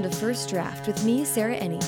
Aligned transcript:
Welcome 0.00 0.18
to 0.18 0.24
First 0.24 0.48
Draft 0.48 0.86
with 0.86 1.04
me, 1.04 1.26
Sarah 1.26 1.58
Enni. 1.58 1.78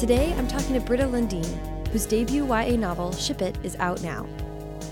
Today 0.00 0.32
I'm 0.38 0.48
talking 0.48 0.72
to 0.72 0.80
Britta 0.80 1.04
Lundin, 1.04 1.44
whose 1.88 2.06
debut 2.06 2.46
YA 2.46 2.76
novel, 2.76 3.12
Ship 3.12 3.42
It, 3.42 3.58
is 3.62 3.76
out 3.76 4.02
now. 4.02 4.26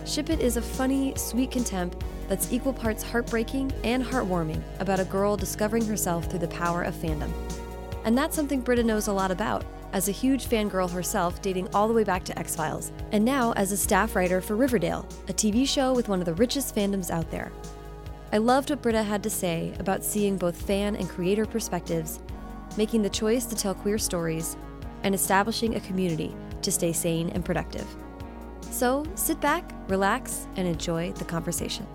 Ship 0.05 0.29
It 0.29 0.41
is 0.41 0.59
a 0.59 0.61
funny, 0.61 1.15
sweet 1.17 1.51
contempt 1.51 2.05
that's 2.29 2.53
equal 2.53 2.75
parts 2.75 3.03
heartbreaking 3.03 3.73
and 3.83 4.05
heartwarming 4.05 4.61
about 4.79 5.01
a 5.01 5.07
girl 5.07 5.39
discovering 5.39 5.87
herself 5.87 6.27
through 6.27 6.41
the 6.41 6.49
power 6.49 6.83
of 6.83 6.95
fandom. 6.95 7.33
And 8.05 8.19
that's 8.19 8.37
something 8.37 8.61
Britta 8.61 8.83
knows 8.83 9.07
a 9.07 9.13
lot 9.15 9.31
about, 9.31 9.65
as 9.95 10.09
a 10.11 10.13
huge 10.13 10.45
fangirl 10.45 10.91
herself 10.91 11.41
dating 11.41 11.67
all 11.75 11.89
the 11.89 11.95
way 11.95 12.05
back 12.05 12.25
to 12.25 12.39
X 12.39 12.55
Files, 12.55 12.93
and 13.11 13.25
now 13.25 13.53
as 13.53 13.73
a 13.73 13.77
staff 13.79 14.15
writer 14.15 14.43
for 14.43 14.55
Riverdale, 14.55 15.09
a 15.29 15.33
TV 15.33 15.67
show 15.67 15.95
with 15.95 16.11
one 16.11 16.19
of 16.19 16.27
the 16.27 16.35
richest 16.35 16.77
fandoms 16.77 17.11
out 17.11 17.31
there. 17.31 17.51
I 18.35 18.39
loved 18.39 18.71
what 18.71 18.81
Britta 18.81 19.03
had 19.03 19.23
to 19.25 19.31
say 19.31 19.75
about 19.79 20.03
seeing 20.03 20.39
both 20.39 20.57
fan 20.57 20.97
and 20.97 21.07
creator 21.07 21.45
perspectives, 21.45 22.19
making 22.79 23.03
the 23.03 23.11
choice 23.11 23.45
to 23.45 23.55
tell 23.55 23.75
queer 23.75 23.99
stories, 23.99 24.57
and 25.03 25.15
establishing 25.15 25.75
a 25.75 25.81
community 25.81 26.35
to 26.63 26.73
stay 26.73 26.95
sane 26.95 27.29
and 27.31 27.45
productive. 27.45 27.87
So 28.71 29.05
sit 29.17 29.39
back, 29.43 29.71
relax, 29.87 30.47
and 30.57 30.67
enjoy 30.67 31.13
the 31.13 31.27
conversation. 31.27 31.87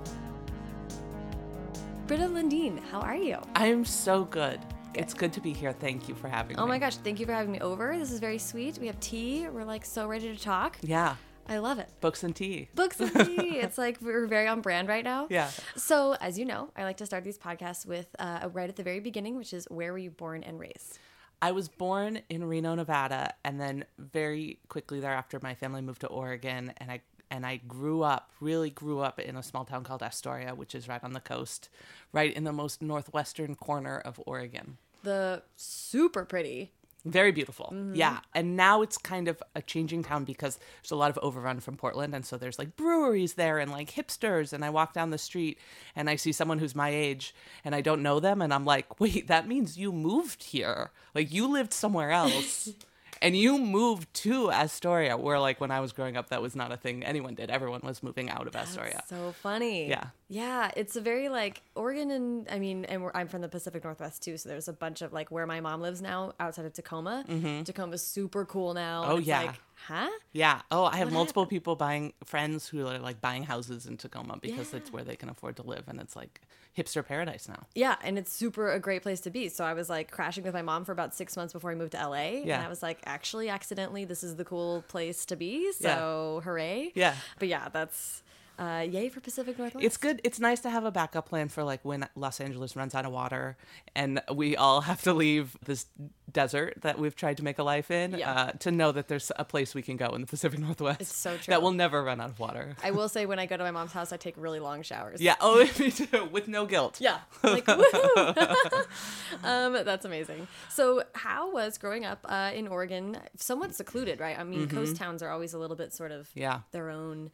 Britta 2.06 2.26
Lundin, 2.26 2.84
how 2.92 3.00
are 3.00 3.16
you? 3.16 3.40
I'm 3.56 3.84
so 3.84 4.24
good. 4.26 4.60
It's 4.94 5.16
good 5.16 5.34
to 5.34 5.42
be 5.42 5.54
here. 5.54 5.74
Thank 5.74 6.08
you 6.08 6.14
for 6.14 6.28
having 6.28 6.56
Oh 6.58 6.62
me. 6.62 6.64
Oh 6.66 6.68
my 6.68 6.78
gosh, 6.78 6.98
thank 6.98 7.20
you 7.20 7.26
for 7.26 7.34
having 7.34 7.52
me 7.52 7.60
over. 7.62 7.98
This 7.98 8.12
is 8.12 8.20
very 8.20 8.38
sweet. 8.38 8.78
We 8.78 8.86
have 8.86 9.00
tea. 9.00 9.48
We're 9.50 9.66
like 9.66 9.86
so 9.86 10.08
ready 10.08 10.36
to 10.36 10.40
talk. 10.40 10.78
Yeah, 10.84 11.16
I 11.50 11.58
love 11.60 11.80
it. 11.80 11.90
books 12.02 12.24
and 12.24 12.36
tea. 12.36 12.70
Books 12.76 13.00
and 13.00 13.14
tea. 13.26 13.58
it's 13.60 13.78
like 13.78 14.00
we're 14.02 14.28
very 14.28 14.48
on 14.48 14.62
brand 14.62 14.88
right 14.88 15.04
now. 15.04 15.28
Yeah. 15.30 15.50
So, 15.76 16.16
as 16.20 16.38
you 16.38 16.46
know, 16.46 16.72
I 16.76 16.84
like 16.84 16.98
to 16.98 17.06
start 17.06 17.24
these 17.24 17.38
podcasts 17.38 17.86
with 17.86 18.08
uh, 18.20 18.50
right 18.54 18.70
at 18.70 18.76
the 18.76 18.84
very 18.84 19.00
beginning, 19.00 19.38
which 19.38 19.54
is 19.54 19.66
where 19.70 19.92
were 19.92 19.98
you 19.98 20.12
born 20.12 20.44
and 20.44 20.60
raised? 20.60 21.00
I 21.42 21.52
was 21.52 21.68
born 21.68 22.22
in 22.30 22.44
Reno, 22.46 22.74
Nevada, 22.76 23.34
and 23.46 23.62
then 23.62 23.86
very 24.00 24.60
quickly 24.70 25.00
thereafter, 25.00 25.40
my 25.42 25.54
family 25.54 25.82
moved 25.82 26.02
to 26.02 26.08
Oregon, 26.08 26.74
and 26.78 26.92
I 26.92 27.02
and 27.30 27.46
I 27.46 27.58
grew 27.58 28.04
up, 28.04 28.32
really 28.40 28.70
grew 28.70 29.02
up 29.02 29.20
in 29.20 29.36
a 29.36 29.44
small 29.44 29.66
town 29.66 29.84
called 29.84 30.02
Astoria, 30.02 30.56
which 30.56 30.74
is 30.74 30.88
right 30.88 31.04
on 31.04 31.12
the 31.14 31.20
coast, 31.20 31.70
right 32.14 32.34
in 32.34 32.46
the 32.46 32.54
most 32.54 32.82
northwestern 32.82 33.54
corner 33.56 34.00
of 34.00 34.20
Oregon. 34.26 34.78
The 35.04 35.44
super 35.58 36.24
pretty. 36.26 36.72
Very 37.12 37.32
beautiful. 37.32 37.72
Mm-hmm. 37.74 37.96
Yeah. 37.96 38.20
And 38.34 38.56
now 38.56 38.82
it's 38.82 38.98
kind 38.98 39.28
of 39.28 39.42
a 39.56 39.62
changing 39.62 40.04
town 40.04 40.24
because 40.24 40.60
there's 40.82 40.92
a 40.92 40.96
lot 40.96 41.10
of 41.10 41.20
overrun 41.22 41.60
from 41.60 41.78
Portland. 41.78 42.14
And 42.16 42.26
so 42.26 42.38
there's 42.38 42.60
like 42.60 42.76
breweries 42.76 43.34
there 43.34 43.60
and 43.60 43.72
like 43.72 43.92
hipsters. 43.92 44.54
And 44.54 44.64
I 44.64 44.70
walk 44.70 44.94
down 44.94 45.10
the 45.10 45.18
street 45.18 45.60
and 45.96 46.10
I 46.10 46.16
see 46.16 46.32
someone 46.32 46.60
who's 46.60 46.76
my 46.76 46.90
age 46.90 47.34
and 47.64 47.74
I 47.74 47.82
don't 47.82 48.04
know 48.04 48.20
them. 48.20 48.42
And 48.42 48.54
I'm 48.54 48.66
like, 48.66 49.00
wait, 49.00 49.28
that 49.28 49.48
means 49.48 49.78
you 49.78 49.92
moved 49.92 50.44
here. 50.44 50.92
Like 51.14 51.32
you 51.32 51.48
lived 51.48 51.74
somewhere 51.74 52.12
else. 52.12 52.70
And 53.22 53.36
you 53.36 53.58
moved 53.58 54.14
to 54.16 54.52
Astoria, 54.52 55.18
where 55.18 55.40
like 55.40 55.60
when 55.60 55.72
I 55.72 55.80
was 55.80 55.92
growing 55.92 56.18
up, 56.18 56.30
that 56.30 56.42
was 56.42 56.56
not 56.56 56.72
a 56.72 56.78
thing 56.78 57.04
anyone 57.04 57.36
did. 57.36 57.50
Everyone 57.50 57.82
was 57.84 58.02
moving 58.04 58.30
out 58.30 58.48
of 58.48 58.56
Astoria. 58.56 59.04
So 59.08 59.34
funny. 59.42 59.90
Yeah. 59.90 60.06
Yeah. 60.30 60.72
It's 60.76 60.96
a 60.96 61.02
very 61.02 61.30
like 61.30 61.62
Oregon 61.76 62.12
and 62.12 62.48
I 62.50 62.60
mean, 62.60 62.86
and 62.86 63.10
I'm 63.14 63.28
from 63.28 63.42
the 63.42 63.50
Pacific 63.50 63.84
Northwest 63.84 64.24
too. 64.24 64.38
So 64.38 64.50
there's 64.50 64.68
a 64.68 64.74
bunch 64.74 65.02
of 65.02 65.14
like 65.14 65.32
where 65.32 65.46
my 65.46 65.60
mom 65.60 65.82
lives 65.82 66.02
now 66.02 66.34
outside 66.40 66.66
of 66.66 66.74
Tacoma. 66.74 67.26
Tacoma's 67.66 68.06
super 68.06 68.46
cool 68.46 68.74
now. 68.74 69.04
Mm-hmm. 69.04 69.12
Oh, 69.12 69.18
yeah. 69.18 69.42
Like, 69.42 69.56
huh? 69.86 70.10
Yeah. 70.34 70.62
Oh, 70.72 70.86
I 70.86 70.98
have 70.98 71.12
multiple 71.12 71.46
people 71.46 71.76
buying 71.76 72.14
friends 72.24 72.68
who 72.68 72.88
are 72.88 73.00
like 73.00 73.22
buying 73.22 73.44
houses 73.44 73.86
in 73.86 73.98
Tacoma 73.98 74.38
because 74.42 74.74
it's 74.74 74.92
where 74.92 75.04
they 75.04 75.16
can 75.16 75.30
afford 75.30 75.56
to 75.58 75.64
live, 75.64 75.84
and 75.88 76.00
it's 76.00 76.16
like 76.16 76.42
hipster 76.78 77.06
paradise 77.06 77.48
now. 77.48 77.66
Yeah, 77.76 77.96
and 78.04 78.18
it's 78.18 78.32
super 78.32 78.72
a 78.72 78.80
great 78.80 79.02
place 79.02 79.22
to 79.22 79.30
be. 79.30 79.50
So 79.50 79.64
I 79.64 79.74
was 79.74 79.90
like 79.90 80.12
crashing 80.12 80.44
with 80.44 80.54
my 80.54 80.62
mom 80.62 80.86
for 80.86 80.92
about 80.92 81.16
six 81.16 81.36
months 81.36 81.54
before 81.54 81.72
I 81.72 81.76
moved 81.76 81.94
to 81.94 81.98
LA. 81.98 82.42
Yeah. 82.44 82.58
And 82.58 82.66
I 82.66 82.70
was 82.70 82.84
like, 82.84 83.00
actually, 83.06 83.50
accidentally, 83.50 84.06
this 84.06 84.24
is 84.24 84.36
the 84.36 84.46
cool 84.46 84.84
place 84.88 85.26
to 85.26 85.36
be. 85.36 85.72
So 85.74 86.42
hooray. 86.44 86.92
Yeah. 86.96 87.16
But 87.40 87.48
yeah, 87.48 87.70
that's 87.70 88.24
uh, 88.60 88.86
yay 88.90 89.10
for 89.10 89.20
Pacific 89.20 89.58
Northwest. 89.60 89.86
It's 89.86 89.98
good. 89.98 90.22
It's 90.24 90.40
nice 90.40 90.60
to 90.62 90.70
have 90.70 90.84
a 90.86 90.92
backup 90.92 91.28
plan 91.30 91.48
for 91.50 91.64
like 91.64 91.84
when 91.86 92.08
Los 92.16 92.40
Angeles 92.42 92.76
runs 92.76 92.96
out 92.96 93.06
of 93.06 93.12
water 93.12 93.56
and 93.96 94.22
we 94.34 94.56
all 94.56 94.82
have 94.82 95.02
to 95.04 95.14
leave 95.14 95.56
this 95.66 95.86
desert 96.32 96.76
that 96.82 97.00
we've 97.00 97.16
tried 97.16 97.38
to 97.38 97.44
make 97.44 97.58
a 97.60 97.64
life 97.64 97.90
in. 97.92 98.12
Yeah. 98.18 98.32
Uh, 98.32 98.52
to 98.52 98.72
know 98.72 98.92
that 98.92 99.08
there's 99.08 99.32
a 99.38 99.46
place 99.46 99.74
we 99.76 99.82
can 99.82 99.96
go 99.98 100.08
in 100.10 100.22
the 100.22 100.28
Pacific 100.28 100.60
Northwest. 100.60 101.02
It's 101.02 101.16
so 101.16 101.38
true. 101.38 101.52
That 101.52 101.62
will 101.62 101.72
never 101.72 102.04
run 102.04 102.20
out 102.20 102.30
of 102.30 102.40
water. 102.40 102.76
I 102.84 102.92
will 102.92 103.10
say 103.10 103.26
when 103.26 103.40
I 103.40 103.46
go 103.46 103.58
to 103.58 103.64
my 103.64 103.72
mom's 103.72 103.94
house, 103.94 104.12
I 104.12 104.18
take 104.18 104.36
really 104.38 104.60
long 104.60 104.82
showers. 104.82 105.22
yeah. 105.22 105.36
Oh, 105.40 105.60
me 105.80 105.92
too. 105.92 106.26
With 106.32 106.48
no 106.48 106.66
guilt. 106.66 107.00
Yeah. 107.00 107.20
Like, 107.44 107.66
woohoo. 107.66 108.86
um, 109.44 109.74
that's 109.86 110.06
amazing. 110.06 110.48
So, 110.70 111.04
how 111.14 111.52
was 111.52 111.78
growing 111.78 112.06
up 112.06 112.20
uh, 112.26 112.52
in 112.54 112.68
Oregon 112.68 113.18
somewhat 113.38 113.76
secluded, 113.76 114.20
right? 114.20 114.38
I 114.38 114.44
mean, 114.44 114.68
coast 114.68 114.96
towns 114.96 115.22
are 115.24 115.30
always 115.30 115.54
a 115.54 115.60
little 115.60 115.76
bit 115.78 115.94
sort 115.94 116.12
of 116.12 116.28
Mm-hmm. 116.30 116.40
Yeah. 116.40 116.60
their 116.72 116.90
own 116.90 117.32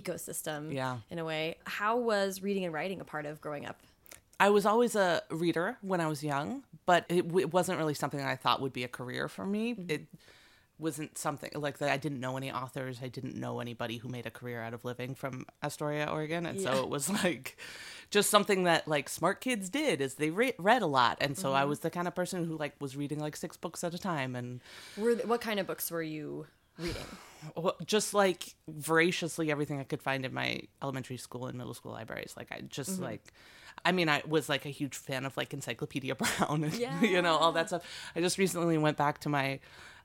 ecosystem 0.00 0.72
Yeah. 0.72 0.98
in 1.10 1.18
a 1.18 1.24
way. 1.24 1.56
How 1.64 1.96
was 1.96 2.42
reading 2.42 2.64
and 2.64 2.72
writing 2.74 3.00
a 3.00 3.04
part 3.04 3.26
of 3.26 3.40
growing 3.40 3.66
up? 3.66 3.78
I 4.40 4.50
was 4.50 4.66
always 4.66 4.96
a 4.96 5.22
reader 5.30 5.76
when 5.80 6.00
I 6.00 6.08
was 6.08 6.24
young, 6.24 6.64
but 6.86 7.04
it, 7.08 7.22
w- 7.28 7.46
it 7.46 7.52
wasn't 7.52 7.78
really 7.78 7.94
something 7.94 8.20
I 8.20 8.36
thought 8.36 8.60
would 8.60 8.72
be 8.72 8.82
a 8.84 8.88
career 8.88 9.28
for 9.28 9.46
me. 9.46 9.74
Mm-hmm. 9.74 9.90
It 9.90 10.06
wasn't 10.76 11.16
something 11.16 11.50
like 11.54 11.78
that. 11.78 11.90
I 11.90 11.96
didn't 11.96 12.18
know 12.18 12.36
any 12.36 12.50
authors. 12.50 12.98
I 13.00 13.06
didn't 13.06 13.36
know 13.36 13.60
anybody 13.60 13.98
who 13.98 14.08
made 14.08 14.26
a 14.26 14.30
career 14.30 14.60
out 14.60 14.74
of 14.74 14.84
living 14.84 15.14
from 15.14 15.46
Astoria, 15.62 16.10
Oregon, 16.10 16.46
and 16.46 16.58
Yeah. 16.60 16.74
so 16.74 16.82
it 16.82 16.88
was 16.88 17.08
like 17.24 17.56
just 18.10 18.28
something 18.28 18.64
that 18.64 18.88
like 18.88 19.08
smart 19.08 19.40
kids 19.40 19.68
did 19.70 20.00
is 20.00 20.14
they 20.14 20.30
re- 20.30 20.54
read 20.58 20.82
a 20.82 20.86
lot, 20.86 21.18
and 21.20 21.38
so 21.38 21.54
I 21.54 21.60
mm-hmm. 21.60 21.68
was 21.68 21.78
the 21.78 21.90
kind 21.90 22.08
of 22.08 22.14
person 22.16 22.44
who 22.44 22.56
like 22.58 22.74
was 22.80 22.96
reading 22.96 23.20
like 23.20 23.36
six 23.36 23.56
books 23.56 23.84
at 23.84 23.94
a 23.94 23.98
time 23.98 24.34
and 24.34 24.60
Were 24.96 25.14
th- 25.14 25.26
what 25.26 25.40
kind 25.40 25.60
of 25.60 25.66
books 25.68 25.90
were 25.92 26.02
you 26.02 26.46
reading? 26.76 27.06
Well, 27.56 27.76
just 27.84 28.14
like 28.14 28.54
voraciously 28.68 29.50
everything 29.50 29.80
I 29.80 29.84
could 29.84 30.02
find 30.02 30.24
in 30.24 30.32
my 30.34 30.62
elementary 30.82 31.16
school 31.16 31.46
and 31.46 31.56
middle 31.58 31.74
school 31.74 31.92
libraries. 31.92 32.34
Like 32.36 32.52
I 32.52 32.60
just 32.62 32.92
Mm-hmm. 32.92 33.04
like, 33.04 33.32
I 33.84 33.92
mean, 33.92 34.08
I 34.08 34.22
was 34.26 34.48
like 34.48 34.66
a 34.66 34.70
huge 34.70 34.96
fan 34.96 35.24
of 35.24 35.36
like 35.36 35.52
Encyclopedia 35.52 36.14
Brown 36.16 36.64
and 36.64 36.74
you 37.02 37.20
know 37.22 37.36
all 37.36 37.52
that 37.52 37.68
stuff. 37.68 37.82
I 38.14 38.20
just 38.20 38.38
recently 38.38 38.78
went 38.78 38.96
back 38.96 39.18
to 39.20 39.28
my 39.28 39.60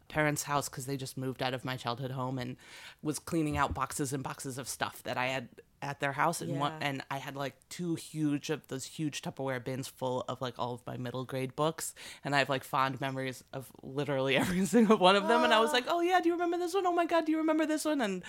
parents' 0.07 0.43
house 0.43 0.67
because 0.69 0.87
they 0.87 0.97
just 0.97 1.17
moved 1.17 1.43
out 1.43 1.53
of 1.53 1.63
my 1.63 1.75
childhood 1.77 2.11
home 2.11 2.39
and 2.39 2.57
was 3.03 3.19
cleaning 3.19 3.57
out 3.57 3.73
boxes 3.75 4.11
and 4.11 4.23
boxes 4.23 4.57
of 4.57 4.67
stuff 4.67 5.03
that 5.03 5.17
I 5.17 5.27
had 5.27 5.49
at 5.81 5.99
their 5.99 6.11
house 6.11 6.41
and 6.41 6.59
one, 6.59 6.73
and 6.81 7.03
I 7.09 7.17
had 7.17 7.35
like 7.35 7.55
two 7.69 7.95
huge 7.95 8.49
of 8.49 8.67
those 8.67 8.85
huge 8.85 9.21
Tupperware 9.21 9.63
bins 9.63 9.87
full 9.87 10.25
of 10.27 10.41
like 10.41 10.55
all 10.57 10.73
of 10.73 10.85
my 10.85 10.97
middle 10.97 11.25
grade 11.25 11.55
books 11.55 11.93
and 12.23 12.35
I 12.35 12.39
have 12.39 12.49
like 12.49 12.63
fond 12.63 12.99
memories 12.99 13.43
of 13.53 13.71
literally 13.81 14.35
every 14.43 14.65
single 14.65 14.97
one 14.97 15.15
of 15.15 15.27
them 15.27 15.43
and 15.43 15.53
I 15.53 15.59
was 15.59 15.71
like 15.71 15.85
oh 15.87 16.01
yeah 16.01 16.19
do 16.19 16.29
you 16.29 16.33
remember 16.33 16.57
this 16.57 16.73
one? 16.73 16.85
Oh 16.85 16.93
my 16.93 17.05
god 17.05 17.25
do 17.25 17.31
you 17.31 17.37
remember 17.37 17.65
this 17.65 17.85
one? 17.85 18.01
And 18.01 18.23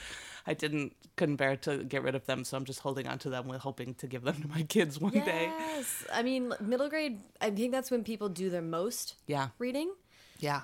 I 0.47 0.55
didn't 0.55 0.95
couldn't 1.17 1.37
bear 1.37 1.57
to 1.57 1.85
get 1.85 2.03
rid 2.03 2.15
of 2.15 2.27
them 2.27 2.45
so 2.45 2.57
I'm 2.57 2.65
just 2.65 2.81
holding 2.81 3.07
on 3.07 3.19
to 3.21 3.31
them 3.31 3.49
with 3.49 3.61
hoping 3.61 3.95
to 3.95 4.07
give 4.07 4.23
them 4.23 4.41
to 4.43 4.49
my 4.49 4.63
kids 4.69 5.01
one 5.01 5.13
day. 5.13 5.51
Yes. 5.59 6.05
I 6.13 6.23
mean, 6.23 6.55
middle 6.61 6.89
grade, 6.89 7.21
I 7.41 7.51
think 7.51 7.73
that's 7.73 7.91
when 7.91 8.05
people 8.05 8.29
do 8.29 8.51
their 8.51 8.63
most 8.63 9.17
yeah. 9.27 9.49
reading. 9.59 9.93
yeah 10.39 10.63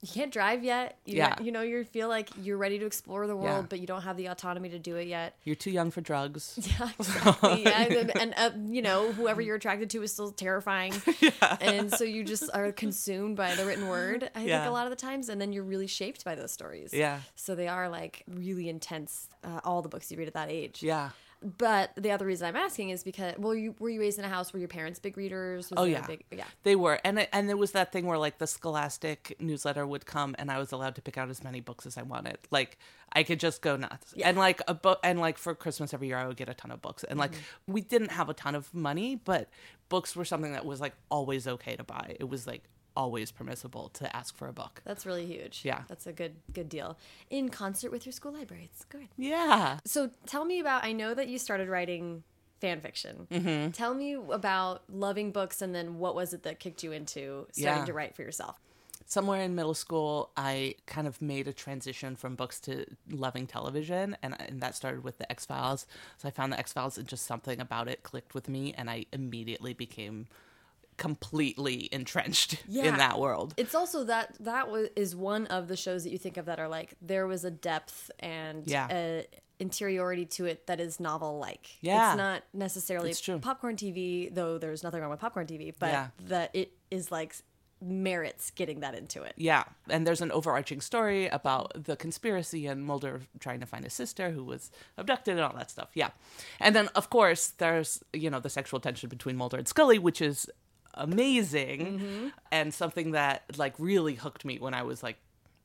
You 0.00 0.08
can't 0.12 0.32
drive 0.32 0.62
yet. 0.62 0.96
You 1.04 1.16
Yeah. 1.16 1.40
You 1.42 1.50
know, 1.50 1.62
you 1.62 1.82
feel 1.84 2.08
like 2.08 2.28
you're 2.40 2.56
ready 2.56 2.78
to 2.78 2.86
explore 2.86 3.26
the 3.26 3.34
world, 3.36 3.64
Yeah. 3.64 3.66
but 3.68 3.80
you 3.80 3.86
don't 3.88 4.02
have 4.02 4.16
the 4.16 4.26
autonomy 4.26 4.68
to 4.68 4.78
do 4.78 4.94
it 4.96 5.08
yet. 5.08 5.34
you're 5.44 5.56
too 5.56 5.70
young 5.72 5.90
for 5.90 6.00
drugs 6.00 6.56
Yeah, 6.78 6.90
exactly. 6.98 7.62
yeah, 7.64 7.82
and, 7.82 8.16
and 8.16 8.34
uh, 8.36 8.50
you 8.72 8.80
know, 8.82 9.10
whoever 9.12 9.40
you're 9.40 9.56
attracted 9.56 9.90
to 9.90 10.02
is 10.04 10.12
still 10.12 10.30
terrifying, 10.30 10.92
yeah. 11.20 11.56
and 11.60 11.92
so 11.92 12.04
you 12.04 12.22
just 12.22 12.48
are 12.54 12.70
consumed 12.70 13.36
by 13.36 13.54
the 13.56 13.64
written 13.66 13.88
word. 13.88 14.30
I 14.34 14.44
think 14.44 14.66
a 14.66 14.70
lot 14.70 14.86
of 14.86 14.90
the 14.90 14.96
times, 14.96 15.28
and 15.28 15.40
then 15.40 15.52
you're 15.52 15.64
really 15.64 15.86
shaped 15.88 16.24
by 16.24 16.34
those 16.36 16.52
stories. 16.52 16.94
Yeah. 16.94 17.20
So 17.34 17.54
they 17.54 17.66
are 17.68 17.88
like 17.88 18.22
really 18.28 18.68
intense. 18.68 19.28
Uh, 19.44 19.60
all 19.64 19.82
the 19.82 19.88
books 19.88 20.10
you 20.10 20.18
read 20.18 20.28
at 20.28 20.34
that 20.34 20.50
age. 20.50 20.82
yeah 20.82 21.10
But 21.40 21.92
the 21.96 22.10
other 22.10 22.26
reason 22.26 22.48
I'm 22.48 22.56
asking 22.56 22.90
is 22.90 23.04
because, 23.04 23.34
well, 23.38 23.54
you 23.54 23.74
were 23.78 23.90
you 23.90 24.00
raised 24.00 24.18
in 24.18 24.24
a 24.24 24.28
house 24.28 24.52
where 24.52 24.58
your 24.58 24.68
parents 24.68 24.98
big 24.98 25.16
readers? 25.16 25.70
Was 25.70 25.78
Oh 25.78 25.84
yeah, 25.84 26.04
big, 26.04 26.24
yeah. 26.32 26.44
They 26.64 26.74
were, 26.74 26.98
and 27.04 27.20
it, 27.20 27.28
and 27.32 27.48
there 27.48 27.56
was 27.56 27.72
that 27.72 27.92
thing 27.92 28.06
where 28.06 28.18
like 28.18 28.38
the 28.38 28.46
Scholastic 28.46 29.36
newsletter 29.38 29.86
would 29.86 30.04
come, 30.04 30.34
and 30.38 30.50
I 30.50 30.58
was 30.58 30.72
allowed 30.72 30.96
to 30.96 31.02
pick 31.02 31.16
out 31.16 31.30
as 31.30 31.44
many 31.44 31.60
books 31.60 31.86
as 31.86 31.96
I 31.96 32.02
wanted. 32.02 32.38
Like 32.50 32.76
I 33.12 33.22
could 33.22 33.38
just 33.38 33.62
go 33.62 33.76
nuts, 33.76 34.14
and 34.22 34.36
like 34.36 34.60
a 34.66 34.74
book, 34.74 34.98
and 35.04 35.20
like 35.20 35.38
for 35.38 35.54
Christmas 35.54 35.94
every 35.94 36.08
year 36.08 36.16
I 36.18 36.26
would 36.26 36.36
get 36.36 36.48
a 36.48 36.54
ton 36.54 36.72
of 36.72 36.82
books, 36.82 37.04
and 37.04 37.18
like 37.18 37.32
Mm-hmm. 37.32 37.72
we 37.72 37.80
didn't 37.82 38.10
have 38.10 38.28
a 38.28 38.34
ton 38.34 38.54
of 38.56 38.72
money, 38.74 39.14
but 39.14 39.48
books 39.88 40.16
were 40.16 40.24
something 40.24 40.52
that 40.52 40.64
was 40.66 40.80
like 40.80 40.94
always 41.08 41.46
okay 41.46 41.76
to 41.76 41.84
buy. 41.84 42.16
It 42.18 42.28
was 42.28 42.46
like 42.48 42.64
always 42.98 43.30
permissible 43.30 43.88
to 43.90 44.14
ask 44.14 44.36
for 44.36 44.48
a 44.48 44.52
book. 44.52 44.82
That's 44.84 45.06
really 45.06 45.24
huge. 45.24 45.60
Yeah. 45.64 45.82
That's 45.88 46.06
a 46.06 46.12
good 46.12 46.34
good 46.52 46.68
deal. 46.68 46.98
In 47.30 47.48
concert 47.48 47.90
with 47.92 48.04
your 48.04 48.12
school 48.12 48.32
library. 48.32 48.68
It's 48.70 48.84
good. 48.84 49.08
Yeah. 49.16 49.78
So 49.84 50.10
tell 50.26 50.44
me 50.44 50.58
about 50.60 50.84
I 50.84 50.92
know 50.92 51.14
that 51.14 51.28
you 51.28 51.38
started 51.38 51.68
writing 51.68 52.24
fan 52.60 52.80
fiction. 52.80 53.28
Mm-hmm. 53.30 53.70
Tell 53.70 53.94
me 53.94 54.14
about 54.14 54.82
loving 54.92 55.30
books 55.30 55.62
and 55.62 55.72
then 55.74 55.98
what 55.98 56.16
was 56.16 56.34
it 56.34 56.42
that 56.42 56.58
kicked 56.58 56.82
you 56.82 56.90
into 56.92 57.46
starting 57.52 57.82
Yeah. 57.82 57.84
to 57.86 57.92
write 57.92 58.16
for 58.16 58.22
yourself? 58.22 58.58
somewhere 59.06 59.40
in 59.40 59.54
middle 59.54 59.72
school, 59.72 60.30
I 60.36 60.74
kind 60.84 61.06
of 61.06 61.22
made 61.22 61.48
a 61.48 61.52
transition 61.54 62.14
from 62.14 62.34
books 62.34 62.60
to 62.60 62.84
loving 63.10 63.46
television, 63.46 64.18
and, 64.22 64.38
and 64.38 64.60
that 64.60 64.74
started 64.74 65.02
with 65.02 65.16
the 65.16 65.30
X 65.32 65.46
Files. 65.46 65.86
So 66.18 66.28
I 66.28 66.30
found 66.30 66.52
the 66.52 66.58
X 66.58 66.74
Files, 66.74 66.98
and 66.98 67.08
just 67.08 67.24
something 67.24 67.58
about 67.58 67.88
it 67.88 68.02
clicked 68.02 68.34
with 68.34 68.48
me, 68.50 68.74
and 68.76 68.90
I 68.90 69.06
immediately 69.12 69.72
became 69.72 70.26
completely 70.98 71.88
entrenched 71.92 72.62
Yeah. 72.68 72.84
in 72.84 72.96
that 72.98 73.18
world. 73.18 73.54
It's 73.56 73.74
also 73.74 74.04
that 74.04 74.36
that 74.40 74.70
was, 74.70 74.88
is 74.96 75.16
one 75.16 75.46
of 75.46 75.68
the 75.68 75.76
shows 75.76 76.04
that 76.04 76.10
you 76.10 76.18
think 76.18 76.36
of 76.36 76.44
that 76.46 76.60
are 76.60 76.68
like 76.68 76.94
there 77.00 77.26
was 77.26 77.44
a 77.44 77.50
depth 77.50 78.10
and 78.20 78.66
Yeah. 78.66 78.88
a 78.90 79.26
interiority 79.60 80.24
to 80.24 80.44
it 80.44 80.66
that 80.66 80.78
is 80.80 81.00
novel 81.00 81.38
like. 81.38 81.78
Yeah. 81.80 82.10
It's 82.12 82.18
not 82.18 82.42
necessarily 82.52 83.10
It's 83.10 83.20
true. 83.20 83.38
popcorn 83.40 83.74
TV, 83.76 84.32
though 84.32 84.58
there's 84.58 84.82
nothing 84.84 85.00
wrong 85.00 85.10
with 85.10 85.18
popcorn 85.20 85.46
TV, 85.46 85.72
but 85.78 85.90
Yeah. 85.90 86.08
that 86.28 86.50
it 86.54 86.72
is 86.90 87.10
like 87.10 87.34
merits 87.80 88.50
getting 88.50 88.80
that 88.80 88.94
into 88.94 89.22
it. 89.22 89.32
Yeah, 89.36 89.64
and 89.88 90.04
there's 90.06 90.20
an 90.20 90.32
overarching 90.32 90.80
story 90.80 91.28
about 91.28 91.84
the 91.84 91.96
conspiracy 91.96 92.66
and 92.66 92.84
Mulder 92.84 93.22
trying 93.38 93.60
to 93.60 93.66
find 93.66 93.84
his 93.84 93.94
sister 93.94 94.30
who 94.32 94.42
was 94.44 94.70
abducted 94.96 95.34
and 95.34 95.42
all 95.42 95.54
that 95.56 95.70
stuff. 95.70 95.90
Yeah, 95.94 96.10
and 96.60 96.74
then 96.74 96.88
of 96.96 97.08
course 97.08 97.48
there's 97.48 98.02
you 98.12 98.30
know 98.30 98.40
the 98.40 98.50
sexual 98.50 98.80
tension 98.80 99.08
between 99.08 99.36
Mulder 99.36 99.58
and 99.58 99.68
Scully, 99.68 99.98
which 99.98 100.20
is 100.20 100.48
amazing 100.94 102.32
and 102.50 102.72
something 102.72 103.12
that 103.12 103.42
like 103.56 103.74
really 103.78 104.14
hooked 104.14 104.44
me 104.44 104.58
when 104.58 104.74
I 104.74 104.82
was 104.82 105.02
like 105.02 105.16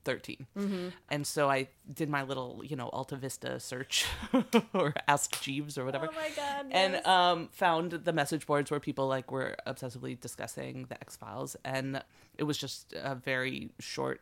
13. 0.05 0.47
And 1.09 1.25
so 1.25 1.49
I 1.49 1.69
did 1.91 2.09
my 2.09 2.23
little, 2.23 2.61
you 2.63 2.75
know, 2.75 2.89
Alta 2.89 3.15
Vista 3.15 3.59
search 3.59 4.05
or 4.73 4.93
Ask 5.07 5.41
Jeeves 5.41 5.77
or 5.77 5.85
whatever. 5.85 6.09
Oh 6.11 6.15
my 6.15 6.29
God, 6.35 6.65
And 6.71 7.05
um, 7.05 7.49
found 7.53 7.91
the 7.91 8.11
message 8.11 8.45
boards 8.45 8.69
where 8.69 8.81
people 8.81 9.07
like 9.07 9.31
were 9.31 9.55
obsessively 9.65 10.19
discussing 10.19 10.87
the 10.89 10.95
X 10.99 11.15
Files, 11.15 11.55
and 11.63 12.03
it 12.37 12.43
was 12.43 12.57
just 12.57 12.93
a 13.01 13.15
very 13.15 13.69
short 13.79 14.19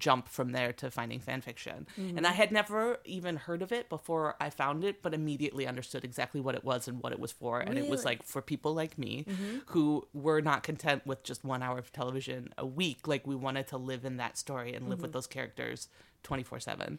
jump 0.00 0.28
from 0.28 0.50
there 0.52 0.72
to 0.72 0.90
finding 0.90 1.20
fan 1.20 1.40
fiction. 1.42 1.86
Mm-hmm. 1.98 2.16
And 2.16 2.26
I 2.26 2.32
had 2.32 2.50
never 2.50 2.98
even 3.04 3.36
heard 3.36 3.62
of 3.62 3.70
it 3.70 3.88
before 3.88 4.34
I 4.40 4.50
found 4.50 4.82
it, 4.82 5.02
but 5.02 5.14
immediately 5.14 5.66
understood 5.66 6.02
exactly 6.04 6.40
what 6.40 6.54
it 6.56 6.64
was 6.64 6.88
and 6.88 7.00
what 7.02 7.12
it 7.12 7.20
was 7.20 7.30
for. 7.30 7.60
And 7.60 7.78
it 7.78 7.88
was 7.88 8.00
Mm-hmm. 8.00 8.06
like 8.06 8.22
for 8.24 8.42
people 8.42 8.74
like 8.74 8.98
me 8.98 9.24
who 9.66 10.08
were 10.12 10.40
not 10.40 10.62
content 10.64 11.06
with 11.06 11.22
just 11.22 11.44
one 11.44 11.62
hour 11.62 11.78
of 11.78 11.92
television 11.92 12.52
a 12.58 12.66
week. 12.66 13.06
Like 13.06 13.26
we 13.26 13.36
wanted 13.36 13.68
to 13.68 13.76
live 13.76 14.04
in 14.04 14.16
that 14.16 14.36
story 14.38 14.74
and 14.74 14.88
live 14.88 14.96
Mm-hmm. 14.98 15.02
with 15.02 15.12
those 15.12 15.26
characters 15.28 15.88
24 16.24 16.58
7. 16.60 16.98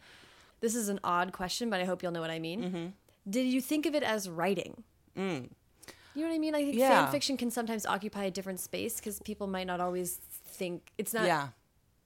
This 0.62 0.75
is 0.75 0.88
an 0.89 1.00
odd 1.03 1.33
question, 1.33 1.69
but 1.69 1.81
I 1.81 1.86
hope 1.86 2.01
you'll 2.03 2.12
know 2.12 2.21
what 2.21 2.30
I 2.31 2.39
mean. 2.39 2.63
Mm-hmm. 2.63 2.86
Did 3.30 3.48
you 3.48 3.62
think 3.62 3.86
of 3.86 3.95
it 3.95 4.03
as 4.03 4.30
writing? 4.30 4.83
You 5.15 6.24
know 6.24 6.27
what 6.27 6.36
I 6.36 6.39
mean? 6.39 6.56
I 6.56 6.63
think 6.63 6.75
Mm. 6.75 6.80
Yeah. 6.80 7.03
fan 7.03 7.12
fiction 7.12 7.38
can 7.38 7.51
sometimes 7.51 7.86
occupy 7.86 8.25
a 8.25 8.31
different 8.31 8.59
space 8.59 8.98
because 8.98 9.19
people 9.21 9.48
might 9.48 9.65
not 9.68 9.80
always 9.80 10.15
think 10.15 10.92
it's 10.98 11.13
not 11.13 11.25
Yeah. 11.25 11.50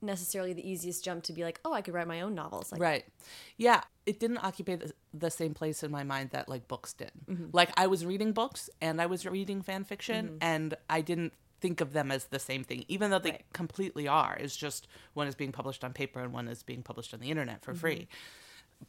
Necessarily 0.06 0.54
the 0.54 0.68
easiest 0.68 1.04
jump 1.04 1.24
to 1.24 1.34
be 1.34 1.44
like, 1.44 1.60
oh, 1.66 1.74
I 1.74 1.82
could 1.82 1.94
write 1.94 2.08
my 2.08 2.22
own 2.22 2.36
novels. 2.36 2.72
Like, 2.72 2.82
Right. 2.82 3.06
Yeah. 3.58 3.82
It 4.06 4.20
didn't 4.20 4.40
occupy 4.40 4.76
the, 4.76 4.94
the 5.14 5.32
same 5.32 5.54
place 5.54 5.84
in 5.84 5.92
my 5.92 6.04
mind 6.04 6.30
that 6.32 6.48
like 6.48 6.68
books 6.68 6.94
did. 6.94 7.12
Mm-hmm. 7.28 7.48
Like 7.54 7.72
I 7.78 7.88
was 7.88 8.06
reading 8.06 8.34
books 8.34 8.70
and 8.82 9.02
I 9.02 9.08
was 9.08 9.26
reading 9.26 9.62
fan 9.62 9.84
fiction 9.84 10.26
mm-hmm. 10.28 10.38
and 10.42 10.76
I 10.90 11.02
didn't 11.02 11.34
think 11.60 11.82
of 11.82 11.94
them 11.94 12.12
as 12.12 12.26
the 12.26 12.40
same 12.40 12.64
thing, 12.64 12.86
even 12.88 13.10
though 13.10 13.20
they 13.20 13.32
Right. 13.32 13.46
completely 13.54 14.08
are. 14.08 14.38
It's 14.40 14.56
just 14.56 14.88
one 15.14 15.28
is 15.28 15.36
being 15.36 15.52
published 15.52 15.84
on 15.84 15.94
paper 15.94 16.20
and 16.20 16.32
one 16.32 16.48
is 16.48 16.62
being 16.64 16.84
published 16.84 17.14
on 17.14 17.20
the 17.20 17.32
internet 17.32 17.64
for 17.64 17.72
mm-hmm. 17.72 17.80
free. 17.80 18.08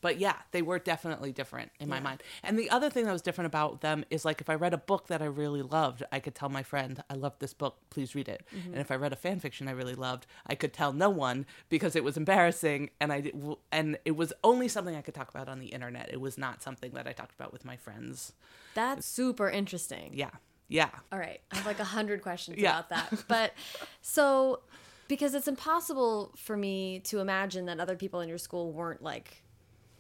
But 0.00 0.18
yeah, 0.18 0.36
they 0.50 0.62
were 0.62 0.78
definitely 0.78 1.32
different 1.32 1.70
in 1.80 1.88
my 1.88 2.00
mind. 2.00 2.22
And 2.42 2.58
the 2.58 2.70
other 2.70 2.90
thing 2.90 3.06
that 3.06 3.12
was 3.12 3.22
different 3.22 3.46
about 3.46 3.80
them 3.80 4.04
is 4.10 4.24
like 4.24 4.40
if 4.40 4.50
I 4.50 4.54
read 4.54 4.74
a 4.74 4.78
book 4.78 5.06
that 5.08 5.22
I 5.22 5.26
really 5.26 5.62
loved, 5.62 6.02
I 6.12 6.20
could 6.20 6.34
tell 6.34 6.48
my 6.48 6.62
friend, 6.62 7.02
I 7.08 7.14
love 7.14 7.38
this 7.38 7.54
book, 7.54 7.78
please 7.90 8.14
read 8.14 8.28
it. 8.28 8.44
Mm-hmm. 8.54 8.72
And 8.72 8.80
if 8.80 8.90
I 8.90 8.96
read 8.96 9.12
a 9.12 9.16
fan 9.16 9.40
fiction 9.40 9.68
I 9.68 9.72
really 9.72 9.94
loved, 9.94 10.26
I 10.46 10.54
could 10.54 10.72
tell 10.72 10.92
no 10.92 11.08
one 11.08 11.46
because 11.68 11.96
it 11.96 12.04
was 12.04 12.16
embarrassing 12.16 12.90
and 13.00 13.12
I 13.12 13.20
did, 13.22 13.56
and 13.72 13.98
it 14.04 14.16
was 14.16 14.32
only 14.44 14.68
something 14.68 14.94
I 14.94 15.00
could 15.02 15.14
talk 15.14 15.30
about 15.30 15.48
on 15.48 15.60
the 15.60 15.68
internet. 15.68 16.10
It 16.12 16.20
was 16.20 16.36
not 16.36 16.62
something 16.62 16.92
that 16.92 17.06
I 17.06 17.12
talked 17.12 17.34
about 17.34 17.52
with 17.52 17.64
my 17.64 17.76
friends. 17.76 18.32
That's 18.74 19.06
super 19.06 19.48
interesting. 19.48 20.10
Yeah. 20.14 20.30
Yeah. 20.68 20.90
All 21.12 21.18
right. 21.18 21.40
I 21.52 21.56
have 21.56 21.66
like 21.66 21.80
a 21.80 21.84
hundred 21.84 22.22
questions 22.22 22.58
Yeah. 22.58 22.80
about 22.80 22.90
that. 22.90 23.24
But 23.28 23.54
so, 24.02 24.60
because 25.08 25.34
it's 25.34 25.48
impossible 25.48 26.32
for 26.36 26.56
me 26.56 27.00
to 27.04 27.20
imagine 27.20 27.66
that 27.66 27.78
other 27.80 27.96
people 27.96 28.20
in 28.20 28.28
your 28.28 28.38
school 28.38 28.72
weren't 28.72 29.02
like 29.02 29.42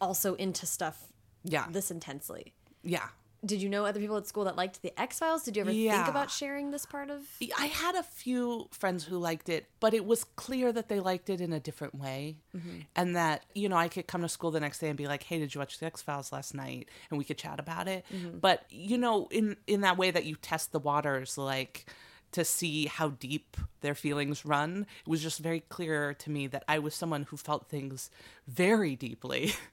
also 0.00 0.34
into 0.34 0.66
stuff 0.66 1.12
Yeah. 1.44 1.66
this 1.70 1.90
intensely. 1.90 2.54
Yeah. 2.82 3.08
Did 3.44 3.62
you 3.62 3.68
know 3.68 3.84
other 3.84 4.00
people 4.00 4.16
at 4.16 4.26
school 4.26 4.44
that 4.44 4.56
liked 4.56 4.82
the 4.82 4.98
X 5.00 5.18
Files? 5.20 5.44
Did 5.44 5.56
you 5.56 5.60
ever 5.60 5.70
think 5.70 6.08
about 6.08 6.30
sharing 6.30 6.70
this 6.70 6.84
part 6.86 7.10
of? 7.10 7.22
I 7.56 7.66
had 7.66 7.94
a 7.94 8.02
few 8.02 8.66
friends 8.72 9.04
who 9.04 9.18
liked 9.18 9.48
it, 9.48 9.66
but 9.78 9.94
it 9.94 10.04
was 10.04 10.24
clear 10.24 10.72
that 10.72 10.88
they 10.88 10.98
liked 10.98 11.30
it 11.30 11.40
in 11.40 11.52
a 11.52 11.60
different 11.60 11.94
way. 11.94 12.38
Mm-hmm. 12.56 12.78
And 12.96 13.14
that, 13.14 13.44
you 13.54 13.68
know, 13.68 13.76
I 13.76 13.88
could 13.88 14.06
come 14.08 14.22
to 14.22 14.28
school 14.28 14.50
the 14.50 14.58
next 14.58 14.78
day 14.80 14.88
and 14.88 14.96
be 14.96 15.06
like, 15.06 15.22
hey, 15.22 15.38
did 15.38 15.54
you 15.54 15.60
watch 15.60 15.78
The 15.78 15.86
X 15.86 16.02
Files 16.02 16.32
last 16.32 16.54
night? 16.54 16.88
And 17.10 17.18
we 17.18 17.24
could 17.24 17.38
chat 17.38 17.60
about 17.60 17.86
it. 17.86 18.04
Mm-hmm. 18.12 18.38
But, 18.38 18.64
you 18.70 18.98
know, 18.98 19.28
in, 19.30 19.56
in 19.66 19.82
that 19.82 19.96
way 19.96 20.10
that 20.10 20.24
you 20.24 20.34
test 20.36 20.72
the 20.72 20.80
waters, 20.80 21.38
like 21.38 21.86
to 22.32 22.44
see 22.44 22.86
how 22.86 23.10
deep 23.10 23.56
their 23.86 23.94
feelings 23.94 24.44
run, 24.44 24.86
it 25.06 25.08
was 25.08 25.22
just 25.22 25.38
very 25.38 25.60
clear 25.60 26.12
to 26.14 26.28
me 26.30 26.46
that 26.48 26.64
I 26.68 26.78
was 26.80 26.94
someone 26.94 27.22
who 27.30 27.36
felt 27.36 27.68
things 27.68 28.10
very 28.46 28.94
deeply. 28.96 29.54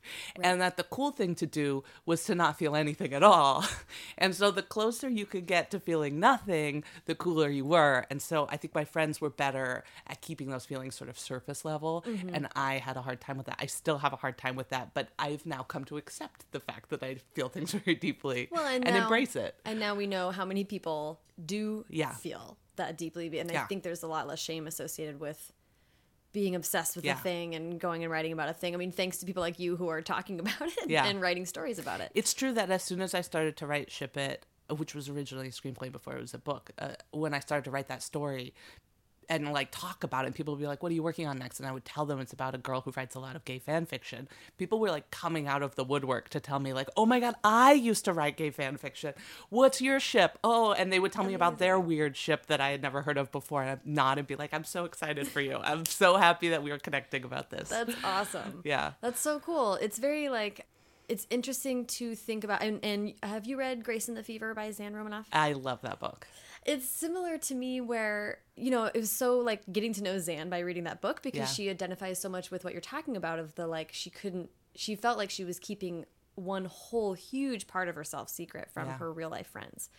And 0.41 0.59
that 0.61 0.77
the 0.77 0.83
cool 0.83 1.11
thing 1.11 1.35
to 1.35 1.45
do 1.45 1.83
was 2.05 2.23
to 2.25 2.35
not 2.35 2.57
feel 2.57 2.75
anything 2.75 3.13
at 3.13 3.23
all. 3.23 3.65
And 4.17 4.35
so 4.35 4.51
the 4.51 4.61
closer 4.75 5.09
you 5.09 5.25
could 5.25 5.45
get 5.45 5.71
to 5.71 5.79
feeling 5.79 6.19
nothing, 6.19 6.83
the 7.05 7.15
cooler 7.15 7.49
you 7.49 7.65
were. 7.65 8.05
And 8.09 8.21
so 8.21 8.47
I 8.49 8.57
think 8.57 8.73
my 8.75 8.85
friends 8.85 9.19
were 9.21 9.29
better 9.29 9.83
at 10.07 10.21
keeping 10.21 10.49
those 10.49 10.65
feelings 10.65 10.95
sort 10.95 11.09
of 11.09 11.17
surface 11.19 11.65
level. 11.65 12.03
Mm-hmm. 12.07 12.29
And 12.35 12.47
I 12.55 12.77
had 12.77 12.95
a 12.97 13.01
hard 13.01 13.19
time 13.21 13.37
with 13.37 13.47
that. 13.47 13.57
I 13.59 13.65
still 13.67 13.97
have 13.99 14.13
a 14.13 14.17
hard 14.17 14.37
time 14.37 14.55
with 14.55 14.69
that, 14.69 14.93
but 14.93 15.09
I've 15.19 15.45
now 15.45 15.63
come 15.63 15.83
to 15.85 15.97
accept 15.97 16.45
the 16.51 16.59
fact 16.59 16.89
that 16.91 17.01
I 17.03 17.15
feel 17.33 17.49
things 17.49 17.71
very 17.83 17.95
deeply 17.95 18.47
Well, 18.51 18.65
and, 18.65 18.85
and 18.85 18.95
now- 18.95 19.03
embrace 19.03 19.35
it. 19.35 19.55
And 19.65 19.79
now 19.79 19.95
we 19.95 20.07
know 20.07 20.31
how 20.31 20.45
many 20.45 20.63
people 20.63 21.19
do 21.43 21.85
Yeah. 21.89 22.13
feel 22.13 22.57
that 22.75 22.97
deeply, 22.97 23.37
and 23.39 23.51
I 23.51 23.63
think 23.65 23.83
there's 23.83 24.03
a 24.03 24.07
lot 24.07 24.27
less 24.27 24.39
shame 24.39 24.67
associated 24.67 25.19
with 25.19 25.51
being 26.31 26.55
obsessed 26.55 26.95
with 26.95 27.05
Yeah. 27.05 27.13
a 27.13 27.17
thing 27.21 27.53
and 27.53 27.79
going 27.79 28.03
and 28.03 28.11
writing 28.11 28.33
about 28.33 28.49
a 28.49 28.53
thing. 28.53 28.73
I 28.73 28.77
mean, 28.77 28.91
thanks 28.91 29.17
to 29.19 29.25
people 29.25 29.41
like 29.41 29.59
you 29.59 29.75
who 29.75 29.87
are 29.89 30.01
talking 30.01 30.39
about 30.41 30.61
it 30.61 30.89
Yeah. 30.89 31.05
and 31.05 31.21
writing 31.21 31.45
stories 31.45 31.77
about 31.77 32.01
it. 32.01 32.11
It's 32.15 32.33
true 32.33 32.51
that 32.53 32.71
as 32.71 32.83
soon 32.83 33.01
as 33.01 33.13
I 33.13 33.21
started 33.21 33.55
to 33.57 33.67
write 33.67 33.91
Ship 33.91 34.15
It, 34.17 34.45
which 34.75 34.95
was 34.95 35.09
originally 35.09 35.49
a 35.49 35.51
screenplay 35.51 35.91
before 35.91 36.15
it 36.15 36.21
was 36.21 36.33
a 36.33 36.39
book, 36.39 36.71
uh, 36.79 36.93
when 37.11 37.35
I 37.35 37.39
started 37.39 37.65
to 37.65 37.71
write 37.71 37.87
that 37.89 38.01
story 38.01 38.53
and 39.29 39.51
like 39.51 39.69
talk 39.71 40.03
about 40.03 40.25
it, 40.25 40.27
and 40.27 40.35
people 40.35 40.53
would 40.53 40.59
be 40.59 40.67
like, 40.67 40.83
"What 40.83 40.91
are 40.91 40.95
you 40.95 41.03
working 41.03 41.27
on 41.27 41.37
next?" 41.37 41.59
And 41.59 41.67
I 41.67 41.71
would 41.71 41.85
tell 41.85 42.05
them 42.05 42.19
it's 42.19 42.33
about 42.33 42.55
a 42.55 42.57
girl 42.57 42.81
who 42.81 42.91
writes 42.91 43.15
a 43.15 43.19
lot 43.19 43.35
of 43.35 43.45
gay 43.45 43.59
fan 43.59 43.85
fiction. 43.85 44.27
People 44.57 44.79
were 44.79 44.89
like 44.89 45.11
coming 45.11 45.47
out 45.47 45.63
of 45.63 45.75
the 45.75 45.83
woodwork 45.83 46.29
to 46.29 46.39
tell 46.39 46.59
me 46.59 46.73
like, 46.73 46.89
"Oh 46.95 47.05
my 47.05 47.19
god, 47.19 47.35
I 47.43 47.73
used 47.73 48.05
to 48.05 48.13
write 48.13 48.37
gay 48.37 48.49
fan 48.49 48.77
fiction. 48.77 49.13
What's 49.49 49.81
your 49.81 49.99
ship?" 49.99 50.37
Oh, 50.43 50.73
and 50.73 50.91
they 50.91 50.99
would 50.99 51.11
tell 51.11 51.23
me 51.23 51.33
about 51.33 51.59
their 51.59 51.79
weird 51.79 52.15
ship 52.17 52.47
that 52.47 52.61
I 52.61 52.69
had 52.69 52.81
never 52.81 53.01
heard 53.01 53.17
of 53.17 53.31
before, 53.31 53.61
and 53.61 53.71
I'd 53.71 53.85
nod 53.85 54.17
and 54.17 54.27
be 54.27 54.35
like, 54.35 54.53
"I'm 54.53 54.63
so 54.63 54.85
excited 54.85 55.27
for 55.27 55.41
you. 55.41 55.57
I'm 55.63 55.85
so 55.85 56.17
happy 56.17 56.49
that 56.49 56.63
we 56.63 56.71
are 56.71 56.79
connecting 56.79 57.23
about 57.23 57.49
this." 57.49 57.69
That's 57.69 57.95
awesome. 58.03 58.61
yeah. 58.65 58.93
That's 59.01 59.19
so 59.19 59.39
cool. 59.39 59.75
It's 59.75 59.97
very 59.97 60.29
like 60.29 60.65
it's 61.09 61.27
interesting 61.29 61.85
to 61.85 62.15
think 62.15 62.43
about. 62.43 62.63
And, 62.63 62.83
and 62.83 63.13
have 63.21 63.45
you 63.45 63.57
read 63.57 63.83
Grace 63.83 64.07
and 64.07 64.17
the 64.17 64.23
Fever 64.23 64.53
by 64.53 64.71
Zan 64.71 64.95
Romanoff? 64.95 65.27
I 65.31 65.53
love 65.53 65.81
that 65.81 65.99
book. 65.99 66.27
It's 66.65 66.87
similar 66.87 67.37
to 67.39 67.55
me 67.55 67.81
where, 67.81 68.39
you 68.55 68.71
know, 68.71 68.85
it 68.85 68.95
was 68.95 69.11
so 69.11 69.39
like 69.39 69.61
getting 69.71 69.93
to 69.93 70.03
know 70.03 70.17
Zan 70.19 70.49
by 70.49 70.59
reading 70.59 70.85
that 70.85 71.01
book 71.01 71.21
because 71.21 71.39
Yeah. 71.39 71.45
she 71.45 71.69
identifies 71.69 72.19
so 72.19 72.29
much 72.29 72.51
with 72.51 72.63
what 72.63 72.73
you're 72.73 72.81
talking 72.81 73.17
about 73.17 73.39
of 73.39 73.55
the 73.55 73.67
like 73.67 73.91
she 73.91 74.09
couldn't 74.09 74.49
she 74.75 74.95
felt 74.95 75.17
like 75.17 75.29
she 75.29 75.43
was 75.43 75.59
keeping 75.59 76.05
one 76.35 76.65
whole 76.65 77.13
huge 77.13 77.67
part 77.67 77.87
of 77.87 77.95
herself 77.95 78.27
secret 78.29 78.71
from 78.71 78.87
Yeah. 78.87 78.97
her 78.97 79.11
real 79.13 79.29
life 79.29 79.47
friends. 79.47 79.89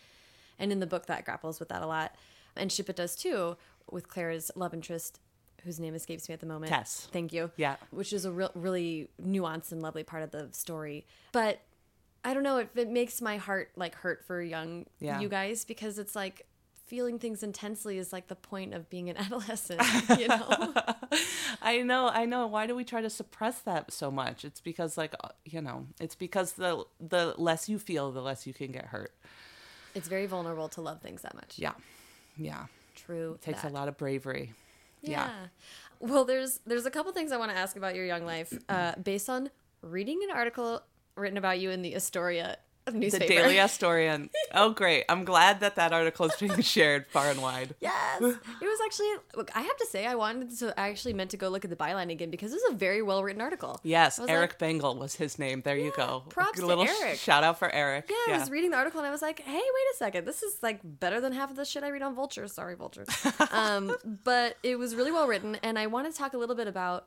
And 0.58 0.72
in 0.72 0.80
the 0.80 0.86
book 0.86 1.06
that 1.06 1.24
grapples 1.24 1.60
with 1.60 1.68
that 1.68 1.82
a 1.82 1.86
lot. 1.86 2.14
And 2.56 2.72
Ship 2.72 2.88
It 2.88 2.96
does 2.96 3.14
too, 3.14 3.56
with 3.90 4.08
Claire's 4.08 4.50
love 4.56 4.72
interest, 4.74 5.20
whose 5.64 5.78
name 5.78 5.94
escapes 5.94 6.28
me 6.28 6.32
at 6.32 6.40
the 6.40 6.46
moment. 6.46 6.72
Tess. 6.72 7.08
Thank 7.12 7.32
you. 7.32 7.50
Yeah. 7.56 7.76
Which 7.90 8.12
is 8.12 8.24
a 8.24 8.32
real, 8.32 8.50
really 8.54 9.10
nuanced 9.22 9.70
and 9.72 9.80
lovely 9.82 10.02
part 10.02 10.22
of 10.22 10.30
the 10.30 10.48
story. 10.52 11.06
But 11.32 11.60
I 12.24 12.32
don't 12.34 12.42
know, 12.42 12.58
it, 12.58 12.70
it 12.74 12.88
makes 12.88 13.20
my 13.20 13.36
heart 13.36 13.70
like 13.76 13.94
hurt 13.96 14.24
for 14.26 14.40
young 14.42 14.86
Yeah. 14.98 15.20
you 15.20 15.28
guys 15.28 15.64
because 15.64 15.98
it's 15.98 16.16
like 16.16 16.46
feeling 16.86 17.18
things 17.18 17.42
intensely 17.42 17.98
is 17.98 18.12
like 18.12 18.28
the 18.28 18.34
point 18.36 18.74
of 18.74 18.88
being 18.90 19.08
an 19.10 19.16
adolescent, 19.24 19.80
you 20.18 20.28
know? 20.28 20.74
I 21.62 21.82
know, 21.82 22.08
I 22.08 22.24
know. 22.26 22.46
Why 22.46 22.66
do 22.66 22.74
we 22.74 22.84
try 22.84 23.00
to 23.00 23.10
suppress 23.10 23.60
that 23.60 23.92
so 23.92 24.10
much? 24.10 24.44
It's 24.44 24.60
because, 24.60 24.96
like, 24.98 25.14
uh, 25.22 25.28
you 25.44 25.60
know, 25.60 25.86
it's 26.00 26.14
because 26.14 26.52
the 26.52 26.84
the 27.00 27.34
less 27.38 27.68
you 27.68 27.78
feel, 27.78 28.12
the 28.12 28.22
less 28.22 28.46
you 28.46 28.54
can 28.54 28.72
get 28.72 28.86
hurt. 28.86 29.12
it's 29.94 30.08
very 30.08 30.26
vulnerable 30.26 30.68
to 30.70 30.80
love 30.80 31.00
things 31.00 31.22
that 31.22 31.34
much. 31.34 31.58
Yeah, 31.58 31.72
yeah. 32.36 32.66
True. 32.94 33.38
takes 33.40 33.62
that. 33.62 33.72
a 33.72 33.74
lot 33.74 33.88
of 33.88 33.96
bravery. 33.96 34.52
Yeah. 35.02 35.10
Yeah. 35.10 35.30
Well, 36.00 36.24
there's 36.24 36.60
there's 36.66 36.86
a 36.86 36.90
couple 36.90 37.12
things 37.12 37.32
I 37.32 37.36
want 37.38 37.50
to 37.50 37.56
ask 37.56 37.76
about 37.76 37.94
your 37.94 38.04
young 38.04 38.24
life, 38.26 38.52
uh, 38.68 38.92
based 39.02 39.28
on 39.30 39.50
reading 39.82 40.20
an 40.28 40.36
article 40.36 40.82
written 41.16 41.38
about 41.38 41.60
you 41.60 41.70
in 41.70 41.82
the 41.82 41.94
Astoria 41.94 42.58
newspaper. 42.92 43.26
The 43.26 43.28
Daily 43.34 43.54
Astorian. 43.66 44.30
Oh, 44.52 44.70
great. 44.70 45.04
I'm 45.08 45.24
glad 45.24 45.60
that 45.60 45.76
that 45.76 45.92
article 45.92 46.26
is 46.26 46.36
being 46.36 46.60
shared 46.60 47.06
far 47.08 47.30
and 47.30 47.40
wide. 47.40 47.74
Yes, 47.80 48.20
it 48.20 48.36
was 48.62 48.78
actually. 48.84 49.10
Look, 49.36 49.50
I 49.56 49.62
have 49.62 49.76
to 49.76 49.86
say, 49.86 50.06
I 50.06 50.14
wanted 50.14 50.56
to. 50.58 50.78
I 50.78 50.88
actually 50.88 51.14
meant 51.14 51.30
to 51.30 51.36
go 51.36 51.48
look 51.48 51.64
at 51.64 51.70
the 51.70 51.76
byline 51.76 52.10
again 52.10 52.30
because 52.30 52.52
it 52.52 52.56
was 52.56 52.72
a 52.74 52.76
very 52.76 53.02
well 53.02 53.22
written 53.22 53.40
article. 53.42 53.80
Yes, 53.82 54.18
Eric 54.18 54.56
like- 54.60 54.80
Bengel 54.80 54.98
was 54.98 55.14
his 55.14 55.38
name. 55.38 55.62
There 55.64 55.76
you 55.76 55.92
go. 55.96 56.24
props 56.28 56.58
A 56.58 56.62
to 56.62 56.80
Eric. 57.02 57.18
shout 57.18 57.44
out 57.44 57.58
for 57.58 57.70
Eric. 57.70 58.10
Yeah, 58.10 58.34
I 58.34 58.38
was 58.38 58.50
reading 58.50 58.70
the 58.70 58.76
article 58.76 59.00
and 59.00 59.06
I 59.06 59.10
was 59.10 59.22
like, 59.22 59.40
hey, 59.40 59.52
wait 59.52 59.60
a 59.62 59.96
second. 59.96 60.26
This 60.26 60.42
is 60.42 60.62
like 60.62 60.80
better 60.82 61.20
than 61.20 61.32
half 61.32 61.50
of 61.50 61.56
the 61.56 61.64
shit 61.64 61.82
I 61.82 61.88
read 61.88 62.02
on 62.02 62.14
Vulture. 62.14 62.46
Sorry, 62.48 62.74
Vulture. 62.74 63.04
um, 63.52 63.96
but 64.24 64.56
it 64.62 64.76
was 64.78 64.94
really 64.94 65.12
well 65.12 65.26
written. 65.26 65.56
And 65.62 65.78
I 65.78 65.86
want 65.86 66.10
to 66.10 66.16
talk 66.16 66.34
a 66.34 66.38
little 66.38 66.56
bit 66.56 66.68
about 66.68 67.06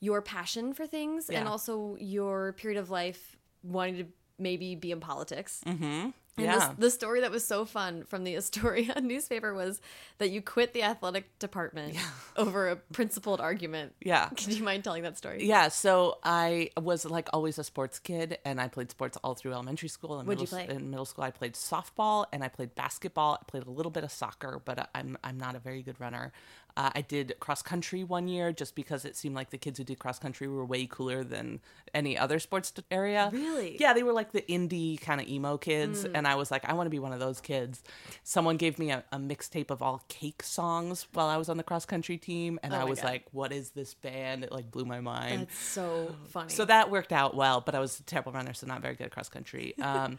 your 0.00 0.20
passion 0.20 0.74
for 0.74 0.86
things 0.86 1.30
and 1.30 1.48
also 1.48 1.96
your 1.98 2.52
period 2.52 2.78
of 2.78 2.90
life 2.90 3.36
wanting 3.62 3.96
to 3.96 4.06
maybe 4.38 4.74
be 4.74 4.90
in 4.90 5.00
politics. 5.00 5.62
Mm-hmm. 5.66 6.10
And 6.38 6.44
Yeah. 6.46 6.58
this, 6.58 6.76
the 6.78 6.90
story 6.90 7.22
that 7.22 7.30
was 7.30 7.46
so 7.46 7.64
fun 7.64 8.04
from 8.04 8.24
the 8.24 8.36
Astoria 8.36 9.00
newspaper 9.00 9.54
was 9.54 9.80
that 10.18 10.28
you 10.30 10.42
quit 10.42 10.74
the 10.74 10.82
athletic 10.82 11.38
department 11.38 11.96
over 12.36 12.68
a 12.68 12.76
principled 12.76 13.40
argument. 13.40 13.94
Yeah. 14.02 14.28
Could 14.36 14.52
you 14.52 14.62
mind 14.62 14.84
telling 14.84 15.02
that 15.04 15.16
story? 15.16 15.46
Yeah, 15.46 15.68
so 15.68 16.18
I 16.22 16.70
was 16.78 17.06
like 17.06 17.28
always 17.32 17.58
a 17.58 17.64
sports 17.64 17.98
kid, 17.98 18.36
and 18.44 18.60
I 18.60 18.68
played 18.68 18.90
sports 18.90 19.16
all 19.24 19.34
through 19.34 19.52
elementary 19.52 19.88
school. 19.88 20.18
And 20.18 20.28
What'd 20.28 20.42
middle, 20.42 20.58
you 20.60 20.66
play? 20.66 20.76
In 20.76 20.90
middle 20.90 21.06
school, 21.06 21.24
I 21.24 21.30
played 21.30 21.54
softball 21.54 22.26
and 22.32 22.44
I 22.44 22.48
played 22.48 22.74
basketball. 22.74 23.38
I 23.40 23.44
played 23.50 23.66
a 23.66 23.70
little 23.70 23.90
bit 23.90 24.04
of 24.04 24.12
soccer, 24.12 24.60
but 24.64 24.90
I'm 24.94 25.16
I'm 25.24 25.38
not 25.38 25.54
a 25.56 25.58
very 25.58 25.82
good 25.82 25.98
runner. 26.00 26.32
Uh, 26.78 26.90
I 26.94 27.00
did 27.00 27.34
cross 27.40 27.62
country 27.62 28.04
one 28.04 28.28
year 28.28 28.52
just 28.52 28.74
because 28.74 29.06
it 29.06 29.16
seemed 29.16 29.34
like 29.34 29.48
the 29.48 29.56
kids 29.56 29.78
who 29.78 29.84
did 29.84 29.98
cross 29.98 30.18
country 30.18 30.46
were 30.46 30.62
way 30.62 30.84
cooler 30.86 31.24
than 31.24 31.60
any 31.94 32.18
other 32.18 32.38
sports 32.38 32.70
area. 32.90 33.30
Really? 33.32 33.78
Yeah, 33.80 33.94
they 33.94 34.02
were 34.02 34.12
like 34.12 34.32
the 34.32 34.42
indie 34.42 35.00
kind 35.00 35.18
of 35.18 35.26
emo 35.26 35.56
kids, 35.56 36.02
Hmm. 36.04 36.14
and 36.14 36.25
I 36.26 36.34
was 36.34 36.50
like, 36.50 36.64
I 36.68 36.72
want 36.74 36.86
to 36.86 36.90
be 36.90 36.98
one 36.98 37.12
of 37.12 37.20
those 37.20 37.40
kids. 37.40 37.82
Someone 38.22 38.56
gave 38.56 38.78
me 38.78 38.90
a, 38.90 39.04
a 39.12 39.18
mixtape 39.18 39.70
of 39.70 39.82
all 39.82 40.02
cake 40.08 40.42
songs 40.42 41.06
while 41.12 41.26
I 41.26 41.36
was 41.36 41.48
on 41.48 41.56
the 41.56 41.62
cross 41.62 41.84
country 41.84 42.18
team, 42.18 42.58
and 42.62 42.74
Oh 42.74 42.78
I 42.78 42.84
was 42.84 43.00
God. 43.00 43.08
like, 43.08 43.24
what 43.32 43.52
is 43.52 43.70
this 43.70 43.94
band? 43.94 44.44
It 44.44 44.52
like 44.52 44.70
blew 44.70 44.84
my 44.84 45.00
mind. 45.00 45.42
That's 45.42 45.58
so 45.58 46.14
funny. 46.28 46.50
So 46.50 46.64
that 46.64 46.90
worked 46.90 47.12
out 47.12 47.34
well, 47.34 47.60
but 47.60 47.74
I 47.74 47.80
was 47.80 47.98
a 48.00 48.02
terrible 48.02 48.32
runner, 48.32 48.52
so 48.54 48.66
not 48.66 48.82
very 48.82 48.94
good 48.94 49.04
at 49.04 49.10
cross 49.12 49.28
country. 49.28 49.74
Um, 49.82 50.18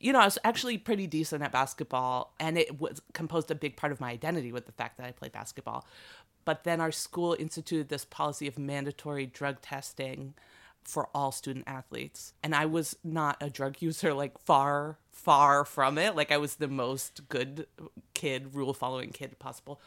you 0.00 0.12
know, 0.12 0.20
I 0.20 0.24
was 0.26 0.38
actually 0.44 0.78
pretty 0.78 1.08
decent 1.08 1.42
at 1.42 1.50
basketball, 1.50 2.32
and 2.38 2.56
it 2.56 2.80
was 2.80 3.02
composed 3.14 3.50
a 3.50 3.54
big 3.56 3.76
part 3.76 3.90
of 3.90 4.00
my 4.00 4.10
identity 4.12 4.52
with 4.52 4.66
the 4.66 4.72
fact 4.72 4.96
that 4.98 5.04
I 5.06 5.10
played 5.10 5.32
basketball. 5.32 5.84
But 6.44 6.62
then 6.62 6.80
our 6.80 6.92
school 6.92 7.34
instituted 7.36 7.88
this 7.88 8.04
policy 8.04 8.46
of 8.46 8.58
mandatory 8.58 9.26
drug 9.26 9.60
testing 9.60 10.34
for 10.84 11.08
all 11.14 11.32
student 11.32 11.64
athletes. 11.66 12.32
And 12.44 12.54
I 12.54 12.64
was 12.66 12.96
not 13.02 13.36
a 13.40 13.50
drug 13.50 13.76
user, 13.82 14.14
like 14.14 14.38
far, 14.38 14.98
far 15.18 15.64
from 15.64 15.98
it. 15.98 16.14
Like 16.14 16.30
I 16.30 16.38
was 16.38 16.56
the 16.56 16.68
most 16.68 17.28
good 17.28 17.66
kid, 18.14 18.54
rule 18.54 18.72
following 18.72 19.10
kid 19.10 19.38
possible. 19.38 19.80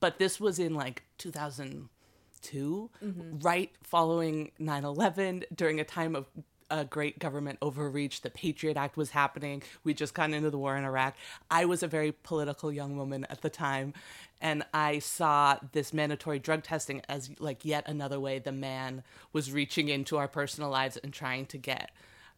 But 0.00 0.18
this 0.18 0.40
was 0.40 0.58
in 0.58 0.74
like 0.74 1.04
2002, 1.18 2.90
mm-hmm. 3.02 3.38
right 3.38 3.70
following 3.82 4.50
9 4.58 4.84
11, 4.84 5.44
during 5.54 5.80
a 5.80 5.84
time 5.84 6.16
of 6.16 6.26
a 6.70 6.84
great 6.84 7.20
government 7.20 7.58
overreach. 7.62 8.22
The 8.22 8.30
Patriot 8.30 8.76
Act 8.76 8.96
was 8.96 9.10
happening. 9.10 9.62
We 9.84 9.94
just 9.94 10.12
got 10.12 10.30
into 10.30 10.50
the 10.50 10.58
war 10.58 10.76
in 10.76 10.84
Iraq. 10.84 11.16
I 11.50 11.66
was 11.66 11.82
a 11.84 11.88
very 11.88 12.10
political 12.10 12.72
young 12.72 12.96
woman 12.96 13.26
at 13.30 13.42
the 13.42 13.50
time, 13.50 13.94
and 14.40 14.64
I 14.74 14.98
saw 14.98 15.56
this 15.72 15.92
mandatory 15.92 16.40
drug 16.40 16.64
testing 16.64 17.00
as 17.08 17.30
like 17.38 17.64
yet 17.64 17.84
another 17.86 18.18
way 18.18 18.40
the 18.40 18.52
man 18.52 19.04
was 19.32 19.52
reaching 19.52 19.88
into 19.88 20.16
our 20.16 20.28
personal 20.28 20.68
lives 20.68 20.96
and 20.96 21.12
trying 21.12 21.46
to 21.46 21.58
get 21.58 21.92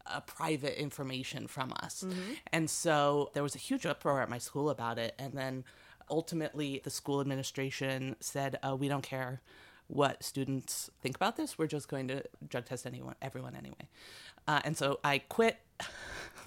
uh, 0.09 0.19
private 0.21 0.79
information 0.79 1.47
from 1.47 1.73
us. 1.81 2.03
And 2.51 2.69
so 2.69 3.31
there 3.33 3.43
was 3.43 3.55
a 3.55 3.59
huge 3.59 3.85
uproar 3.85 4.21
at 4.21 4.29
my 4.29 4.37
school 4.37 4.69
about 4.69 4.97
it. 4.97 5.13
And 5.19 5.33
then 5.33 5.63
ultimately, 6.09 6.81
the 6.83 6.89
school 6.89 7.21
administration 7.21 8.15
said, 8.19 8.57
uh, 8.67 8.75
"We 8.75 8.87
don't 8.87 9.03
care." 9.03 9.41
What 9.89 10.21
students 10.21 10.89
think 11.01 11.15
about 11.15 11.37
this? 11.37 11.57
We're 11.57 11.67
just 11.67 11.87
going 11.87 12.09
to 12.09 12.21
drug 12.49 12.65
test 12.65 12.85
anyone, 12.85 13.15
everyone 13.21 13.55
anyway. 13.55 13.87
Uh, 14.45 14.59
and 14.65 14.75
so 14.75 14.99
I 15.01 15.19
quit 15.19 15.57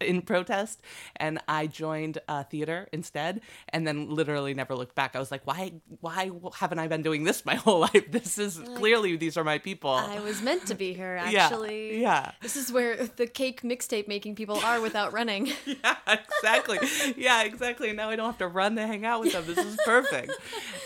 in 0.00 0.22
protest 0.22 0.80
and 1.16 1.38
I 1.48 1.66
joined 1.66 2.18
uh, 2.28 2.44
theater 2.44 2.88
instead 2.92 3.40
and 3.68 3.86
then 3.86 4.10
literally 4.10 4.54
never 4.54 4.74
looked 4.74 4.94
back. 4.94 5.16
I 5.16 5.18
was 5.18 5.30
like, 5.30 5.46
why 5.46 5.72
why 6.00 6.30
haven't 6.54 6.78
I 6.78 6.88
been 6.88 7.02
doing 7.02 7.24
this 7.24 7.44
my 7.44 7.54
whole 7.64 7.80
life? 7.80 8.10
This 8.10 8.38
is 8.38 8.60
clearly 8.76 9.16
these 9.16 9.36
are 9.36 9.44
my 9.44 9.58
people. 9.58 9.90
I 9.90 10.20
was 10.20 10.42
meant 10.42 10.66
to 10.66 10.74
be 10.74 10.92
here, 10.92 11.16
actually. 11.20 12.00
yeah. 12.00 12.32
This 12.40 12.56
is 12.56 12.72
where 12.72 13.06
the 13.16 13.26
cake 13.26 13.62
mixtape 13.62 14.08
making 14.08 14.34
people 14.34 14.58
are 14.58 14.80
without 14.80 15.12
running. 15.12 15.52
yeah, 15.66 15.96
exactly. 16.06 16.78
Yeah, 17.16 17.42
exactly. 17.44 17.92
Now 17.92 18.10
I 18.10 18.16
don't 18.16 18.26
have 18.26 18.38
to 18.38 18.48
run 18.48 18.76
to 18.76 18.86
hang 18.86 19.04
out 19.04 19.20
with 19.20 19.32
them. 19.32 19.44
This 19.46 19.58
is 19.64 19.78
perfect. 19.84 20.32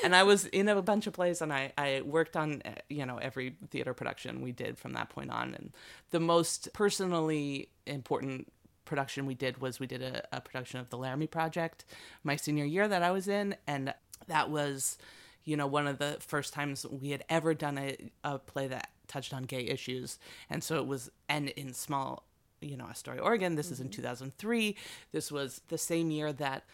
and 0.04 0.14
I 0.14 0.22
was 0.22 0.46
in 0.46 0.68
a 0.68 0.80
bunch 0.82 1.06
of 1.06 1.12
plays, 1.12 1.42
and 1.42 1.52
I 1.52 1.72
I 1.76 2.02
worked 2.04 2.36
on 2.36 2.62
uh, 2.64 2.70
you 2.88 3.06
know 3.06 3.18
every 3.18 3.56
theater 3.70 3.94
production 3.94 4.40
we 4.40 4.52
did 4.52 4.78
from 4.78 4.92
that 4.94 5.10
point 5.10 5.30
on. 5.30 5.54
And 5.54 5.72
the 6.10 6.20
most 6.20 6.68
personally 6.72 7.68
important 7.86 8.52
production 8.84 9.26
we 9.26 9.34
did 9.34 9.60
was 9.60 9.80
we 9.80 9.86
did 9.86 10.02
a, 10.02 10.22
a 10.32 10.40
production 10.40 10.80
of 10.80 10.90
the 10.90 10.98
Laramie 10.98 11.26
Project 11.26 11.84
my 12.24 12.36
senior 12.36 12.64
year 12.64 12.88
that 12.88 13.02
I 13.02 13.10
was 13.10 13.28
in, 13.28 13.56
and 13.66 13.94
that 14.26 14.50
was 14.50 14.98
you 15.44 15.56
know 15.56 15.66
one 15.66 15.86
of 15.86 15.98
the 15.98 16.16
first 16.20 16.52
times 16.52 16.86
we 16.86 17.10
had 17.10 17.24
ever 17.28 17.54
done 17.54 17.78
a, 17.78 17.96
a 18.24 18.38
play 18.38 18.66
that 18.68 18.90
touched 19.08 19.34
on 19.34 19.44
gay 19.44 19.64
issues, 19.66 20.18
and 20.48 20.62
so 20.62 20.76
it 20.76 20.86
was 20.86 21.10
and 21.28 21.48
in 21.50 21.72
small 21.72 22.24
you 22.60 22.76
know, 22.76 22.84
Astoria, 22.84 23.22
Oregon. 23.22 23.54
This 23.54 23.70
is 23.70 23.80
in 23.80 23.86
mm-hmm. 23.86 24.02
2003. 24.02 24.76
This 25.12 25.32
was 25.32 25.62
the 25.68 25.78
same 25.78 26.10
year 26.10 26.32
that 26.34 26.64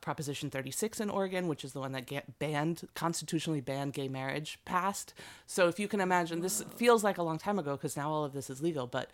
Proposition 0.00 0.50
36 0.50 1.00
in 1.00 1.10
Oregon, 1.10 1.46
which 1.46 1.64
is 1.64 1.72
the 1.72 1.80
one 1.80 1.92
that 1.92 2.38
banned, 2.38 2.88
constitutionally 2.94 3.60
banned 3.60 3.92
gay 3.92 4.08
marriage, 4.08 4.58
passed. 4.64 5.14
So 5.46 5.68
if 5.68 5.78
you 5.78 5.86
can 5.86 6.00
imagine, 6.00 6.40
this 6.40 6.64
feels 6.76 7.04
like 7.04 7.18
a 7.18 7.22
long 7.22 7.38
time 7.38 7.58
ago 7.58 7.72
because 7.76 7.96
now 7.96 8.10
all 8.10 8.24
of 8.24 8.32
this 8.32 8.50
is 8.50 8.60
legal, 8.60 8.86
but 8.86 9.10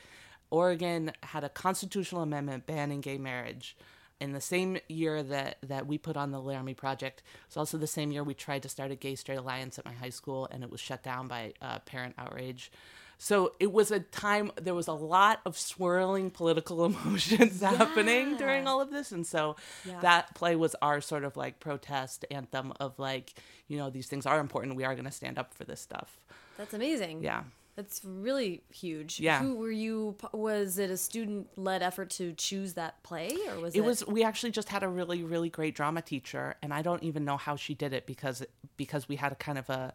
Oregon 0.51 1.13
had 1.23 1.45
a 1.45 1.49
constitutional 1.49 2.23
amendment 2.23 2.67
banning 2.67 3.01
gay 3.01 3.19
marriage. 3.19 3.77
In 4.21 4.33
the 4.33 4.41
same 4.41 4.79
year 4.89 5.23
that, 5.23 5.59
that 5.63 5.87
we 5.87 5.97
put 5.97 6.17
on 6.17 6.33
the 6.33 6.41
Laramie 6.41 6.75
Project, 6.75 7.23
it's 7.47 7.57
also 7.57 7.79
the 7.79 7.87
same 7.87 8.11
year 8.11 8.25
we 8.25 8.35
tried 8.35 8.65
to 8.65 8.69
start 8.69 8.91
a 8.91 8.97
gay 8.97 9.15
straight 9.15 9.39
alliance 9.39 9.79
at 9.79 9.85
my 9.85 9.93
high 9.93 10.11
school, 10.11 10.49
and 10.51 10.65
it 10.65 10.71
was 10.71 10.81
shut 10.81 11.05
down 11.05 11.29
by 11.29 11.53
uh, 11.63 11.79
parent 11.81 12.15
outrage. 12.19 12.73
So 13.21 13.55
it 13.61 13.73
was 13.73 13.91
a 13.93 14.01
time, 14.01 14.51
there 14.61 14.75
was 14.75 14.87
a 14.89 14.93
lot 14.93 15.41
of 15.45 15.57
swirling 15.59 16.31
political 16.31 16.85
emotions 16.91 17.61
happening 17.61 18.37
during 18.37 18.67
all 18.67 18.81
of 18.81 18.91
this. 18.91 19.13
And 19.13 19.25
so 19.27 19.55
Yeah. 19.85 20.01
that 20.01 20.35
play 20.35 20.57
was 20.57 20.75
our 20.83 21.01
sort 21.01 21.25
of 21.25 21.37
like 21.37 21.61
protest 21.61 22.25
anthem 22.31 22.73
of 22.81 22.99
like, 22.99 23.35
you 23.69 23.77
know, 23.77 23.89
these 23.91 24.07
things 24.09 24.25
are 24.27 24.39
important. 24.41 24.75
We 24.77 24.85
are 24.85 24.95
going 24.95 25.05
to 25.05 25.11
stand 25.13 25.39
up 25.39 25.53
for 25.55 25.65
this 25.65 25.81
stuff. 25.81 26.19
That's 26.57 26.75
amazing. 26.75 27.23
Yeah. 27.23 27.43
That's 27.79 28.05
really 28.05 28.65
huge. 28.75 29.21
Yeah. 29.21 29.39
Who 29.41 29.55
were 29.55 29.71
you? 29.71 30.17
Was 30.33 30.79
it 30.79 30.91
a 30.91 30.97
student 30.97 31.47
led 31.57 31.81
effort 31.81 32.11
to 32.11 32.33
choose 32.33 32.75
that 32.75 33.01
play, 33.05 33.31
or 33.49 33.61
was 33.61 33.77
it? 33.77 33.79
It 33.79 33.85
was 33.85 34.05
we 34.05 34.25
actually 34.25 34.51
just 34.51 34.69
had 34.69 34.83
a 34.83 34.89
really 34.89 35.23
really 35.23 35.49
great 35.49 35.77
drama 35.77 36.03
teacher 36.03 36.57
and 36.61 36.75
I 36.75 36.83
don't 36.83 37.05
even 37.05 37.25
know 37.25 37.37
how 37.37 37.55
she 37.55 37.75
did 37.75 37.93
it 37.93 38.05
because 38.05 38.45
because 38.77 39.09
we 39.09 39.15
had 39.15 39.31
a 39.31 39.37
kind 39.37 39.59
of 39.59 39.71
a 39.71 39.95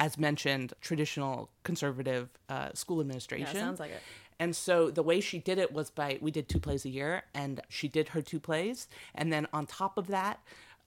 as 0.00 0.18
mentioned 0.18 0.74
traditional 0.80 1.50
conservative 1.62 2.30
uh, 2.48 2.70
school 2.74 3.00
administration. 3.00 3.46
Yeah, 3.54 3.62
sounds 3.62 3.78
like 3.78 3.92
it. 3.92 4.02
And 4.40 4.56
so 4.56 4.90
the 4.90 5.04
way 5.04 5.20
she 5.20 5.38
did 5.38 5.58
it 5.58 5.72
was 5.72 5.88
by 5.88 6.18
we 6.20 6.32
did 6.32 6.48
two 6.48 6.58
plays 6.58 6.84
a 6.84 6.88
year 6.88 7.22
and 7.32 7.60
she 7.68 7.86
did 7.86 8.08
her 8.08 8.22
two 8.22 8.40
plays 8.40 8.88
and 9.14 9.32
then 9.32 9.46
on 9.52 9.66
top 9.66 9.98
of 9.98 10.08
that 10.08 10.40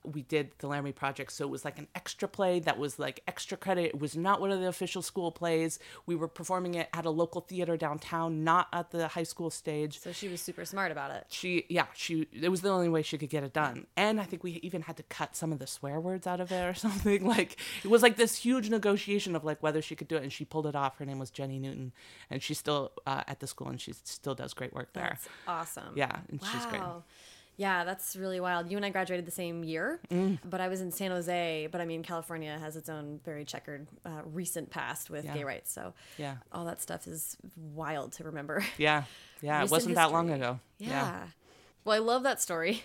we 0.06 0.22
did 0.24 0.52
the 0.60 0.68
Laramie 0.68 0.92
Project. 0.92 1.32
So 1.32 1.46
it 1.46 1.50
was 1.50 1.64
like 1.66 1.80
an 1.80 1.88
extra 1.96 2.28
play 2.28 2.60
that 2.62 2.78
was 2.78 3.00
like 3.00 3.22
extra 3.28 3.58
credit. 3.58 3.86
It 3.96 4.00
was 4.00 4.16
not 4.16 4.42
one 4.42 4.52
of 4.52 4.60
the 4.60 4.68
official 4.68 5.02
school 5.02 5.32
plays. 5.32 5.80
We 6.06 6.16
were 6.16 6.28
performing 6.28 6.76
it 6.76 6.90
at 6.94 7.06
a 7.06 7.10
local 7.10 7.42
theater 7.42 7.78
downtown, 7.78 8.44
not 8.44 8.68
at 8.74 8.92
the 8.92 9.08
high 9.10 9.24
school 9.24 9.50
stage 9.50 10.00
So 10.00 10.12
she 10.12 10.28
was 10.28 10.42
super 10.42 10.66
smart 10.66 10.92
about 10.92 11.12
it. 11.12 11.26
she 11.30 11.66
yeah 11.70 11.86
she 11.94 12.28
it 12.34 12.50
was 12.50 12.62
the 12.62 12.70
only 12.70 12.90
way 12.90 13.02
she 13.02 13.18
could 13.18 13.30
get 13.30 13.44
it 13.44 13.54
done 13.54 13.88
and 13.96 14.20
i 14.20 14.24
think 14.24 14.44
we 14.44 14.54
even 14.64 14.82
had 14.84 14.98
to 14.98 15.04
cut 15.04 15.36
some 15.36 15.52
of 15.52 15.60
the 15.60 15.68
swear 15.68 16.00
words 16.00 16.26
out 16.28 16.40
of 16.42 16.52
it 16.52 16.62
or 16.64 16.74
something 16.88 17.26
like 17.26 17.58
it 17.84 17.90
was 17.90 18.02
like 18.02 18.16
this 18.18 18.36
huge 18.38 18.70
negotiation 18.70 19.36
of 19.36 19.44
like 19.44 19.62
whether 19.64 19.82
she 19.82 19.96
could 19.96 20.08
do 20.08 20.16
it 20.16 20.24
and 20.24 20.34
she 20.34 20.46
pulled 20.46 20.66
it 20.68 20.76
off 20.76 20.98
her 20.98 21.06
name 21.06 21.20
was 21.20 21.30
jenny 21.30 21.60
newton 21.60 21.92
and 22.30 22.42
she's 22.44 22.58
still 22.58 22.92
uh, 23.08 23.24
at 23.28 23.40
the 23.40 23.48
school 23.48 23.68
and 23.68 23.80
she 23.82 23.94
still 24.04 24.36
does 24.36 24.54
great 24.54 24.74
work 24.74 24.92
there 24.94 25.10
That's 25.18 25.28
awesome. 25.48 25.94
yeah 25.96 26.20
and 26.30 26.42
she's 26.52 26.66
great 26.66 26.82
Wow. 26.82 27.04
Yeah, 27.56 27.84
that's 27.84 28.16
really 28.16 28.40
wild. 28.40 28.72
You 28.72 28.78
and 28.78 28.86
I 28.86 28.90
graduated 28.90 29.26
the 29.28 29.32
same 29.32 29.64
year, 29.64 30.00
Mm. 30.10 30.40
but 30.44 30.60
I 30.60 30.68
was 30.70 30.82
in 30.82 30.92
San 30.92 31.12
Jose. 31.12 31.68
But 31.72 31.82
I 31.82 31.86
mean, 31.86 32.02
California 32.04 32.58
has 32.60 32.76
its 32.76 32.90
own 32.90 33.20
very 33.24 33.46
checkered 33.46 33.88
uh, 34.06 34.22
recent 34.26 34.70
past 34.72 35.10
with 35.12 35.24
Yeah. 35.26 35.34
gay 35.36 35.44
rights. 35.44 35.72
So 35.72 35.94
Yeah. 36.18 36.38
all 36.52 36.66
that 36.66 36.82
stuff 36.82 37.08
is 37.08 37.38
wild 37.56 38.14
to 38.14 38.24
remember. 38.24 38.64
yeah 38.78 39.04
yeah 39.42 39.64
it 39.64 39.70
wasn't 39.70 39.96
that 39.96 40.12
long 40.12 40.30
history. 40.30 40.42
ago 40.48 40.60
Yeah. 40.80 41.28
Well, 41.86 41.96
I 41.96 42.00
love 42.00 42.24
that 42.24 42.42
story. 42.42 42.84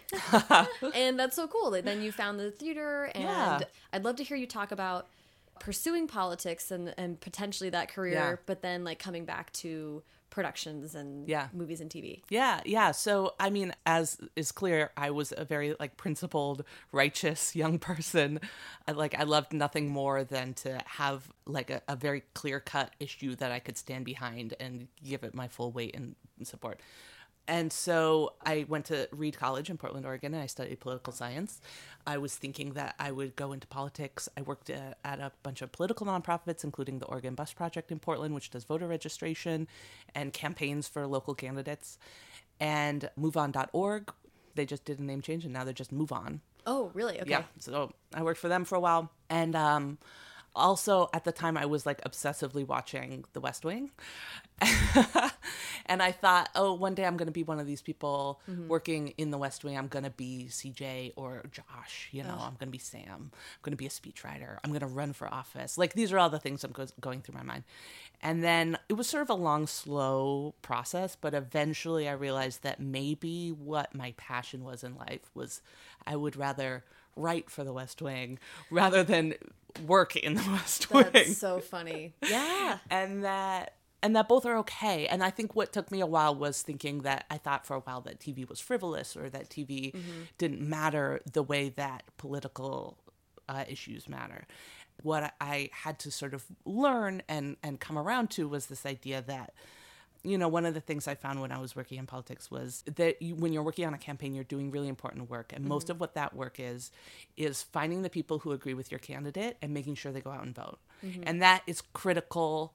and 0.94 1.18
that's 1.18 1.36
so 1.36 1.46
cool. 1.46 1.70
that 1.70 1.84
Then 1.84 2.02
you 2.02 2.10
found 2.12 2.38
the 2.40 2.50
theater, 2.50 3.04
and 3.14 3.24
Yeah. 3.24 3.60
I'd 3.92 4.04
love 4.04 4.16
to 4.16 4.24
hear 4.24 4.36
you 4.36 4.46
talk 4.46 4.72
about 4.72 5.06
pursuing 5.60 6.06
politics 6.06 6.70
and 6.70 6.94
and 6.98 7.20
potentially 7.20 7.70
that 7.70 7.88
career, 7.92 8.12
Yeah. 8.14 8.36
but 8.46 8.60
then 8.62 8.84
like 8.84 8.98
coming 8.98 9.24
back 9.24 9.52
to 9.54 10.02
productions 10.30 10.94
and 10.94 11.28
Yeah. 11.28 11.48
movies 11.52 11.80
and 11.80 11.90
TV. 11.90 12.22
Yeah, 12.28 12.60
yeah. 12.64 12.92
So, 12.92 13.34
I 13.40 13.50
mean, 13.50 13.74
as 13.86 14.18
is 14.36 14.52
clear, 14.52 14.90
I 14.96 15.10
was 15.10 15.32
a 15.36 15.44
very 15.44 15.74
like 15.80 15.96
principled, 15.96 16.64
righteous 16.92 17.56
young 17.62 17.78
person. 17.78 18.40
I, 18.86 18.92
like 18.92 19.14
I 19.18 19.22
loved 19.24 19.52
nothing 19.52 19.88
more 19.88 20.24
than 20.24 20.54
to 20.54 20.80
have 20.86 21.28
like 21.46 21.70
a, 21.70 21.82
a 21.88 21.96
very 21.96 22.22
clear 22.34 22.60
cut 22.60 22.92
issue 23.00 23.34
that 23.36 23.52
I 23.52 23.58
could 23.58 23.76
stand 23.76 24.04
behind 24.04 24.54
and 24.60 24.88
give 25.04 25.24
it 25.24 25.34
my 25.34 25.48
full 25.48 25.72
weight 25.72 25.94
and 25.96 26.14
support. 26.42 26.80
And 27.48 27.72
so 27.72 28.34
I 28.44 28.66
went 28.68 28.84
to 28.86 29.08
Reed 29.10 29.38
College 29.38 29.70
in 29.70 29.78
Portland, 29.78 30.04
Oregon, 30.04 30.34
and 30.34 30.42
I 30.42 30.46
studied 30.46 30.80
political 30.80 31.14
science. 31.14 31.62
I 32.06 32.18
was 32.18 32.34
thinking 32.36 32.74
that 32.74 32.94
I 32.98 33.10
would 33.10 33.36
go 33.36 33.52
into 33.52 33.66
politics. 33.66 34.28
I 34.36 34.42
worked 34.42 34.68
uh, 34.68 34.94
at 35.02 35.18
a 35.18 35.32
bunch 35.42 35.62
of 35.62 35.72
political 35.72 36.06
nonprofits, 36.06 36.62
including 36.62 36.98
the 36.98 37.06
Oregon 37.06 37.34
Bus 37.34 37.54
Project 37.54 37.90
in 37.90 38.00
Portland, 38.00 38.34
which 38.34 38.50
does 38.50 38.64
voter 38.64 38.86
registration 38.86 39.66
and 40.14 40.34
campaigns 40.34 40.88
for 40.88 41.06
local 41.06 41.34
candidates, 41.34 41.98
and 42.60 43.08
MoveOn.org. 43.18 44.12
They 44.54 44.66
just 44.66 44.84
did 44.84 44.98
a 44.98 45.02
name 45.02 45.22
change, 45.22 45.44
and 45.44 45.54
now 45.54 45.64
they're 45.64 45.72
just 45.72 45.90
Move 45.90 46.12
On. 46.12 46.42
Oh, 46.66 46.90
really? 46.92 47.18
Okay. 47.18 47.30
Yeah. 47.30 47.44
So 47.60 47.92
I 48.12 48.22
worked 48.22 48.40
for 48.40 48.48
them 48.48 48.66
for 48.66 48.74
a 48.74 48.80
while. 48.80 49.10
And 49.30 49.56
um, 49.56 49.96
also 50.54 51.08
at 51.12 51.24
the 51.24 51.32
time, 51.32 51.56
I 51.56 51.66
was 51.66 51.86
like 51.86 52.02
obsessively 52.02 52.66
watching 52.66 53.24
The 53.32 53.40
West 53.40 53.64
Wing. 53.64 53.90
and 55.86 56.02
I 56.02 56.10
thought, 56.10 56.48
oh, 56.56 56.72
one 56.72 56.94
day 56.94 57.04
I'm 57.04 57.16
going 57.16 57.26
to 57.26 57.32
be 57.32 57.44
one 57.44 57.60
of 57.60 57.66
these 57.66 57.80
people 57.80 58.40
mm-hmm. 58.50 58.66
working 58.66 59.14
in 59.16 59.30
The 59.30 59.38
West 59.38 59.62
Wing. 59.62 59.78
I'm 59.78 59.86
going 59.86 60.04
to 60.04 60.10
be 60.10 60.46
CJ 60.48 61.12
or 61.14 61.44
Josh. 61.52 62.08
You 62.10 62.24
know, 62.24 62.36
I'm 62.40 62.54
going 62.54 62.66
to 62.66 62.70
be 62.70 62.78
Sam. 62.78 63.04
I'm 63.08 63.30
going 63.62 63.72
to 63.72 63.76
be 63.76 63.86
a 63.86 63.90
speechwriter. 63.90 64.58
I'm 64.64 64.70
going 64.70 64.80
to 64.80 64.86
run 64.86 65.12
for 65.12 65.32
office. 65.32 65.78
Like 65.78 65.92
these 65.94 66.12
are 66.12 66.18
all 66.18 66.30
the 66.30 66.40
things 66.40 66.64
I'm 66.64 66.72
go- 66.72 66.86
going 67.00 67.20
through 67.20 67.36
my 67.36 67.44
mind. 67.44 67.64
And 68.20 68.42
then 68.42 68.78
it 68.88 68.94
was 68.94 69.06
sort 69.06 69.22
of 69.22 69.30
a 69.30 69.34
long, 69.34 69.68
slow 69.68 70.54
process, 70.60 71.16
but 71.18 71.34
eventually 71.34 72.08
I 72.08 72.12
realized 72.12 72.64
that 72.64 72.80
maybe 72.80 73.50
what 73.50 73.94
my 73.94 74.12
passion 74.16 74.64
was 74.64 74.82
in 74.82 74.96
life 74.96 75.30
was 75.34 75.62
I 76.04 76.16
would 76.16 76.34
rather 76.34 76.84
write 77.18 77.50
for 77.50 77.64
the 77.64 77.72
West 77.72 78.00
Wing 78.00 78.38
rather 78.70 79.02
than 79.02 79.34
work 79.86 80.16
in 80.16 80.34
the 80.34 80.44
West 80.50 80.90
Wing. 80.90 81.06
That's 81.12 81.36
so 81.36 81.60
funny. 81.60 82.14
Yeah. 82.28 82.78
and 82.90 83.24
that 83.24 83.74
and 84.02 84.14
that 84.14 84.28
both 84.28 84.46
are 84.46 84.56
okay. 84.58 85.06
And 85.08 85.22
i 85.24 85.30
think 85.30 85.54
what 85.56 85.72
took 85.72 85.90
me 85.90 86.00
a 86.00 86.06
while 86.06 86.34
was 86.34 86.62
thinking 86.62 87.02
that 87.02 87.26
i 87.30 87.36
thought 87.36 87.66
for 87.66 87.74
a 87.76 87.80
while 87.80 88.00
that 88.02 88.20
tv 88.20 88.48
was 88.48 88.60
frivolous 88.60 89.16
or 89.16 89.28
that 89.30 89.48
tv 89.50 89.94
didn't 90.38 90.60
matter 90.60 91.20
the 91.32 91.42
way 91.42 91.68
that 91.70 92.02
political 92.16 92.96
uh, 93.48 93.64
issues 93.68 94.08
matter. 94.08 94.46
What 95.02 95.34
i 95.40 95.70
had 95.72 95.98
to 96.00 96.10
sort 96.10 96.32
of 96.34 96.44
learn 96.64 97.22
and 97.28 97.56
and 97.62 97.78
come 97.80 97.98
around 97.98 98.30
to 98.30 98.48
was 98.48 98.66
this 98.66 98.84
idea 98.86 99.22
that 99.26 99.52
you 100.22 100.36
know, 100.38 100.48
one 100.48 100.66
of 100.66 100.74
the 100.74 100.80
things 100.80 101.06
I 101.06 101.14
found 101.14 101.40
when 101.40 101.52
I 101.52 101.58
was 101.58 101.76
working 101.76 101.98
in 101.98 102.06
politics 102.06 102.50
was 102.50 102.82
that 102.96 103.20
you, 103.22 103.34
when 103.34 103.52
you're 103.52 103.62
working 103.62 103.86
on 103.86 103.94
a 103.94 103.98
campaign, 103.98 104.34
you're 104.34 104.44
doing 104.44 104.70
really 104.70 104.88
important 104.88 105.30
work. 105.30 105.52
And 105.54 105.64
most 105.64 105.84
mm-hmm. 105.84 105.92
of 105.92 106.00
what 106.00 106.14
that 106.14 106.34
work 106.34 106.56
is, 106.58 106.90
is 107.36 107.62
finding 107.62 108.02
the 108.02 108.10
people 108.10 108.40
who 108.40 108.52
agree 108.52 108.74
with 108.74 108.90
your 108.90 108.98
candidate 108.98 109.56
and 109.62 109.72
making 109.72 109.94
sure 109.94 110.12
they 110.12 110.20
go 110.20 110.30
out 110.30 110.44
and 110.44 110.54
vote. 110.54 110.78
Mm-hmm. 111.04 111.22
And 111.26 111.42
that 111.42 111.62
is 111.66 111.82
critical 111.92 112.74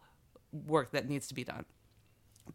work 0.52 0.92
that 0.92 1.10
needs 1.10 1.28
to 1.28 1.34
be 1.34 1.44
done. 1.44 1.66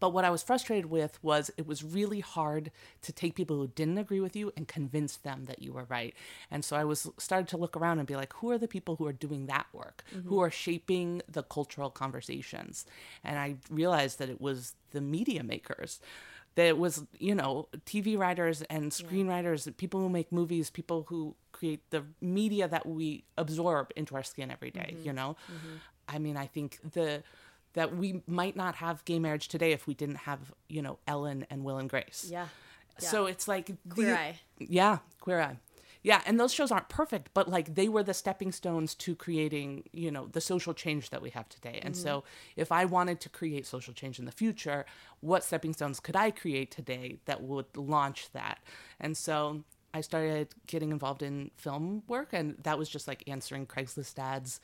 But 0.00 0.12
what 0.12 0.24
I 0.24 0.30
was 0.30 0.42
frustrated 0.42 0.86
with 0.86 1.18
was 1.22 1.50
it 1.56 1.66
was 1.66 1.82
really 1.82 2.20
hard 2.20 2.70
to 3.02 3.12
take 3.12 3.34
people 3.34 3.56
who 3.56 3.68
didn't 3.68 3.98
agree 3.98 4.20
with 4.20 4.36
you 4.36 4.52
and 4.56 4.68
convince 4.68 5.16
them 5.16 5.44
that 5.46 5.62
you 5.62 5.72
were 5.72 5.84
right. 5.88 6.14
And 6.50 6.64
so 6.64 6.76
I 6.76 6.84
was 6.84 7.08
started 7.18 7.48
to 7.48 7.56
look 7.56 7.76
around 7.76 7.98
and 7.98 8.06
be 8.06 8.16
like, 8.16 8.32
who 8.34 8.50
are 8.50 8.58
the 8.58 8.68
people 8.68 8.96
who 8.96 9.06
are 9.06 9.12
doing 9.12 9.46
that 9.46 9.66
work? 9.72 10.04
Who 10.10 10.18
mm-hmm. 10.18 10.38
are 10.40 10.50
shaping 10.50 11.22
the 11.28 11.42
cultural 11.42 11.90
conversations? 11.90 12.84
And 13.24 13.38
I 13.38 13.56
realized 13.70 14.18
that 14.18 14.28
it 14.28 14.40
was 14.40 14.74
the 14.90 15.00
media 15.00 15.42
makers. 15.42 16.00
That 16.54 16.66
it 16.66 16.78
was, 16.78 17.04
you 17.18 17.36
know, 17.36 17.68
TV 17.86 18.18
writers 18.18 18.62
and 18.62 18.90
screenwriters, 18.90 19.74
people 19.76 20.00
who 20.00 20.08
make 20.08 20.32
movies, 20.32 20.70
people 20.70 21.06
who 21.08 21.36
create 21.52 21.88
the 21.90 22.02
media 22.20 22.66
that 22.66 22.84
we 22.84 23.24
absorb 23.36 23.92
into 23.94 24.16
our 24.16 24.24
skin 24.24 24.50
every 24.50 24.72
day, 24.72 24.94
mm-hmm. 24.96 25.06
you 25.06 25.12
know? 25.12 25.36
Mm-hmm. 25.46 25.76
I 26.08 26.18
mean, 26.18 26.36
I 26.36 26.46
think 26.46 26.78
the 26.92 27.22
that 27.78 27.96
we 27.96 28.22
might 28.26 28.56
not 28.56 28.74
have 28.74 29.04
gay 29.04 29.20
marriage 29.20 29.46
today 29.46 29.70
if 29.70 29.86
we 29.86 29.94
didn't 29.94 30.16
have, 30.16 30.52
you 30.68 30.82
know, 30.82 30.98
Ellen 31.06 31.46
and 31.48 31.62
Will 31.62 31.78
and 31.78 31.88
Grace. 31.88 32.26
Yeah. 32.28 32.48
yeah. 33.00 33.08
So 33.08 33.26
it's 33.26 33.46
like 33.46 33.70
Queer 33.88 34.08
the- 34.08 34.18
Eye. 34.18 34.40
Yeah, 34.58 34.98
Queer 35.20 35.40
Eye. 35.40 35.56
Yeah, 36.02 36.20
and 36.26 36.40
those 36.40 36.52
shows 36.52 36.72
aren't 36.72 36.88
perfect, 36.88 37.30
but 37.34 37.48
like 37.48 37.76
they 37.76 37.88
were 37.88 38.02
the 38.02 38.14
stepping 38.14 38.50
stones 38.50 38.96
to 38.96 39.14
creating, 39.14 39.84
you 39.92 40.10
know, 40.10 40.26
the 40.26 40.40
social 40.40 40.74
change 40.74 41.10
that 41.10 41.22
we 41.22 41.30
have 41.30 41.48
today. 41.48 41.78
And 41.80 41.96
so 41.96 42.18
mm-hmm. 42.18 42.60
if 42.60 42.72
I 42.72 42.84
wanted 42.84 43.20
to 43.20 43.28
create 43.28 43.64
social 43.64 43.94
change 43.94 44.18
in 44.18 44.24
the 44.24 44.32
future, 44.32 44.84
what 45.20 45.44
stepping 45.44 45.72
stones 45.72 46.00
could 46.00 46.16
I 46.16 46.32
create 46.32 46.72
today 46.72 47.18
that 47.26 47.44
would 47.44 47.76
launch 47.76 48.32
that? 48.32 48.58
And 48.98 49.16
so 49.16 49.62
I 49.94 50.02
started 50.02 50.48
getting 50.66 50.90
involved 50.90 51.22
in 51.22 51.50
film 51.56 52.02
work, 52.06 52.28
and 52.32 52.56
that 52.62 52.78
was 52.78 52.88
just 52.88 53.08
like 53.08 53.24
answering 53.26 53.66
Craigslist 53.66 54.18
ads 54.18 54.60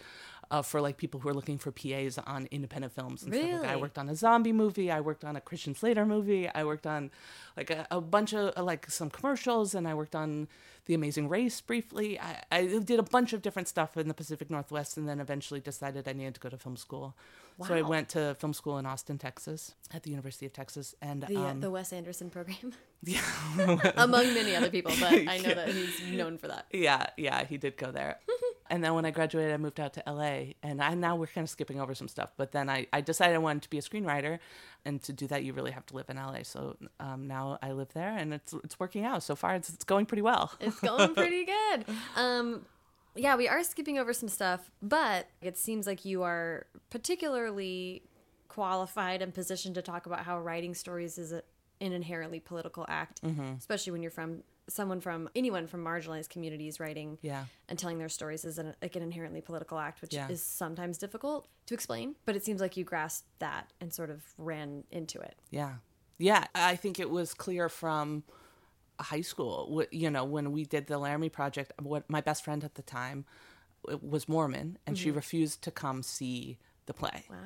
uh, 0.50 0.62
for 0.62 0.80
like 0.80 0.96
people 0.96 1.20
who 1.20 1.28
are 1.28 1.34
looking 1.34 1.58
for 1.58 1.72
PAs 1.72 2.18
on 2.18 2.46
independent 2.50 2.92
films. 2.92 3.22
And 3.22 3.34
stuff 3.34 3.50
like 3.50 3.62
that. 3.62 3.70
I 3.70 3.76
worked 3.76 3.98
on 3.98 4.08
a 4.08 4.14
zombie 4.14 4.52
movie. 4.52 4.90
I 4.90 5.00
worked 5.00 5.24
on 5.24 5.36
a 5.36 5.40
Christian 5.40 5.74
Slater 5.74 6.06
movie. 6.06 6.48
I 6.48 6.64
worked 6.64 6.86
on 6.86 7.10
like 7.56 7.70
a, 7.70 7.86
a 7.90 8.00
bunch 8.00 8.32
of 8.32 8.52
uh, 8.56 8.62
like 8.62 8.90
some 8.90 9.10
commercials, 9.10 9.74
and 9.74 9.86
I 9.86 9.94
worked 9.94 10.14
on 10.14 10.48
The 10.86 10.94
Amazing 10.94 11.28
Race 11.28 11.60
briefly. 11.60 12.18
I, 12.20 12.42
I 12.50 12.66
did 12.66 12.98
a 12.98 13.04
bunch 13.04 13.32
of 13.32 13.42
different 13.42 13.68
stuff 13.68 13.96
in 13.96 14.08
the 14.08 14.14
Pacific 14.14 14.50
Northwest, 14.50 14.96
and 14.96 15.08
then 15.08 15.20
eventually 15.20 15.60
decided 15.60 16.08
I 16.08 16.12
needed 16.12 16.34
to 16.34 16.40
go 16.40 16.48
to 16.48 16.58
film 16.58 16.76
school. 16.76 17.14
So 17.66 17.74
I 17.74 17.82
went 17.82 18.08
to 18.10 18.34
film 18.34 18.52
school 18.52 18.78
in 18.78 18.86
Austin, 18.86 19.16
Texas, 19.16 19.74
at 19.92 20.02
the 20.02 20.10
University 20.10 20.44
of 20.44 20.52
Texas, 20.52 20.94
and 21.00 21.22
The, 21.22 21.36
uh, 21.36 21.50
um, 21.50 21.60
the 21.60 21.70
Wes 21.70 21.92
Anderson 21.92 22.28
program, 22.28 22.72
yeah. 23.04 23.22
among 23.96 24.34
many 24.34 24.56
other 24.56 24.70
people, 24.70 24.92
but 24.98 25.12
I 25.12 25.38
know 25.38 25.54
that 25.54 25.68
he's 25.68 26.02
known 26.02 26.36
for 26.36 26.48
that. 26.48 26.66
Yeah, 26.72 27.06
yeah, 27.16 27.44
he 27.44 27.56
did 27.56 27.76
go 27.76 27.92
there. 27.92 28.18
and 28.70 28.82
then 28.82 28.94
when 28.94 29.04
I 29.04 29.10
graduated, 29.10 29.52
I 29.52 29.56
moved 29.58 29.78
out 29.78 29.92
to 29.94 30.02
LA. 30.06 30.54
And 30.62 30.82
I 30.82 30.94
now 30.94 31.16
we're 31.16 31.26
kind 31.26 31.44
of 31.44 31.50
skipping 31.50 31.80
over 31.80 31.94
some 31.94 32.08
stuff. 32.08 32.30
But 32.36 32.52
then 32.52 32.68
I, 32.70 32.86
I 32.92 33.00
decided 33.00 33.34
I 33.34 33.38
wanted 33.38 33.62
to 33.62 33.70
be 33.70 33.78
a 33.78 33.82
screenwriter. 33.82 34.38
And 34.84 35.02
to 35.02 35.12
do 35.12 35.26
that, 35.28 35.44
you 35.44 35.52
really 35.52 35.70
have 35.70 35.84
to 35.86 35.94
live 35.96 36.06
in 36.08 36.16
LA. 36.16 36.42
So 36.44 36.76
um, 37.00 37.26
now 37.26 37.58
I 37.62 37.72
live 37.72 37.92
there 37.94 38.16
and 38.16 38.32
it's 38.34 38.52
it's 38.64 38.78
working 38.80 39.04
out. 39.04 39.22
So 39.22 39.34
far, 39.34 39.54
it's, 39.54 39.68
it's 39.68 39.84
going 39.84 40.06
pretty 40.06 40.22
well. 40.22 40.52
It's 40.60 40.80
going 40.80 41.14
pretty 41.14 41.44
good. 41.56 41.84
Um, 42.16 42.64
yeah, 43.16 43.36
we 43.36 43.46
are 43.48 43.62
skipping 43.62 43.98
over 43.98 44.12
some 44.12 44.28
stuff, 44.28 44.70
but 44.82 45.28
it 45.40 45.56
seems 45.56 45.86
like 45.86 46.04
you 46.04 46.22
are 46.22 46.66
particularly 46.90 48.02
qualified 48.48 49.22
and 49.22 49.32
positioned 49.34 49.74
to 49.76 49.82
talk 49.82 50.06
about 50.06 50.20
how 50.20 50.38
writing 50.40 50.74
stories 50.74 51.18
is 51.18 51.32
a, 51.32 51.42
an 51.80 51.92
inherently 51.92 52.40
political 52.40 52.84
act, 52.88 53.22
Mm-hmm. 53.22 53.54
especially 53.58 53.92
when 53.92 54.02
you're 54.02 54.10
from 54.10 54.42
someone 54.68 55.00
from 55.00 55.28
anyone 55.34 55.66
from 55.66 55.84
marginalized 55.84 56.30
communities 56.30 56.80
writing 56.80 57.18
Yeah. 57.22 57.44
and 57.68 57.78
telling 57.78 57.98
their 57.98 58.08
stories 58.08 58.44
is 58.44 58.58
an, 58.58 58.74
like 58.80 58.96
an 58.96 59.02
inherently 59.02 59.40
political 59.40 59.78
act, 59.78 60.00
which 60.00 60.14
Yeah. 60.14 60.28
is 60.28 60.42
sometimes 60.42 60.98
difficult 60.98 61.48
to 61.66 61.74
explain. 61.74 62.16
But 62.24 62.36
it 62.36 62.44
seems 62.44 62.60
like 62.60 62.76
you 62.76 62.84
grasped 62.84 63.28
that 63.40 63.72
and 63.80 63.92
sort 63.92 64.10
of 64.10 64.22
ran 64.38 64.84
into 64.90 65.20
it. 65.20 65.38
Yeah. 65.50 65.76
Yeah. 66.18 66.46
I 66.54 66.76
think 66.76 66.98
it 66.98 67.10
was 67.10 67.34
clear 67.34 67.68
from 67.68 68.24
high 68.98 69.22
school, 69.22 69.84
you 69.90 70.10
know, 70.10 70.24
when 70.24 70.52
we 70.52 70.64
did 70.64 70.86
the 70.86 70.98
Laramie 70.98 71.28
Project, 71.28 71.72
what 71.80 72.08
my 72.08 72.20
best 72.20 72.44
friend 72.44 72.64
at 72.64 72.76
the 72.76 72.82
time 72.82 73.24
was 74.00 74.28
Mormon 74.28 74.78
and 74.86 74.96
she 74.96 75.08
mm-hmm. 75.08 75.16
refused 75.16 75.62
to 75.62 75.70
come 75.70 76.02
see 76.02 76.58
the 76.86 76.94
play. 76.94 77.24
Wow. 77.28 77.36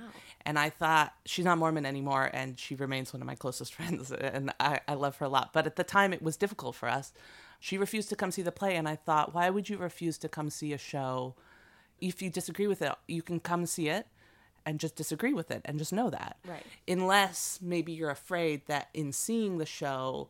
And 0.45 0.59
I 0.59 0.71
thought 0.71 1.15
she's 1.25 1.45
not 1.45 1.59
Mormon 1.59 1.87
anymore, 1.87 2.31
and 2.33 2.59
she 2.59 2.75
remains 2.75 3.13
one 3.13 3.21
of 3.23 3.27
my 3.27 3.35
closest 3.35 3.75
friends, 3.77 4.13
and 4.13 4.53
I, 4.61 4.81
I 4.89 4.95
love 4.95 5.17
her 5.19 5.27
a 5.27 5.29
lot. 5.29 5.53
But 5.53 5.67
at 5.67 5.77
the 5.77 5.85
time, 5.85 6.13
it 6.13 6.23
was 6.23 6.37
difficult 6.37 6.75
for 6.75 6.89
us. 6.89 7.13
She 7.61 7.77
refused 7.77 8.09
to 8.11 8.17
come 8.17 8.31
see 8.31 8.43
the 8.43 8.53
play, 8.53 8.77
and 8.77 8.89
I 8.89 8.97
thought, 8.97 9.35
why 9.35 9.51
would 9.51 9.69
you 9.69 9.77
refuse 9.79 10.19
to 10.19 10.29
come 10.29 10.51
see 10.51 10.73
a 10.73 10.79
show? 10.79 11.35
If 12.01 12.23
you 12.23 12.31
disagree 12.31 12.67
with 12.69 12.83
it, 12.83 12.93
you 13.09 13.23
can 13.23 13.41
come 13.41 13.67
see 13.67 13.89
it 13.89 14.07
and 14.65 14.79
just 14.79 14.97
disagree 14.97 15.33
with 15.33 15.51
it, 15.51 15.63
and 15.65 15.79
just 15.79 15.93
know 15.93 16.11
that. 16.11 16.37
Right. 16.47 16.65
Unless 16.87 17.61
maybe 17.63 17.93
you're 17.93 18.11
afraid 18.11 18.67
that 18.67 18.89
in 18.93 19.13
seeing 19.13 19.59
the 19.59 19.67
show 19.67 20.29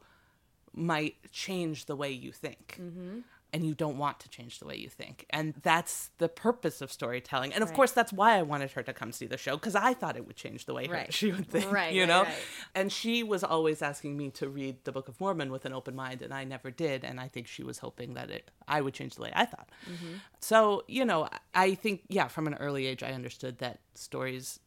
might 0.75 1.17
change 1.33 1.87
the 1.87 1.97
way 1.97 2.11
you 2.11 2.31
think. 2.33 2.79
Mm-hmm. 2.81 3.21
And 3.51 3.65
you 3.65 3.75
don't 3.75 3.97
want 3.97 4.21
to 4.21 4.29
change 4.29 4.59
the 4.59 4.67
way 4.67 4.77
you 4.77 4.91
think. 4.91 5.25
And 5.31 5.55
that's 5.63 6.11
the 6.19 6.29
purpose 6.29 6.83
of 6.83 6.93
storytelling. 6.93 7.55
And 7.55 7.63
of 7.63 7.71
Right. 7.71 7.77
course, 7.77 7.93
that's 7.93 8.13
why 8.13 8.37
I 8.37 8.43
wanted 8.43 8.73
her 8.73 8.83
to 8.83 8.93
come 8.93 9.11
see 9.11 9.25
the 9.27 9.39
show 9.39 9.57
because 9.57 9.75
I 9.75 9.95
thought 9.95 10.17
it 10.19 10.27
would 10.27 10.37
change 10.37 10.67
the 10.67 10.75
way 10.75 10.87
her- 10.87 11.07
she 11.11 11.33
would 11.33 11.49
think. 11.49 11.73
Right, 11.73 11.95
you 11.95 12.03
right, 12.03 12.09
know? 12.09 12.23
right. 12.25 12.35
And 12.75 12.93
she 12.93 13.23
was 13.23 13.43
always 13.43 13.81
asking 13.81 14.19
me 14.19 14.31
to 14.33 14.49
read 14.51 14.85
the 14.85 14.93
Book 14.93 15.09
of 15.09 15.19
Mormon 15.19 15.51
with 15.51 15.65
an 15.65 15.73
open 15.73 15.97
mind, 15.97 16.21
and 16.21 16.35
I 16.35 16.45
never 16.45 16.71
did. 16.71 17.05
And 17.05 17.19
I 17.19 17.29
think 17.29 17.47
she 17.47 17.63
was 17.63 17.79
hoping 17.79 18.15
that 18.15 18.31
it 18.31 18.51
I 18.69 18.83
would 18.83 18.93
change 18.93 19.15
the 19.15 19.23
way 19.23 19.33
I 19.35 19.47
thought. 19.47 19.71
Mm-hmm. 19.87 20.17
So, 20.41 20.85
you 20.87 21.07
know, 21.07 21.29
I 21.55 21.75
think, 21.75 22.03
yeah, 22.09 22.29
from 22.29 22.47
an 22.49 22.55
early 22.55 22.87
age, 22.87 23.03
I 23.03 23.13
understood 23.13 23.59
that 23.61 23.81
stories 23.95 24.61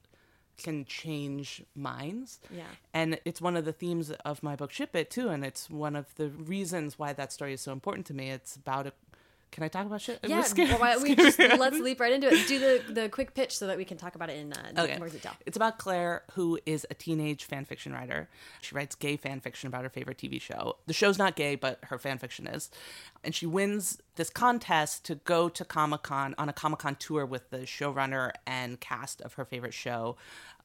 can 0.57 0.85
change 0.85 1.63
minds. 1.75 2.39
Yeah. 2.55 2.63
And 2.93 3.19
it's 3.25 3.41
one 3.41 3.55
of 3.55 3.65
the 3.65 3.73
themes 3.73 4.11
of 4.25 4.43
my 4.43 4.55
book 4.55 4.71
Ship 4.71 4.95
It 4.95 5.09
too, 5.09 5.29
and 5.29 5.43
it's 5.43 5.69
one 5.69 5.95
of 5.95 6.13
the 6.15 6.29
reasons 6.29 6.99
why 6.99 7.13
that 7.13 7.31
story 7.31 7.53
is 7.53 7.61
so 7.61 7.71
important 7.71 8.05
to 8.07 8.13
me. 8.13 8.29
It's 8.29 8.55
about 8.55 8.87
a 8.87 8.93
Can 9.51 9.63
I 9.63 9.67
talk 9.67 9.85
about 9.85 9.99
shit? 10.01 10.19
Yeah, 10.25 10.45
well, 10.57 10.79
why 10.79 10.93
don't 10.93 11.03
we 11.03 11.13
just 11.13 11.37
let's 11.37 11.77
leap 11.79 11.99
right 11.99 12.13
into 12.13 12.27
it. 12.31 12.47
Do 12.47 12.59
the 12.59 12.93
the 13.01 13.09
quick 13.09 13.33
pitch 13.33 13.57
so 13.57 13.67
that 13.67 13.77
we 13.77 13.83
can 13.83 13.97
talk 13.97 14.15
about 14.15 14.29
it 14.29 14.37
in 14.37 14.53
uh, 14.53 14.71
Okay. 14.77 14.97
more 14.97 15.09
detail. 15.09 15.33
It's 15.45 15.57
about 15.57 15.77
Claire, 15.77 16.23
who 16.33 16.57
is 16.65 16.87
a 16.89 16.93
teenage 16.93 17.43
fan 17.43 17.65
fiction 17.65 17.91
writer. 17.91 18.29
She 18.61 18.73
writes 18.73 18.95
gay 18.95 19.17
fan 19.17 19.41
fiction 19.41 19.67
about 19.67 19.83
her 19.83 19.89
favorite 19.89 20.17
TV 20.17 20.39
show. 20.39 20.77
The 20.87 20.93
show's 20.93 21.17
not 21.17 21.35
gay, 21.35 21.55
but 21.55 21.79
her 21.83 21.97
fan 21.99 22.17
fiction 22.17 22.47
is. 22.47 22.69
And 23.23 23.35
she 23.35 23.45
wins 23.45 24.01
this 24.15 24.29
contest 24.29 25.03
to 25.05 25.15
go 25.15 25.49
to 25.49 25.65
Comic 25.65 26.03
Con 26.03 26.33
on 26.37 26.47
a 26.47 26.53
Comic 26.53 26.79
Con 26.79 26.95
tour 26.95 27.25
with 27.25 27.49
the 27.49 27.59
showrunner 27.59 28.31
and 28.47 28.79
cast 28.79 29.21
of 29.21 29.33
her 29.33 29.43
favorite 29.45 29.73
show. 29.73 30.15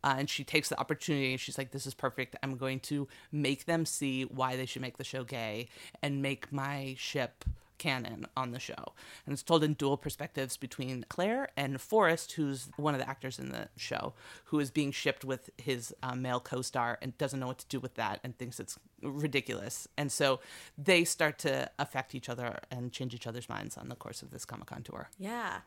Uh, 0.05 0.14
and 0.18 0.31
she 0.31 0.44
takes 0.44 0.68
the 0.68 0.79
opportunity 0.79 1.33
and 1.33 1.40
she's 1.40 1.59
like, 1.59 1.72
This 1.72 1.87
is 1.87 1.94
perfect. 1.94 2.37
I'm 2.42 2.57
going 2.57 2.79
to 2.81 3.09
make 3.33 3.64
them 3.66 3.85
see 3.85 4.22
why 4.22 4.55
they 4.55 4.66
should 4.66 4.83
make 4.83 4.96
the 4.99 5.05
show 5.05 5.25
gay 5.25 5.68
and 6.03 6.22
make 6.22 6.53
my 6.53 6.94
ship 6.96 7.44
canon 7.78 8.26
on 8.36 8.50
the 8.52 8.58
show. 8.58 8.92
And 9.24 9.32
it's 9.32 9.42
told 9.42 9.62
in 9.64 9.74
dual 9.74 9.96
perspectives 9.96 10.56
between 10.56 11.04
Claire 11.08 11.48
and 11.56 11.80
Forrest, 11.80 12.32
who's 12.32 12.68
one 12.76 12.94
of 12.94 13.00
the 13.00 13.08
actors 13.08 13.38
in 13.38 13.50
the 13.50 13.68
show, 13.76 14.14
who 14.46 14.60
is 14.60 14.70
being 14.70 14.92
shipped 14.92 15.24
with 15.24 15.50
his 15.58 15.94
uh, 16.02 16.14
male 16.14 16.40
co 16.40 16.62
star 16.62 16.98
and 17.02 17.16
doesn't 17.18 17.40
know 17.40 17.46
what 17.48 17.58
to 17.58 17.66
do 17.66 17.80
with 17.80 17.94
that 17.94 18.20
and 18.24 18.36
thinks 18.38 18.58
it's 18.60 18.78
ridiculous. 19.02 19.88
And 19.96 20.10
so 20.10 20.40
they 20.78 21.04
start 21.04 21.38
to 21.40 21.70
affect 21.78 22.14
each 22.14 22.28
other 22.28 22.58
and 22.70 22.92
change 22.92 23.14
each 23.14 23.26
other's 23.26 23.48
minds 23.48 23.76
on 23.76 23.88
the 23.88 23.94
course 23.96 24.22
of 24.22 24.30
this 24.30 24.44
Comic 24.44 24.66
Con 24.68 24.82
tour. 24.82 25.08
Yeah. 25.18 25.58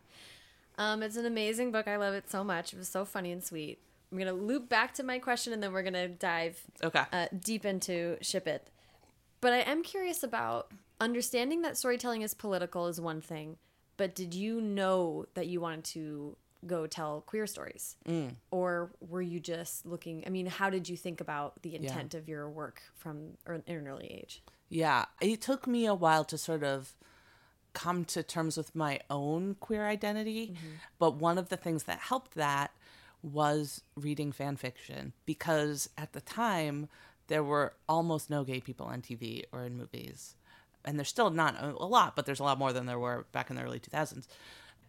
Um, 0.78 1.04
it's 1.04 1.18
an 1.18 1.26
amazing 1.26 1.72
book. 1.72 1.88
I 1.88 1.98
love 1.98 2.14
it 2.14 2.30
so 2.30 2.44
much. 2.44 2.74
It 2.74 2.80
was 2.80 2.88
so 2.90 3.04
funny 3.06 3.32
and 3.32 3.44
sweet. 3.44 3.80
I'm 4.12 4.18
going 4.18 4.28
to 4.30 4.34
loop 4.34 4.70
back 4.70 4.94
to 4.96 5.04
my 5.04 5.20
question 5.20 5.54
and 5.54 5.62
then 5.62 5.72
we're 5.74 5.84
going 5.84 5.94
to 5.94 6.08
dive 6.08 6.60
Okay. 6.84 7.04
uh, 7.12 7.28
deep 7.44 7.66
into 7.66 8.18
Ship 8.22 8.48
It. 8.48 8.68
But 9.42 9.54
I 9.54 9.60
am 9.60 9.84
curious 9.84 10.24
about 10.24 10.72
understanding 11.00 11.62
that 11.62 11.78
storytelling 11.78 12.22
is 12.22 12.34
political 12.34 12.88
is 12.88 13.00
one 13.00 13.22
thing, 13.22 13.58
but 13.98 14.16
did 14.16 14.34
you 14.34 14.62
know 14.62 15.26
that 15.34 15.48
you 15.48 15.62
wanted 15.62 15.84
to 15.86 16.38
go 16.66 16.88
tell 16.88 17.22
queer 17.22 17.48
stories? 17.48 17.96
Mm. 18.08 18.36
Or 18.52 18.92
were 19.00 19.22
you 19.22 19.40
just 19.40 19.86
looking? 19.86 20.24
I 20.26 20.30
mean, 20.30 20.46
how 20.46 20.70
did 20.70 20.90
you 20.90 20.98
think 20.98 21.22
about 21.22 21.62
the 21.62 21.76
intent 21.76 22.14
of 22.14 22.28
your 22.28 22.50
work 22.50 22.82
from 22.96 23.38
an 23.46 23.64
an 23.68 23.88
early 23.88 24.08
age? 24.08 24.42
Yeah, 24.70 25.06
it 25.20 25.42
took 25.42 25.68
me 25.68 25.86
a 25.86 25.96
while 25.96 26.24
to 26.26 26.38
sort 26.38 26.64
of 26.64 26.96
come 27.74 28.04
to 28.04 28.24
terms 28.24 28.58
with 28.58 28.76
my 28.76 29.00
own 29.10 29.56
queer 29.60 29.88
identity, 29.88 30.56
but 30.98 31.16
one 31.16 31.38
of 31.38 31.50
the 31.50 31.58
things 31.58 31.84
that 31.84 32.00
helped 32.00 32.36
that 32.36 32.72
was 33.22 33.82
reading 33.96 34.32
fan 34.32 34.56
fiction 34.56 35.14
because 35.26 35.90
at 35.98 36.14
the 36.14 36.22
time 36.22 36.88
there 37.28 37.44
were 37.44 37.74
almost 37.88 38.30
no 38.30 38.44
gay 38.44 38.60
people 38.60 38.88
on 38.88 39.02
TV 39.02 39.44
or 39.52 39.64
in 39.64 39.78
movies. 39.78 40.36
And 40.86 40.98
there's 40.98 41.10
still 41.10 41.30
not 41.30 41.62
a 41.62 41.86
lot, 41.86 42.16
but 42.16 42.26
there's 42.26 42.40
a 42.40 42.44
lot 42.44 42.58
more 42.58 42.72
than 42.72 42.86
there 42.86 43.00
were 43.00 43.26
back 43.32 43.50
in 43.50 43.56
the 43.56 43.64
early 43.64 43.80
2000s. 43.80 44.28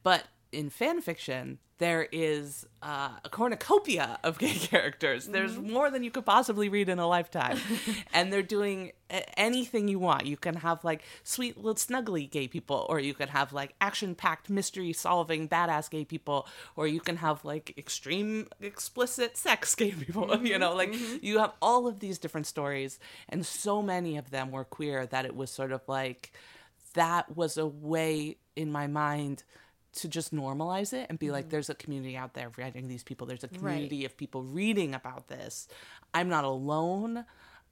But 0.03 0.24
in 0.53 0.71
fan 0.71 1.01
fiction, 1.01 1.59
there 1.81 2.07
is 2.13 2.67
uh, 2.83 3.09
a 3.25 3.29
cornucopia 3.31 4.19
of 4.23 4.39
gay 4.39 4.53
characters. 4.55 5.27
There's 5.27 5.53
mm-hmm. 5.53 5.73
more 5.73 5.91
than 5.91 6.05
you 6.05 6.11
could 6.11 6.27
possibly 6.27 6.69
read 6.69 6.91
in 6.91 6.99
a 6.99 7.09
lifetime. 7.09 7.59
and 8.13 8.31
they're 8.31 8.43
doing 8.43 8.93
a- 9.11 9.41
anything 9.41 9.89
you 9.89 9.99
want. 9.99 10.27
You 10.27 10.37
can 10.37 10.57
have 10.57 10.85
like 10.85 11.03
sweet 11.25 11.57
little 11.57 11.75
snuggly 11.75 12.31
gay 12.31 12.49
people, 12.49 12.85
or 12.91 13.01
you 13.01 13.15
can 13.15 13.29
have 13.29 13.55
like 13.55 13.75
action 13.81 14.15
packed 14.15 14.51
mystery 14.51 14.93
solving 14.93 15.49
badass 15.49 15.89
gay 15.89 16.05
people, 16.05 16.47
or 16.77 16.87
you 16.87 17.01
can 17.01 17.17
have 17.17 17.45
like 17.47 17.73
extreme 17.79 18.49
explicit 18.61 19.39
sex 19.39 19.75
gay 19.75 19.93
people. 19.93 20.29
You 20.29 20.37
mm-hmm, 20.37 20.61
know, 20.61 20.75
like 20.75 20.93
mm-hmm. 20.93 21.25
you 21.25 21.39
have 21.39 21.55
all 21.63 21.87
of 21.87 22.01
these 22.01 22.19
different 22.19 22.47
stories, 22.47 22.99
and 23.29 23.47
so 23.47 23.81
many 23.81 24.19
of 24.19 24.31
them 24.31 24.51
were 24.51 24.65
queer 24.65 25.07
that 25.07 25.25
it 25.25 25.35
was 25.35 25.51
sort 25.51 25.73
of 25.73 25.81
like 25.89 26.33
that 26.93 27.35
was 27.35 27.57
a 27.57 27.67
way 27.67 28.37
in 28.55 28.71
my 28.71 28.87
mind 28.87 29.45
to 29.92 30.09
just 30.09 30.35
normalize 30.35 30.92
it 30.92 31.07
and 31.09 31.18
be 31.18 31.31
like 31.31 31.44
mm-hmm. 31.44 31.50
there's 31.50 31.70
a 31.70 31.74
community 31.74 32.16
out 32.16 32.35
there 32.35 32.50
writing 32.57 32.88
these 32.88 33.03
people. 33.03 33.26
There's 33.26 33.44
a 33.44 33.48
community 33.48 34.05
of 34.05 34.16
people 34.16 34.42
reading 34.42 34.94
about 34.94 35.29
this. 35.29 35.68
I'm 36.14 36.29
not 36.29 36.44
alone 36.44 37.24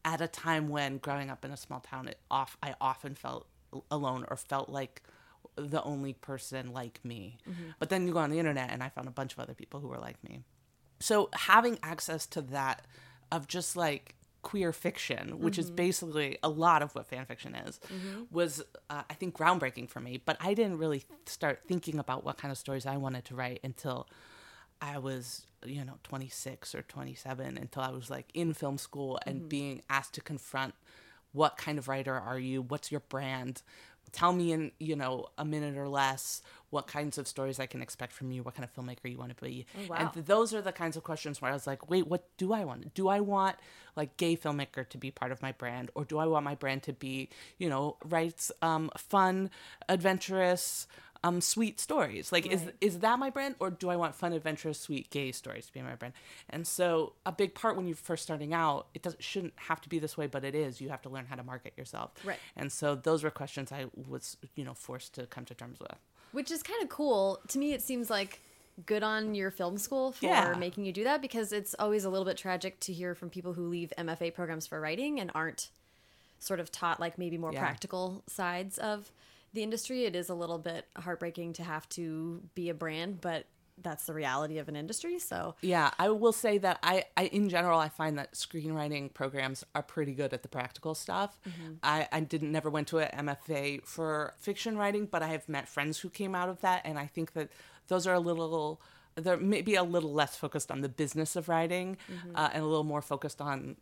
at 0.05 0.21
a 0.21 0.29
time 0.29 0.69
when 0.69 0.99
growing 0.99 1.31
up 1.31 1.45
in 1.45 1.51
a 1.51 1.57
small 1.57 1.81
town 1.81 2.07
it 2.07 2.21
off 2.31 2.57
i 2.63 2.73
often 2.81 3.17
felt 3.17 3.49
alone 3.91 4.25
or 4.29 4.37
felt 4.37 4.69
like 4.69 5.03
the 5.57 5.83
only 5.83 6.13
person 6.13 6.73
like 6.73 7.01
me. 7.05 7.37
Mm-hmm. 7.49 7.71
But 7.79 7.89
then 7.89 8.07
you 8.07 8.13
go 8.13 8.21
on 8.21 8.31
the 8.31 8.39
internet 8.39 8.71
and 8.71 8.83
i 8.83 8.89
found 8.89 9.09
a 9.09 9.13
bunch 9.13 9.33
of 9.33 9.41
other 9.41 9.55
people 9.55 9.81
who 9.81 9.89
were 9.89 9.99
like 9.99 10.23
me. 10.23 10.41
So 11.01 11.29
having 11.33 11.79
access 11.83 12.27
to 12.29 12.43
that 12.43 12.87
of 13.31 13.47
just 13.47 13.77
like 13.77 14.15
queer 14.43 14.73
fiction 14.73 15.41
which 15.41 15.59
is 15.59 15.67
mm-hmm. 15.67 15.77
basically 15.77 16.39
a 16.43 16.49
lot 16.49 16.83
of 16.83 16.95
what 16.95 17.07
fan 17.07 17.25
fiction 17.25 17.55
is 17.55 17.81
mm-hmm. 17.93 18.23
was 18.31 18.63
uh, 18.91 19.03
i 19.11 19.15
think 19.15 19.37
groundbreaking 19.37 19.89
for 19.89 20.01
me 20.01 20.21
but 20.25 20.37
i 20.41 20.55
didn't 20.55 20.79
really 20.79 21.05
start 21.27 21.61
thinking 21.67 21.99
about 21.99 22.25
what 22.25 22.39
kind 22.39 22.53
of 22.53 22.59
stories 22.59 22.87
i 22.87 22.97
wanted 22.97 23.25
to 23.25 23.35
write 23.35 23.61
until 23.65 24.07
i 24.81 24.97
was 24.99 25.47
you 25.65 25.85
know 25.85 25.95
26 26.05 26.75
or 26.75 26.83
27 26.83 27.59
until 27.59 27.83
i 27.83 27.91
was 27.91 28.11
like 28.11 28.27
in 28.33 28.55
film 28.55 28.79
school 28.79 29.19
and 29.27 29.41
mm-hmm. 29.41 29.49
being 29.49 29.83
asked 29.91 30.15
to 30.15 30.21
confront 30.21 30.75
what 31.33 31.57
kind 31.57 31.79
of 31.79 31.89
writer 31.89 32.15
are 32.15 32.39
you? 32.39 32.63
What's 32.63 32.91
your 32.91 33.01
brand 33.01 33.63
tell 34.13 34.33
me 34.33 34.53
in 34.53 34.73
you 34.79 34.97
know 34.97 35.27
a 35.37 35.45
minute 35.45 35.77
or 35.77 35.89
less 35.89 36.43
what 36.71 36.87
kinds 36.87 37.19
of 37.19 37.27
stories 37.27 37.59
i 37.59 37.67
can 37.67 37.83
expect 37.83 38.13
from 38.13 38.31
you 38.31 38.43
what 38.43 38.55
kind 38.55 38.65
of 38.65 38.75
filmmaker 38.75 39.11
you 39.11 39.19
want 39.19 39.35
to 39.37 39.45
be 39.45 39.67
wow. 39.89 39.97
and 39.97 40.13
th- 40.13 40.27
those 40.27 40.55
are 40.55 40.63
the 40.63 40.73
kinds 40.73 40.97
of 40.97 41.03
questions 41.03 41.41
where 41.41 41.51
i 41.51 41.55
was 41.55 41.67
like 41.67 41.89
wait 41.91 42.07
what 42.07 42.25
do 42.37 42.53
i 42.53 42.65
want 42.65 42.93
do 42.95 43.09
i 43.09 43.21
want 43.21 43.57
like 43.97 44.17
gay 44.17 44.37
filmmaker 44.37 44.89
to 44.89 44.99
be 44.99 45.11
part 45.11 45.33
of 45.33 45.41
my 45.43 45.53
brand 45.53 45.91
or 45.95 46.05
do 46.05 46.19
i 46.19 46.27
want 46.27 46.45
my 46.45 46.55
brand 46.55 46.83
to 46.83 46.93
be 46.93 47.29
you 47.59 47.69
know 47.69 47.97
writes 48.05 48.53
um 48.63 48.91
fun 48.97 49.51
adventurous 49.89 50.87
um 51.25 51.41
sweet 51.41 51.81
stories 51.81 52.31
like 52.31 52.47
is 52.47 52.63
is 52.81 53.01
that 53.01 53.19
my 53.19 53.29
brand 53.31 53.55
or 53.59 53.71
do 53.71 53.89
i 53.91 53.97
want 53.97 54.15
fun 54.15 54.33
adventurous 54.33 54.79
sweet 54.79 55.11
gay 55.11 55.33
stories 55.33 55.67
to 55.67 55.73
be 55.73 55.83
my 55.83 55.95
brand 55.97 56.15
and 56.51 56.67
so 56.67 57.13
a 57.27 57.33
big 57.33 57.55
part 57.55 57.77
when 57.77 57.87
you're 57.87 57.97
first 57.97 58.23
starting 58.23 58.55
out 58.55 58.87
it 58.95 59.03
doesn't 59.03 59.23
shouldn't 59.23 59.53
have 59.57 59.81
to 59.81 59.89
be 59.89 59.99
this 59.99 60.17
way 60.17 60.27
but 60.29 60.45
it 60.45 60.55
is 60.55 60.81
you 60.81 60.89
have 60.89 61.03
to 61.03 61.09
learn 61.09 61.27
how 61.27 61.35
to 61.37 61.43
market 61.43 61.73
yourself 61.77 62.13
Right. 62.25 62.39
and 62.57 62.71
so 62.71 62.95
those 62.95 63.25
were 63.25 63.31
questions 63.31 63.73
i 63.73 63.87
was 64.09 64.37
you 64.55 64.65
know 64.65 64.75
forced 64.75 65.15
to 65.15 65.27
come 65.27 65.45
to 65.47 65.55
terms 65.55 65.81
with 65.81 65.91
Which 66.33 66.51
is 66.51 66.63
kind 66.63 66.83
of 66.83 66.89
cool. 66.91 67.41
To 67.49 67.59
me, 67.59 67.73
it 67.73 67.81
seems 67.83 68.11
like 68.11 68.41
good 68.87 69.03
on 69.03 69.35
your 69.35 69.51
film 69.51 69.77
school 69.79 70.13
for 70.13 70.27
Yeah. 70.27 70.55
making 70.59 70.85
you 70.85 70.93
do 70.93 71.03
that 71.05 71.21
because 71.23 71.53
it's 71.53 71.75
always 71.79 72.05
a 72.05 72.11
little 72.11 72.27
bit 72.27 72.37
tragic 72.37 72.79
to 72.81 72.93
hear 72.93 73.15
from 73.15 73.29
people 73.31 73.55
who 73.55 73.67
leave 73.67 73.93
MFA 73.99 74.33
programs 74.35 74.67
for 74.67 74.79
writing 74.81 75.19
and 75.19 75.31
aren't 75.35 75.71
sort 76.39 76.61
of 76.61 76.71
taught 76.71 77.01
like 77.01 77.19
maybe 77.19 77.39
more 77.39 77.53
Yeah. 77.53 77.61
practical 77.61 78.23
sides 78.29 78.77
of 78.79 79.11
the 79.53 79.63
industry. 79.63 80.05
It 80.05 80.15
is 80.17 80.29
a 80.29 80.35
little 80.35 80.59
bit 80.59 80.87
heartbreaking 80.97 81.55
to 81.55 81.63
have 81.63 81.89
to 81.91 82.43
be 82.55 82.69
a 82.69 82.75
brand, 82.75 83.21
but 83.21 83.47
that's 83.83 84.07
the 84.07 84.15
reality 84.15 84.59
of 84.59 84.69
an 84.69 84.77
industry. 84.77 85.19
So 85.19 85.55
Yeah, 85.61 85.91
I 85.99 86.11
will 86.11 86.33
say 86.33 86.59
that 86.59 86.79
I, 86.83 87.05
I 87.17 87.27
in 87.27 87.49
general 87.49 87.79
I 87.79 87.89
find 87.89 88.19
that 88.19 88.35
screenwriting 88.35 89.13
programs 89.15 89.65
are 89.75 89.83
pretty 89.83 90.15
good 90.15 90.33
at 90.33 90.43
the 90.43 90.49
practical 90.49 90.95
stuff. 90.95 91.39
I, 91.83 92.09
I 92.11 92.21
didn't 92.21 92.53
never 92.53 92.71
went 92.71 92.89
to 92.89 92.99
an 92.99 93.27
MFA 93.27 93.85
for 93.85 94.35
fiction 94.39 94.77
writing, 94.77 95.07
but 95.07 95.23
I 95.23 95.29
have 95.29 95.49
met 95.49 95.69
friends 95.69 96.01
who 96.01 96.11
came 96.11 96.35
out 96.35 96.49
of 96.49 96.61
that, 96.63 96.83
and 96.85 96.99
I 96.99 97.07
think 97.07 97.33
that 97.35 97.51
those 97.89 98.07
are 98.07 98.15
a 98.15 98.21
little 98.21 98.81
they're 99.15 99.37
maybe 99.37 99.75
a 99.75 99.83
little 99.83 100.13
less 100.13 100.37
focused 100.37 100.71
on 100.71 100.81
the 100.81 100.89
business 100.89 101.35
of 101.35 101.49
writing 101.49 101.97
uh, 102.37 102.51
and 102.53 102.63
a 102.63 102.67
little 102.67 102.85
more 102.85 103.03
focused 103.03 103.41
on 103.41 103.77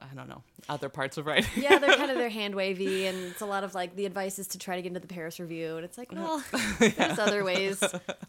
I 0.00 0.14
don't 0.14 0.28
know 0.28 0.42
other 0.68 0.88
parts 0.88 1.18
of 1.18 1.26
writing. 1.26 1.48
yeah, 1.56 1.78
they're 1.78 1.96
kind 1.96 2.10
of 2.10 2.16
their 2.16 2.28
hand 2.40 2.54
wavy, 2.54 3.06
and 3.06 3.18
it's 3.24 3.40
a 3.40 3.46
lot 3.46 3.64
of 3.64 3.74
like 3.74 3.96
the 3.96 4.06
advice 4.06 4.38
is 4.38 4.48
to 4.48 4.58
try 4.58 4.76
to 4.76 4.82
get 4.82 4.88
into 4.88 5.00
the 5.00 5.06
Paris 5.06 5.38
Review, 5.38 5.76
and 5.76 5.84
it's 5.84 5.98
like, 5.98 6.10
well, 6.12 6.42
there's 6.78 7.18
other 7.18 7.44
ways 7.44 7.82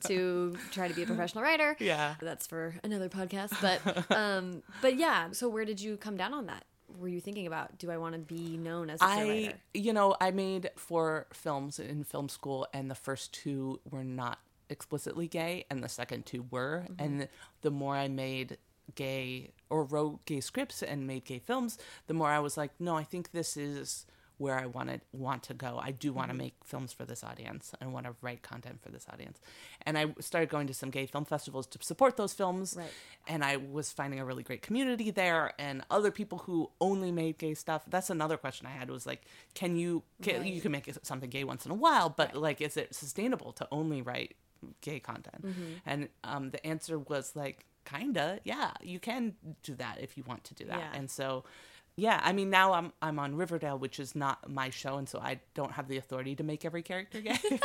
to 0.08 0.58
try 0.72 0.88
to 0.88 0.94
be 0.94 1.04
a 1.04 1.06
professional 1.06 1.44
writer. 1.44 1.76
Yeah. 1.80 2.16
that's 2.22 2.48
for 2.48 2.76
another 2.84 3.10
podcast. 3.10 3.54
But 3.62 4.12
um, 4.16 4.64
but 4.82 4.98
yeah. 4.98 5.32
So 5.32 5.48
where 5.48 5.66
did 5.66 5.80
you 5.80 5.98
come 5.98 6.18
down 6.18 6.34
on 6.34 6.48
that? 6.48 6.66
Were 7.00 7.08
you 7.08 7.20
thinking 7.20 7.48
about 7.48 7.78
do 7.78 7.90
I 7.92 7.98
want 7.98 8.14
to 8.14 8.20
be 8.20 8.58
known 8.58 8.90
as 8.90 9.02
a 9.02 9.06
queer 9.06 9.28
writer? 9.28 9.58
you 9.74 9.94
know, 9.94 10.16
I 10.22 10.32
made 10.32 10.70
four 10.76 11.28
films 11.34 11.80
in 11.80 12.04
film 12.04 12.30
school, 12.30 12.68
and 12.74 12.90
the 12.92 12.96
first 12.96 13.34
two 13.34 13.80
were 13.90 14.04
not 14.04 14.40
explicitly 14.70 15.28
gay, 15.28 15.66
and 15.70 15.84
the 15.84 15.90
second 15.90 16.26
two 16.26 16.46
were. 16.52 16.86
And 17.00 17.28
the 17.62 17.72
more 17.72 17.96
I 17.96 18.08
made 18.08 18.58
gay 18.94 19.52
or 19.70 19.84
wrote 19.84 20.26
gay 20.26 20.40
scripts 20.42 20.84
and 20.84 21.08
made 21.08 21.26
gay 21.26 21.40
films, 21.40 21.78
the 22.08 22.14
more 22.14 22.30
I 22.30 22.40
was 22.40 22.56
like, 22.58 22.72
no, 22.80 22.96
I 22.96 23.04
think 23.04 23.32
this 23.32 23.58
is 23.58 24.06
where 24.38 24.60
I 24.60 24.66
wanted 24.66 25.00
want 25.14 25.44
to 25.44 25.54
go. 25.54 25.80
I 25.82 25.92
do 25.92 26.12
want 26.12 26.30
to 26.30 26.36
make 26.36 26.56
films 26.66 26.92
for 26.92 27.06
this 27.06 27.24
audience 27.24 27.72
and 27.80 27.94
want 27.94 28.06
to 28.06 28.14
write 28.22 28.42
content 28.42 28.82
for 28.82 28.90
this 28.92 29.06
audience. 29.10 29.40
And 29.86 29.98
I 29.98 30.14
started 30.20 30.50
going 30.50 30.68
to 30.68 30.74
some 30.74 30.90
gay 30.90 31.06
film 31.06 31.24
festivals 31.24 31.66
to 31.68 31.80
support 31.82 32.18
those 32.18 32.34
films. 32.34 32.76
Right. 32.78 32.92
And 33.30 33.46
I 33.46 33.56
was 33.56 33.94
finding 33.94 34.20
a 34.20 34.26
really 34.26 34.44
great 34.44 34.62
community 34.62 35.10
there 35.10 35.54
and 35.58 35.84
other 35.90 36.12
people 36.12 36.40
who 36.40 36.70
only 36.82 37.14
made 37.14 37.38
gay 37.38 37.54
stuff. 37.54 37.84
That's 37.88 38.10
another 38.10 38.36
question 38.36 38.68
I 38.68 38.72
had 38.72 38.90
was 38.90 39.06
like, 39.06 39.22
can 39.54 39.78
you 39.78 40.04
can, 40.22 40.42
Right. 40.42 40.52
you 40.54 40.60
can 40.60 40.74
make 40.74 40.92
something 41.04 41.30
gay 41.30 41.46
once 41.46 41.66
in 41.66 41.72
a 41.72 41.76
while, 41.76 42.10
but 42.10 42.36
like 42.36 42.60
is 42.60 42.76
it 42.76 42.94
sustainable 42.94 43.54
to 43.54 43.66
only 43.72 44.02
write 44.02 44.36
gay 44.82 45.00
content? 45.00 45.46
And 45.86 46.10
um, 46.26 46.50
the 46.50 46.66
answer 46.68 47.00
was 47.00 47.38
like 47.38 47.66
kinda, 47.86 48.40
yeah, 48.44 48.72
you 48.82 49.00
can 49.00 49.36
do 49.64 49.76
that 49.76 50.02
if 50.02 50.18
you 50.18 50.24
want 50.28 50.44
to 50.46 50.54
do 50.54 50.66
that. 50.66 50.80
Yeah. 50.80 51.00
And 51.00 51.10
so 51.10 51.46
Yeah, 51.98 52.20
I 52.24 52.34
mean 52.34 52.50
now 52.50 52.74
I'm 52.74 52.92
I'm 53.02 53.20
on 53.20 53.36
Riverdale, 53.36 53.78
which 53.80 54.00
is 54.02 54.16
not 54.16 54.50
my 54.50 54.70
show, 54.70 54.98
and 54.98 55.08
so 55.08 55.20
I 55.20 55.40
don't 55.54 55.72
have 55.72 55.88
the 55.88 55.96
authority 55.98 56.36
to 56.36 56.44
make 56.44 56.66
every 56.66 56.82
character 56.82 57.22
gay. 57.22 57.38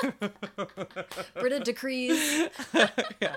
Britta 1.34 1.60
decrees. 1.60 2.48
yeah. 2.74 3.36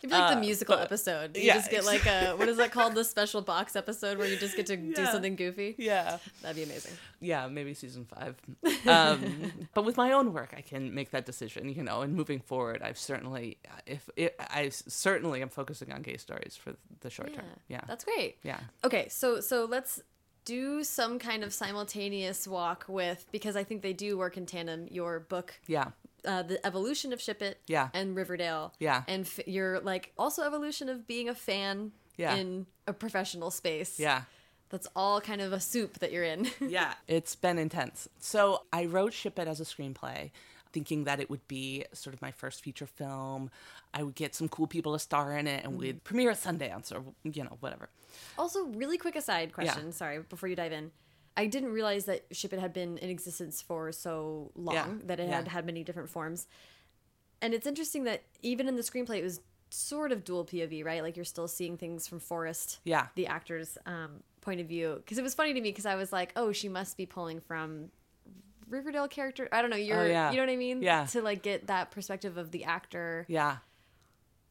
be 0.02 0.08
like 0.08 0.34
the 0.34 0.40
musical 0.40 0.74
episode. 0.76 1.36
You 1.36 1.44
yeah, 1.44 1.54
just 1.54 1.70
get 1.70 1.84
like 1.84 2.06
a 2.06 2.32
what 2.32 2.48
is 2.48 2.56
that 2.56 2.72
called? 2.72 2.94
The 2.96 3.04
special 3.04 3.40
box 3.40 3.76
episode 3.76 4.18
where 4.18 4.26
you 4.26 4.36
just 4.36 4.56
get 4.56 4.66
to 4.66 4.76
do 4.76 5.06
something 5.06 5.36
goofy. 5.36 5.76
yeah, 5.78 6.18
That'd 6.42 6.56
be 6.56 6.64
amazing. 6.64 6.94
yeah, 7.20 7.46
maybe 7.46 7.74
season 7.74 8.04
five. 8.04 8.36
Um, 8.86 9.52
but 9.74 9.84
with 9.84 9.96
my 9.96 10.12
own 10.12 10.32
work, 10.32 10.54
I 10.56 10.60
can 10.60 10.94
make 10.94 11.10
that 11.10 11.26
decision, 11.26 11.68
you 11.68 11.82
know. 11.82 12.02
And 12.02 12.14
moving 12.14 12.38
forward, 12.40 12.82
I've 12.82 12.98
certainly, 12.98 13.58
if 13.84 14.08
it, 14.16 14.36
I 14.38 14.68
certainly 14.70 15.42
am 15.42 15.48
focusing 15.48 15.92
on 15.92 16.02
gay 16.02 16.16
stories 16.18 16.56
for 16.56 16.74
the 17.00 17.10
short 17.10 17.34
term. 17.34 17.44
Yeah, 17.68 17.80
That's 17.88 18.04
great. 18.04 18.38
yeah, 18.44 18.60
Okay, 18.84 19.08
so 19.08 19.40
so 19.40 19.64
let's 19.64 20.00
do 20.46 20.82
some 20.82 21.18
kind 21.18 21.44
of 21.44 21.52
simultaneous 21.52 22.48
walk 22.48 22.86
with 22.88 23.26
because 23.30 23.54
I 23.56 23.64
think 23.64 23.82
they 23.82 23.92
do 23.92 24.16
work 24.16 24.38
in 24.38 24.46
tandem. 24.46 24.88
Your 24.90 25.20
book, 25.20 25.60
yeah, 25.66 25.88
uh, 26.24 26.42
the 26.42 26.64
evolution 26.66 27.12
of 27.12 27.20
Ship 27.20 27.42
It, 27.42 27.60
Yeah. 27.66 27.90
and 27.92 28.16
Riverdale, 28.16 28.72
Yeah. 28.78 29.02
and 29.06 29.26
f- 29.26 29.46
your 29.46 29.80
like 29.80 30.12
also 30.16 30.42
evolution 30.44 30.88
of 30.88 31.06
being 31.06 31.28
a 31.28 31.34
fan 31.34 31.92
Yeah. 32.16 32.36
in 32.36 32.66
a 32.86 32.94
professional 32.94 33.50
space. 33.50 34.00
yeah. 34.00 34.22
that's 34.68 34.88
all 34.96 35.20
kind 35.20 35.40
of 35.40 35.52
a 35.52 35.60
soup 35.60 36.00
that 36.00 36.10
you're 36.10 36.24
in. 36.24 36.50
yeah, 36.60 36.94
it's 37.06 37.36
been 37.36 37.56
intense. 37.56 38.08
So 38.18 38.62
I 38.72 38.86
wrote 38.86 39.12
Ship 39.12 39.38
It 39.38 39.46
as 39.46 39.60
a 39.60 39.64
screenplay, 39.64 40.32
thinking 40.76 41.04
that 41.04 41.20
it 41.20 41.30
would 41.30 41.46
be 41.48 41.86
sort 41.94 42.12
of 42.12 42.20
my 42.20 42.30
first 42.30 42.62
feature 42.62 42.86
film. 42.86 43.50
I 43.94 44.02
would 44.02 44.14
get 44.14 44.34
some 44.34 44.46
cool 44.48 44.66
people 44.66 44.92
to 44.92 44.98
star 44.98 45.36
in 45.38 45.46
it, 45.46 45.64
and 45.64 45.78
we'd 45.78 46.04
premiere 46.04 46.30
at 46.32 46.36
Sundance 46.36 46.92
or 46.94 47.02
you 47.24 47.42
know 47.44 47.56
whatever. 47.60 47.88
Also, 48.36 48.66
really 48.66 48.98
quick 48.98 49.16
aside 49.16 49.54
question. 49.54 49.90
Sorry, 49.92 50.18
before 50.20 50.50
you 50.50 50.56
dive 50.56 50.72
in. 50.72 50.90
I 51.38 51.46
didn't 51.46 51.72
realize 51.72 52.04
that 52.06 52.26
Ship 52.32 52.52
It 52.52 52.60
had 52.60 52.72
been 52.74 52.98
in 52.98 53.08
existence 53.10 53.62
for 53.62 53.90
so 53.92 54.50
long, 54.54 54.74
Yeah, 54.74 54.86
that 55.04 55.18
it 55.20 55.28
yeah. 55.28 55.36
had 55.36 55.48
had 55.48 55.64
many 55.66 55.82
different 55.84 56.08
forms. 56.10 56.46
And 57.42 57.52
it's 57.54 57.66
interesting 57.66 58.04
that 58.04 58.22
even 58.42 58.68
in 58.68 58.76
the 58.76 58.82
screenplay, 58.82 59.18
it 59.18 59.22
was 59.22 59.40
sort 59.70 60.12
of 60.12 60.24
dual 60.24 60.44
POV, 60.44 60.84
right? 60.84 61.02
Like 61.02 61.16
you're 61.16 61.24
still 61.24 61.48
seeing 61.48 61.76
things 61.76 62.06
from 62.08 62.20
Forrest, 62.20 62.80
Yeah. 62.84 63.08
the 63.16 63.26
actor's 63.26 63.76
um, 63.84 64.22
point 64.40 64.60
of 64.60 64.66
view. 64.66 64.94
Because 64.96 65.18
it 65.18 65.22
was 65.22 65.34
funny 65.34 65.52
to 65.52 65.60
me 65.60 65.70
because 65.70 65.86
I 65.86 65.96
was 65.96 66.12
like, 66.12 66.32
oh, 66.36 66.52
she 66.52 66.68
must 66.68 66.96
be 66.96 67.04
pulling 67.04 67.40
from 67.40 67.90
Riverdale 68.68 69.08
character. 69.08 69.48
I 69.52 69.60
don't 69.62 69.70
know. 69.70 69.76
You're, 69.76 70.00
Oh, 70.00 70.06
yeah. 70.06 70.30
you 70.30 70.36
know 70.36 70.42
what 70.44 70.50
I 70.52 70.56
mean? 70.56 70.82
Yeah. 70.82 71.06
To 71.06 71.22
like 71.22 71.42
get 71.42 71.66
that 71.68 71.90
perspective 71.90 72.36
of 72.36 72.50
the 72.50 72.64
actor. 72.64 73.24
Yeah. 73.28 73.58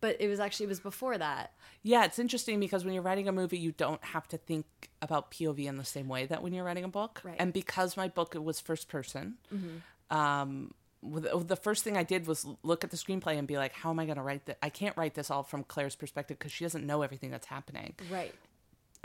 But 0.02 0.18
it 0.20 0.28
was 0.28 0.40
actually 0.40 0.66
it 0.66 0.70
was 0.70 0.80
before 0.80 1.18
that. 1.18 1.54
Yeah, 1.82 2.06
it's 2.06 2.20
interesting 2.20 2.60
because 2.60 2.84
when 2.86 2.94
you're 2.94 3.02
writing 3.04 3.28
a 3.28 3.32
movie, 3.32 3.58
you 3.58 3.72
don't 3.72 4.04
have 4.04 4.28
to 4.30 4.38
think 4.38 4.66
about 5.02 5.32
POV 5.32 5.66
in 5.66 5.78
the 5.78 5.86
same 5.86 6.08
way 6.08 6.26
that 6.28 6.44
when 6.44 6.54
you're 6.54 6.64
writing 6.66 6.84
a 6.84 6.88
book. 6.90 7.22
Right. 7.24 7.36
And 7.40 7.52
because 7.54 7.98
my 7.98 8.08
book 8.08 8.36
was 8.36 8.60
first 8.60 8.88
person, 8.88 9.36
Hmm. 9.50 10.16
um, 10.16 10.74
the 11.02 11.56
first 11.56 11.84
thing 11.84 11.98
I 11.98 12.04
did 12.04 12.26
was 12.28 12.46
look 12.64 12.84
at 12.84 12.90
the 12.92 12.98
screenplay 12.98 13.38
and 13.38 13.48
be 13.48 13.58
like, 13.58 13.74
how 13.74 13.90
am 13.92 14.00
I 14.00 14.06
going 14.06 14.18
to 14.18 14.24
write 14.24 14.46
that? 14.48 14.58
I 14.64 14.70
can't 14.70 14.96
write 14.98 15.14
this 15.14 15.30
all 15.30 15.44
from 15.44 15.64
Claire's 15.64 15.96
perspective 15.96 16.38
because 16.40 16.52
she 16.52 16.66
doesn't 16.66 16.86
know 16.86 17.02
everything 17.04 17.30
that's 17.32 17.46
happening. 17.48 17.94
Right. 18.12 18.34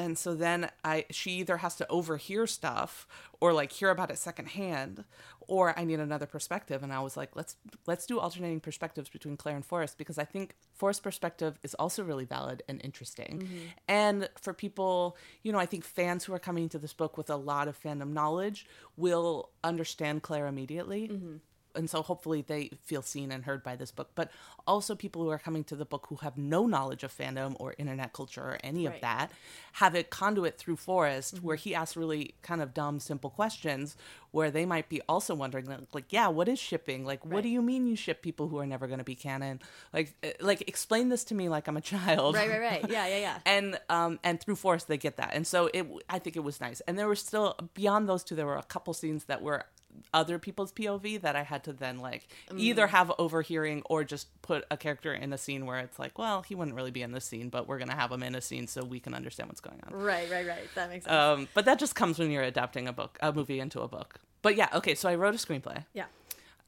And 0.00 0.16
so 0.16 0.34
then 0.34 0.70
I 0.82 1.04
she 1.10 1.32
either 1.32 1.58
has 1.58 1.76
to 1.76 1.88
overhear 1.90 2.46
stuff 2.46 3.06
or 3.38 3.52
like 3.52 3.70
hear 3.70 3.90
about 3.90 4.10
it 4.10 4.16
secondhand, 4.16 5.04
or 5.46 5.78
I 5.78 5.84
need 5.84 6.00
another 6.00 6.24
perspective. 6.24 6.82
And 6.82 6.90
I 6.90 7.00
was 7.00 7.18
like, 7.18 7.36
let's 7.36 7.56
let's 7.86 8.06
do 8.06 8.18
alternating 8.18 8.60
perspectives 8.60 9.10
between 9.10 9.36
Claire 9.36 9.56
and 9.56 9.64
Forrest 9.64 9.98
because 9.98 10.16
I 10.16 10.24
think 10.24 10.54
Forrest's 10.72 11.02
perspective 11.02 11.58
is 11.62 11.74
also 11.74 12.02
really 12.02 12.24
valid 12.24 12.62
and 12.66 12.80
interesting. 12.82 13.40
Mm-hmm. 13.40 13.66
And 13.88 14.30
for 14.40 14.54
people, 14.54 15.18
you 15.42 15.52
know, 15.52 15.58
I 15.58 15.66
think 15.66 15.84
fans 15.84 16.24
who 16.24 16.32
are 16.32 16.38
coming 16.38 16.70
to 16.70 16.78
this 16.78 16.94
book 16.94 17.18
with 17.18 17.28
a 17.28 17.36
lot 17.36 17.68
of 17.68 17.78
fandom 17.78 18.14
knowledge 18.14 18.64
will 18.96 19.50
understand 19.62 20.22
Claire 20.22 20.46
immediately 20.46 21.08
mm-hmm. 21.08 21.36
And 21.74 21.88
so 21.88 22.02
hopefully 22.02 22.42
they 22.46 22.70
feel 22.82 23.02
seen 23.02 23.30
and 23.32 23.44
heard 23.44 23.62
by 23.62 23.76
this 23.76 23.90
book. 23.90 24.10
But 24.14 24.30
also 24.66 24.94
people 24.94 25.22
who 25.22 25.30
are 25.30 25.38
coming 25.38 25.64
to 25.64 25.76
the 25.76 25.84
book 25.84 26.06
who 26.08 26.16
have 26.16 26.36
no 26.36 26.66
knowledge 26.66 27.02
of 27.02 27.16
fandom 27.16 27.56
or 27.58 27.74
internet 27.78 28.12
culture 28.12 28.42
or 28.42 28.58
any 28.62 28.86
of 28.86 29.00
that 29.00 29.30
have 29.74 29.94
a 29.94 30.02
conduit 30.02 30.58
through 30.58 30.76
forrest 30.76 31.42
where 31.42 31.56
he 31.56 31.74
asks 31.74 31.96
really 31.96 32.34
kind 32.42 32.60
of 32.60 32.74
dumb 32.74 33.00
simple 33.00 33.30
questions 33.30 33.96
where 34.30 34.50
they 34.50 34.64
might 34.64 34.88
be 34.88 35.00
also 35.08 35.34
wondering 35.34 35.66
like, 35.66 35.80
like 35.92 36.12
yeah 36.12 36.28
what 36.28 36.48
is 36.48 36.58
shipping? 36.58 37.04
Like 37.04 37.24
what 37.24 37.42
do 37.42 37.48
you 37.48 37.62
mean 37.62 37.86
you 37.86 37.96
ship 37.96 38.22
people 38.22 38.48
who 38.48 38.58
are 38.58 38.66
never 38.66 38.86
going 38.86 38.98
to 38.98 39.04
be 39.04 39.14
canon? 39.14 39.60
Like 39.92 40.14
eh, 40.22 40.32
like 40.40 40.62
explain 40.68 41.08
this 41.08 41.24
to 41.24 41.34
me 41.34 41.48
like 41.48 41.66
i'm 41.66 41.76
a 41.76 41.80
child. 41.94 42.34
Right, 42.34 42.48
right, 42.48 42.60
right. 42.60 42.86
Yeah, 42.88 43.06
yeah, 43.06 43.18
yeah. 43.18 43.38
and 43.46 43.80
um 43.88 44.18
and 44.22 44.40
through 44.40 44.56
Forrest 44.56 44.88
they 44.88 44.98
get 44.98 45.16
that. 45.16 45.30
And 45.34 45.46
so 45.46 45.70
it 45.72 45.86
i 46.08 46.18
think 46.18 46.36
it 46.36 46.44
was 46.44 46.60
nice. 46.60 46.80
And 46.82 46.98
there 46.98 47.08
were 47.08 47.16
still 47.16 47.56
beyond 47.74 48.08
those 48.08 48.22
two 48.22 48.34
there 48.34 48.46
were 48.46 48.56
a 48.56 48.62
couple 48.62 48.94
scenes 48.94 49.24
that 49.24 49.42
were 49.42 49.64
other 50.12 50.38
people's 50.38 50.72
pov 50.72 51.20
that 51.20 51.36
i 51.36 51.42
had 51.42 51.62
to 51.62 51.72
then 51.72 51.98
like 51.98 52.26
either 52.56 52.88
have 52.88 53.12
overhearing 53.18 53.82
or 53.88 54.02
just 54.02 54.26
put 54.42 54.64
a 54.70 54.76
character 54.76 55.12
in 55.14 55.32
a 55.32 55.38
scene 55.38 55.66
where 55.66 55.78
it's 55.78 55.98
like 55.98 56.18
well 56.18 56.42
he 56.42 56.54
wouldn't 56.54 56.74
really 56.76 56.90
be 56.90 57.02
in 57.02 57.12
this 57.12 57.24
scene 57.24 57.48
but 57.48 57.68
we're 57.68 57.78
gonna 57.78 57.94
have 57.94 58.10
him 58.10 58.22
in 58.22 58.34
a 58.34 58.40
scene 58.40 58.66
so 58.66 58.82
we 58.84 58.98
can 58.98 59.14
understand 59.14 59.48
what's 59.48 59.60
going 59.60 59.80
on 59.86 59.94
Right, 59.94 60.30
right, 60.30 60.46
right. 60.46 60.68
That 60.74 60.88
makes 60.88 61.04
sense. 61.04 61.14
um 61.14 61.48
but 61.54 61.64
that 61.66 61.78
just 61.78 61.94
comes 61.94 62.18
when 62.18 62.30
you're 62.30 62.42
adapting 62.42 62.88
a 62.88 62.92
book 62.92 63.18
a 63.20 63.32
movie 63.32 63.60
into 63.60 63.80
a 63.80 63.88
book 63.88 64.18
but 64.42 64.56
yeah 64.56 64.68
okay 64.74 64.94
so 64.94 65.08
i 65.08 65.14
wrote 65.14 65.34
a 65.34 65.38
screenplay 65.38 65.84
yeah. 65.94 66.06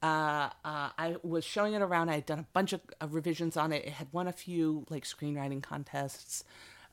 uh, 0.02 0.50
uh, 0.64 0.90
I 0.98 1.16
was 1.22 1.44
showing 1.44 1.74
it 1.74 1.82
around. 1.82 2.08
I 2.10 2.14
had 2.14 2.26
done 2.26 2.40
a 2.40 2.46
bunch 2.52 2.72
of 2.72 2.80
uh, 3.00 3.06
revisions 3.08 3.56
on 3.56 3.72
it. 3.72 3.84
It 3.84 3.92
had 3.92 4.08
won 4.12 4.26
a 4.26 4.32
few 4.32 4.84
like 4.90 5.04
screenwriting 5.04 5.62
contests. 5.62 6.42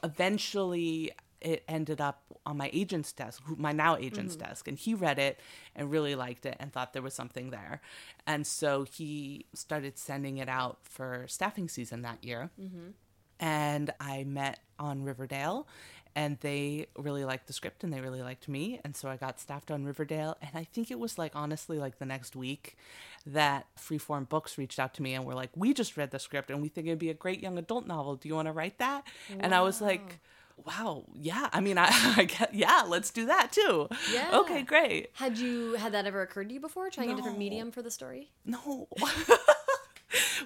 Eventually, 0.03 1.11
it 1.41 1.63
ended 1.67 2.01
up 2.01 2.21
on 2.45 2.57
my 2.57 2.69
agent's 2.73 3.11
desk, 3.11 3.41
my 3.57 3.71
now 3.71 3.95
agent's 3.95 4.35
mm-hmm. 4.35 4.47
desk, 4.47 4.67
and 4.67 4.77
he 4.77 4.93
read 4.93 5.19
it 5.19 5.39
and 5.75 5.91
really 5.91 6.15
liked 6.15 6.45
it 6.45 6.57
and 6.59 6.71
thought 6.71 6.93
there 6.93 7.01
was 7.01 7.13
something 7.13 7.49
there. 7.49 7.81
And 8.27 8.45
so 8.45 8.83
he 8.83 9.45
started 9.53 9.97
sending 9.97 10.37
it 10.37 10.49
out 10.49 10.79
for 10.83 11.25
staffing 11.27 11.69
season 11.69 12.01
that 12.01 12.23
year. 12.23 12.49
Mm-hmm. 12.59 12.89
And 13.39 13.93
I 13.99 14.25
met 14.25 14.59
on 14.77 15.03
Riverdale 15.03 15.65
and 16.15 16.37
they 16.41 16.87
really 16.97 17.23
liked 17.23 17.47
the 17.47 17.53
script 17.53 17.83
and 17.83 17.93
they 17.93 18.01
really 18.01 18.21
liked 18.21 18.49
me. 18.49 18.81
And 18.83 18.95
so 18.95 19.07
I 19.09 19.15
got 19.15 19.39
staffed 19.39 19.71
on 19.71 19.85
Riverdale 19.85 20.37
and 20.41 20.51
I 20.55 20.65
think 20.65 20.91
it 20.91 20.99
was 20.99 21.17
like 21.17 21.35
honestly 21.35 21.77
like 21.79 21.99
the 21.99 22.05
next 22.05 22.35
week 22.35 22.77
that 23.25 23.67
Freeform 23.77 24.27
Books 24.27 24.57
reached 24.57 24.79
out 24.79 24.93
to 24.95 25.01
me 25.01 25.13
and 25.13 25.25
were 25.25 25.35
like 25.35 25.51
we 25.55 25.73
just 25.73 25.95
read 25.95 26.11
the 26.11 26.19
script 26.19 26.49
and 26.49 26.61
we 26.61 26.67
think 26.67 26.87
it'd 26.87 26.99
be 26.99 27.09
a 27.09 27.13
great 27.13 27.41
young 27.41 27.57
adult 27.57 27.87
novel. 27.87 28.15
Do 28.15 28.27
you 28.27 28.35
want 28.35 28.47
to 28.47 28.51
write 28.51 28.79
that? 28.79 29.05
And 29.39 29.55
I 29.55 29.61
was 29.61 29.81
like 29.81 30.19
wow 30.65 31.05
yeah 31.13 31.49
I 31.53 31.59
mean 31.61 31.77
I, 31.77 31.87
I 32.17 32.23
get 32.25 32.53
yeah 32.53 32.83
let's 32.87 33.09
do 33.11 33.25
that 33.27 33.51
too 33.51 33.87
Yeah. 34.13 34.29
okay 34.39 34.61
great 34.63 35.09
Had 35.13 35.37
you 35.37 35.73
had 35.75 35.91
that 35.93 36.05
ever 36.05 36.21
occurred 36.21 36.49
to 36.49 36.53
you 36.53 36.59
before, 36.59 36.89
trying 36.89 37.11
a 37.11 37.15
different 37.15 37.37
medium 37.37 37.71
for 37.71 37.81
the 37.81 37.91
story? 37.91 38.31
no. 38.45 38.87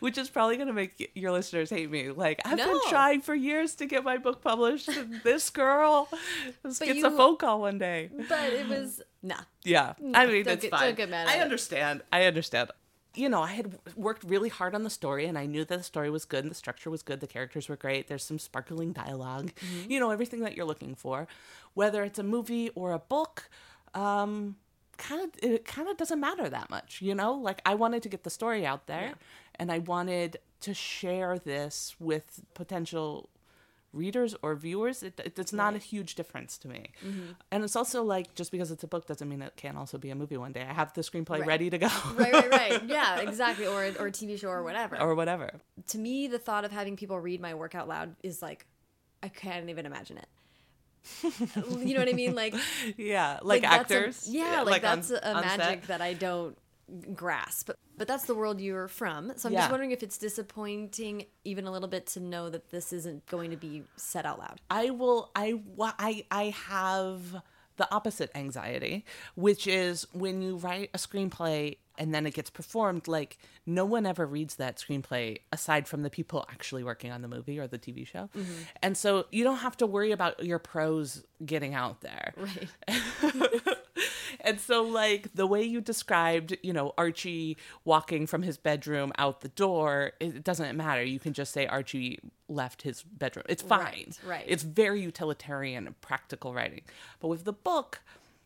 Which 0.01 0.17
is 0.17 0.29
probably 0.29 0.57
going 0.57 0.67
to 0.67 0.73
make 0.73 1.11
your 1.15 1.31
listeners 1.31 1.69
hate 1.69 1.89
me. 1.89 2.09
Like, 2.11 2.41
I've 2.43 2.57
been 2.57 2.79
trying 2.89 3.21
for 3.21 3.33
years 3.33 3.75
to 3.75 3.85
get 3.85 4.03
my 4.03 4.17
book 4.17 4.41
published, 4.43 4.89
and 4.89 5.21
this 5.23 5.49
girl 5.49 6.09
gets 6.63 6.81
you- 6.81 7.05
a 7.05 7.11
phone 7.11 7.37
call 7.37 7.61
one 7.61 7.77
day. 7.77 8.09
But 8.27 8.51
it 8.51 8.67
was 8.67 9.01
nah. 9.21 9.35
Yeah. 9.63 9.93
I 10.13 10.25
mean, 10.25 10.45
it's 10.47 10.63
get- 10.63 10.71
fine. 10.71 10.81
don't 10.87 10.97
get 10.97 11.09
mad 11.09 11.27
I 11.29 11.37
understand. 11.39 12.01
I 12.11 12.25
understand. 12.25 12.71
You 13.15 13.29
know, 13.29 13.41
I 13.43 13.51
had 13.53 13.77
worked 13.95 14.23
really 14.23 14.49
hard 14.49 14.73
on 14.73 14.83
the 14.83 14.89
story, 14.89 15.25
and 15.27 15.37
I 15.37 15.45
knew 15.45 15.63
that 15.65 15.77
the 15.77 15.83
story 15.83 16.09
was 16.09 16.25
good, 16.25 16.43
and 16.43 16.49
the 16.51 16.55
structure 16.55 16.89
was 16.89 17.03
good, 17.03 17.19
the 17.19 17.27
characters 17.27 17.69
were 17.69 17.75
great. 17.75 18.07
There's 18.07 18.23
some 18.23 18.39
sparkling 18.39 18.91
dialog 18.91 19.51
Mm-hmm. 19.51 19.91
you 19.91 19.99
know, 19.99 20.09
everything 20.09 20.39
that 20.41 20.55
you're 20.57 20.65
looking 20.65 20.95
for. 20.95 21.27
Whether 21.75 22.03
it's 22.03 22.17
a 22.19 22.23
movie 22.23 22.69
or 22.75 22.91
a 22.91 22.99
book, 22.99 23.49
um, 23.93 24.55
kind 24.97 25.21
of 25.23 25.29
it 25.43 25.65
kind 25.65 25.87
of 25.89 25.97
doesn't 25.97 26.19
matter 26.19 26.49
that 26.49 26.69
much, 26.69 27.01
you 27.01 27.13
know. 27.13 27.33
Like 27.33 27.61
I 27.65 27.75
wanted 27.75 28.01
to 28.03 28.09
get 28.09 28.23
the 28.23 28.29
story 28.29 28.65
out 28.65 28.87
there, 28.87 29.09
Yeah. 29.09 29.13
and 29.55 29.71
I 29.71 29.79
wanted 29.79 30.37
to 30.61 30.73
share 30.73 31.37
this 31.37 31.95
with 31.99 32.41
potential 32.55 33.29
readers 33.93 34.35
or 34.41 34.55
viewers 34.55 35.03
it, 35.03 35.19
it, 35.23 35.37
it's 35.37 35.53
not 35.53 35.75
a 35.75 35.77
huge 35.77 36.15
difference 36.15 36.57
to 36.57 36.67
me 36.67 36.91
Mm-hmm. 37.05 37.31
and 37.51 37.63
it's 37.63 37.75
also 37.75 38.03
like 38.03 38.33
just 38.35 38.51
because 38.51 38.71
it's 38.71 38.83
a 38.83 38.87
book 38.87 39.05
doesn't 39.07 39.29
mean 39.29 39.41
it 39.41 39.53
can't 39.55 39.77
also 39.77 39.97
be 39.99 40.09
a 40.09 40.15
movie 40.15 40.35
one 40.37 40.51
day 40.51 40.65
i 40.67 40.73
have 40.73 40.91
the 40.93 41.01
screenplay 41.01 41.39
Right. 41.39 41.45
ready 41.47 41.69
to 41.69 41.77
go 41.77 41.87
Right, 42.15 42.33
right, 42.33 42.49
right. 42.49 42.83
Yeah, 42.87 43.19
exactly. 43.19 43.67
Or 43.67 43.83
or 43.99 44.07
a 44.07 44.11
TV 44.11 44.39
show 44.39 44.49
or 44.49 44.63
whatever. 44.63 44.99
or 44.99 45.13
whatever 45.15 45.51
to 45.87 45.97
me, 45.97 46.27
the 46.27 46.39
thought 46.39 46.65
of 46.65 46.71
having 46.71 46.95
people 46.97 47.19
read 47.19 47.39
my 47.41 47.53
work 47.53 47.75
out 47.75 47.87
loud 47.87 48.15
is 48.23 48.41
like, 48.41 48.65
I 49.21 49.27
can't 49.29 49.69
even 49.69 49.85
imagine 49.85 50.17
it. 50.17 50.27
you 51.85 51.93
know 51.93 51.99
what 51.99 52.09
I 52.09 52.13
mean? 52.13 52.33
Like, 52.35 52.55
yeah 52.97 53.39
like, 53.41 53.61
that's 53.63 53.91
a- 53.91 53.95
actors 53.97 54.27
yeah, 54.29 54.61
like, 54.61 54.83
on- 54.83 54.99
that's 54.99 55.11
a 55.11 55.27
on 55.35 55.43
set. 55.43 55.57
magic 55.57 55.87
that 55.87 56.01
I 56.01 56.13
don't 56.13 56.57
grasp. 57.13 57.69
But 57.97 58.07
that's 58.07 58.25
the 58.25 58.35
world 58.35 58.59
you're 58.61 58.87
from. 58.87 59.33
So 59.35 59.47
I'm 59.49 59.53
Yeah. 59.53 59.61
just 59.61 59.71
wondering 59.71 59.91
if 59.91 60.03
it's 60.03 60.17
disappointing, 60.17 61.25
even 61.43 61.65
a 61.65 61.71
little 61.71 61.87
bit, 61.87 62.07
to 62.07 62.19
know 62.19 62.49
that 62.49 62.69
this 62.69 62.93
isn't 62.93 63.25
going 63.27 63.51
to 63.51 63.57
be 63.57 63.83
said 63.95 64.25
out 64.25 64.39
loud. 64.39 64.61
I 64.69 64.89
will. 64.89 65.31
I 65.35 65.61
I 65.99 66.25
I 66.31 66.43
have 66.67 67.41
the 67.77 67.91
opposite 67.93 68.29
anxiety, 68.35 69.03
which 69.35 69.65
is 69.65 70.05
when 70.13 70.41
you 70.43 70.57
write 70.57 70.91
a 70.93 70.97
screenplay 70.97 71.77
and 71.97 72.13
then 72.13 72.25
it 72.27 72.33
gets 72.35 72.49
performed 72.49 73.07
like 73.07 73.37
no 73.65 73.83
one 73.85 74.05
ever 74.05 74.25
reads 74.27 74.55
that 74.55 74.77
screenplay 74.77 75.37
aside 75.51 75.87
from 75.87 76.01
the 76.03 76.09
people 76.09 76.45
actually 76.51 76.83
working 76.83 77.11
on 77.11 77.21
the 77.23 77.27
movie 77.27 77.59
or 77.59 77.67
the 77.67 77.77
TV 77.79 78.05
show. 78.05 78.29
Mm-hmm. 78.37 78.53
And 78.83 78.95
so 78.97 79.25
you 79.31 79.43
don't 79.43 79.57
have 79.57 79.77
to 79.77 79.87
worry 79.87 80.11
about 80.11 80.43
your 80.43 80.59
prose 80.59 81.23
getting 81.45 81.73
out 81.73 82.01
there. 82.01 82.33
Right. 82.37 82.69
And 84.45 84.59
so, 84.59 84.83
like, 84.83 85.33
the 85.35 85.47
way 85.47 85.63
you 85.63 85.79
described, 85.79 86.57
you 86.63 86.73
know, 86.73 86.93
Archie 86.97 87.55
walking 87.85 88.27
from 88.27 88.41
his 88.41 88.57
bedroom 88.57 89.13
out 89.17 89.39
the 89.39 89.47
door, 89.49 90.13
it 90.19 90.43
doesn't 90.43 90.75
matter. 90.75 91.01
You 91.03 91.19
can 91.19 91.31
just 91.33 91.53
say 91.53 91.65
Archie 91.65 92.19
left 92.49 92.81
his 92.81 93.03
bedroom. 93.03 93.45
It's 93.47 93.61
fine. 93.63 93.79
Right, 93.79 94.19
right. 94.25 94.45
It's 94.47 94.63
very 94.63 95.01
utilitarian 95.01 95.87
and 95.87 95.99
practical 96.01 96.53
writing. 96.53 96.81
But 97.21 97.29
with 97.29 97.45
the 97.45 97.53
book, 97.53 98.01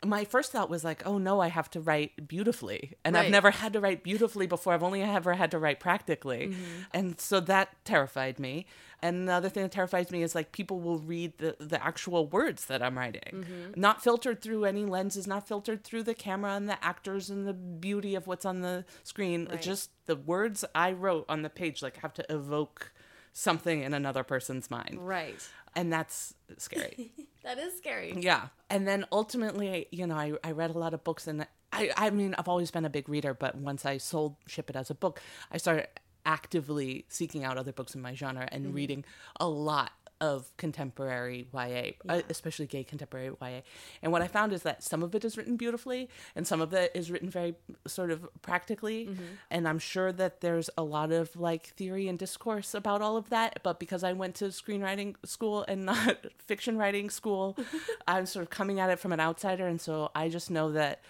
my 0.06 0.26
first 0.26 0.52
thought 0.52 0.70
was 0.70 0.84
like, 0.84 1.06
oh 1.06 1.18
no, 1.18 1.40
I 1.40 1.48
have 1.48 1.70
to 1.72 1.80
write 1.80 2.28
beautifully. 2.28 2.94
And 3.04 3.18
I've 3.18 3.32
never 3.32 3.52
had 3.52 3.74
to 3.74 3.80
write 3.80 4.04
beautifully 4.04 4.46
before. 4.48 4.74
I've 4.74 4.84
only 4.84 5.02
ever 5.02 5.34
had 5.34 5.52
to 5.52 5.60
write 5.60 5.80
practically. 5.80 6.48
Mm-hmm. 6.48 6.64
And 6.94 7.20
so 7.20 7.40
that 7.42 7.70
terrified 7.84 8.40
me. 8.40 8.68
And 9.02 9.28
the 9.30 9.34
other 9.34 9.50
thing 9.50 9.64
that 9.64 9.72
terrifies 9.72 10.12
me 10.12 10.24
is 10.24 10.34
like 10.34 10.52
people 10.52 10.80
will 10.80 10.98
read 10.98 11.38
the, 11.38 11.56
the 11.60 11.84
actual 11.84 12.28
words 12.28 12.66
that 12.66 12.82
I'm 12.82 12.98
writing, 12.98 13.22
Mm-hmm. 13.46 13.80
not 13.80 14.04
filtered 14.04 14.42
through 14.42 14.66
any 14.66 14.86
lenses, 14.86 15.28
not 15.28 15.48
filtered 15.48 15.84
through 15.84 16.04
the 16.04 16.16
camera 16.16 16.54
and 16.54 16.68
the 16.68 16.84
actors 16.84 17.30
and 17.30 17.48
the 17.48 17.54
beauty 17.54 18.16
of 18.16 18.26
what's 18.28 18.46
on 18.46 18.62
the 18.62 18.86
screen. 19.04 19.48
Right. 19.50 19.62
Just 19.62 19.92
the 20.06 20.16
words 20.16 20.66
I 20.74 20.92
wrote 20.94 21.26
on 21.30 21.42
the 21.42 21.50
page 21.50 21.82
like 21.84 21.98
have 21.98 22.14
to 22.16 22.26
evoke 22.34 22.92
something 23.38 23.84
in 23.84 23.94
another 23.94 24.24
person's 24.24 24.72
mind. 24.72 24.98
Right. 25.00 25.48
And 25.76 25.94
that's 25.94 26.34
scary. 26.58 27.12
That 27.44 27.60
is 27.60 27.78
scary. 27.78 28.14
Yeah. 28.18 28.48
And 28.70 28.86
then 28.86 29.06
ultimately, 29.10 29.88
you 29.90 30.06
know, 30.06 30.16
I, 30.16 30.34
I 30.44 30.52
read 30.52 30.72
a 30.72 30.78
lot 30.78 30.94
of 30.94 31.06
books 31.06 31.28
and 31.28 31.48
I, 31.72 31.92
I 31.96 32.10
mean, 32.10 32.36
I've 32.38 32.50
always 32.50 32.72
been 32.72 32.84
a 32.84 32.90
big 32.90 33.08
reader, 33.08 33.34
but 33.34 33.56
once 33.56 33.86
I 33.86 34.00
sold 34.00 34.36
Ship 34.48 34.70
It 34.70 34.76
as 34.76 34.90
a 34.90 34.94
book, 34.94 35.22
I 35.50 35.56
started 35.56 35.88
actively 36.26 37.06
seeking 37.08 37.46
out 37.46 37.58
other 37.58 37.72
books 37.72 37.96
in 37.96 38.02
my 38.02 38.16
genre 38.16 38.50
and 38.52 38.66
mm-hmm. 38.66 38.76
reading 38.76 39.06
a 39.40 39.48
lot 39.48 39.94
of 40.20 40.56
contemporary 40.58 41.48
YA, 41.54 41.92
uh, 42.10 42.22
especially 42.30 42.66
gay 42.66 42.84
contemporary 42.84 43.32
YA. 43.42 43.62
And 44.02 44.12
what 44.12 44.22
I 44.22 44.28
found 44.28 44.54
is 44.54 44.64
that 44.64 44.84
some 44.84 45.04
of 45.04 45.14
it 45.16 45.24
is 45.24 45.38
written 45.38 45.58
beautifully 45.58 46.10
and 46.36 46.48
some 46.48 46.62
of 46.62 46.74
it 46.74 46.92
is 46.96 47.12
written 47.12 47.30
very 47.30 47.56
sort 47.86 48.12
of 48.12 48.28
practically. 48.42 49.10
And 49.52 49.68
I'm 49.68 49.80
sure 49.80 50.12
that 50.12 50.42
there's 50.42 50.70
a 50.78 50.84
lot 50.84 51.12
of 51.12 51.36
like 51.36 51.68
theory 51.68 52.08
and 52.08 52.18
discourse 52.18 52.74
about 52.74 53.02
all 53.02 53.18
of 53.18 53.30
that. 53.30 53.60
But 53.64 53.80
because 53.80 54.04
I 54.04 54.14
went 54.14 54.36
to 54.36 54.46
screenwriting 54.46 55.16
school 55.26 55.66
and 55.68 55.86
not 55.86 56.26
fiction 56.40 56.78
writing 56.78 57.10
school, 57.10 57.58
I'm 58.08 58.26
sort 58.26 58.44
of 58.44 58.50
coming 58.50 58.80
at 58.80 58.90
it 58.90 59.00
from 59.00 59.12
an 59.12 59.20
outsider. 59.20 59.68
And 59.68 59.80
so 59.80 60.12
I 60.16 60.30
just 60.30 60.50
know 60.50 60.72
that. 60.72 61.02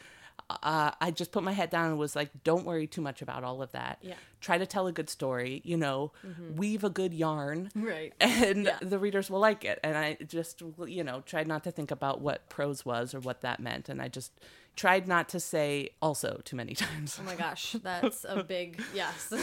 Uh, 0.50 0.92
I 1.02 1.12
just 1.12 1.32
put 1.34 1.44
my 1.44 1.52
head 1.52 1.70
down 1.70 1.88
and 1.90 1.98
was 2.00 2.16
like, 2.16 2.30
don't 2.46 2.66
worry 2.66 2.88
too 2.88 3.02
much 3.02 3.22
about 3.22 3.44
all 3.44 3.62
of 3.62 3.72
that. 3.74 4.00
Yeah. 4.02 4.14
Try 4.40 4.58
to 4.58 4.66
tell 4.66 4.88
a 4.88 4.94
good 4.94 5.10
story, 5.10 5.62
you 5.66 5.76
know, 5.76 6.14
weave 6.56 6.84
a 6.86 6.90
good 6.90 7.14
yarn 7.14 7.70
Right. 7.76 8.14
and 8.22 8.66
Yeah. 8.66 8.78
the 8.82 8.98
readers 8.98 9.30
will 9.30 9.40
like 9.42 9.66
it. 9.66 9.78
And 9.84 9.98
I 9.98 10.18
just, 10.26 10.62
you 10.86 11.04
know, 11.04 11.22
tried 11.26 11.48
not 11.48 11.64
to 11.66 11.72
think 11.72 11.92
about 11.92 12.22
what 12.22 12.48
prose 12.48 12.86
was 12.86 13.14
or 13.14 13.20
what 13.20 13.42
that 13.42 13.60
meant. 13.60 13.90
And 13.90 14.02
I 14.02 14.08
just 14.08 14.32
tried 14.78 15.06
not 15.08 15.28
to 15.30 15.40
say 15.42 15.90
also 16.02 16.40
too 16.46 16.56
many 16.56 16.76
times. 16.86 17.18
Oh 17.20 17.24
my 17.26 17.36
gosh, 17.36 17.76
that's 17.84 18.26
a 18.28 18.42
big 18.44 18.82
yes. 18.94 19.34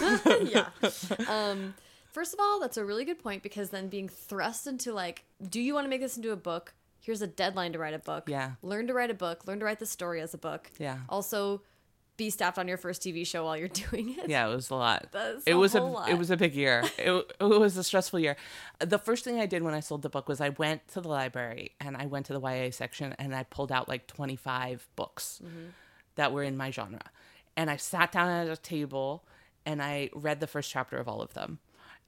yeah. 0.44 0.68
Um, 1.28 1.74
first 2.12 2.32
of 2.32 2.40
all, 2.40 2.60
that's 2.60 2.76
a 2.78 2.84
really 2.84 3.04
good 3.04 3.18
point 3.22 3.42
because 3.42 3.68
then 3.68 3.88
being 3.88 4.08
thrust 4.08 4.66
into 4.66 4.94
like, 4.94 5.24
do 5.50 5.60
you 5.60 5.74
want 5.74 5.84
to 5.84 5.90
make 5.90 6.00
this 6.00 6.16
into 6.16 6.30
a 6.32 6.36
book? 6.36 6.72
Here's 7.04 7.20
a 7.22 7.26
deadline 7.26 7.72
to 7.74 7.78
write 7.78 7.94
a 7.94 7.98
book. 7.98 8.28
Yeah. 8.28 8.52
Learn 8.62 8.86
to 8.86 8.94
write 8.94 9.10
a 9.10 9.14
book. 9.14 9.46
Learn 9.46 9.58
to 9.60 9.64
write 9.66 9.78
the 9.78 9.86
story 9.86 10.20
as 10.22 10.32
a 10.34 10.38
book. 10.38 10.70
Yeah. 10.78 10.98
Also, 11.08 11.60
be 12.16 12.30
staffed 12.30 12.58
on 12.58 12.66
your 12.68 12.76
first 12.78 13.02
TV 13.02 13.26
show 13.26 13.44
while 13.44 13.56
you're 13.56 13.68
doing 13.90 14.14
it. 14.18 14.30
Yeah, 14.30 14.48
it 14.48 14.54
was 14.54 14.70
a 14.70 14.74
lot. 14.76 15.08
That's 15.12 15.42
it 15.46 15.52
a 15.52 15.58
was 15.58 15.74
a 15.74 15.82
lot. 15.82 16.08
it 16.08 16.16
was 16.16 16.30
a 16.30 16.36
big 16.36 16.54
year. 16.54 16.82
it, 16.98 17.10
it 17.40 17.44
was 17.44 17.76
a 17.76 17.84
stressful 17.84 18.20
year. 18.20 18.36
The 18.78 18.98
first 18.98 19.22
thing 19.24 19.38
I 19.38 19.46
did 19.46 19.62
when 19.62 19.74
I 19.74 19.80
sold 19.80 20.02
the 20.02 20.08
book 20.08 20.28
was 20.28 20.40
I 20.40 20.50
went 20.50 20.86
to 20.88 21.00
the 21.00 21.08
library 21.08 21.72
and 21.80 21.96
I 21.96 22.06
went 22.06 22.26
to 22.26 22.32
the 22.32 22.40
YA 22.40 22.70
section 22.70 23.14
and 23.18 23.34
I 23.34 23.42
pulled 23.42 23.70
out 23.72 23.88
like 23.88 24.06
25 24.06 24.88
books 24.96 25.40
Mm-hmm. 25.44 25.66
that 26.14 26.32
were 26.32 26.42
in 26.42 26.56
my 26.56 26.70
genre. 26.70 27.02
And 27.56 27.68
I 27.70 27.76
sat 27.76 28.12
down 28.12 28.30
at 28.30 28.48
a 28.48 28.56
table 28.56 29.24
and 29.66 29.82
I 29.82 30.10
read 30.14 30.40
the 30.40 30.46
first 30.46 30.70
chapter 30.70 30.96
of 30.98 31.08
all 31.08 31.20
of 31.20 31.34
them. 31.34 31.58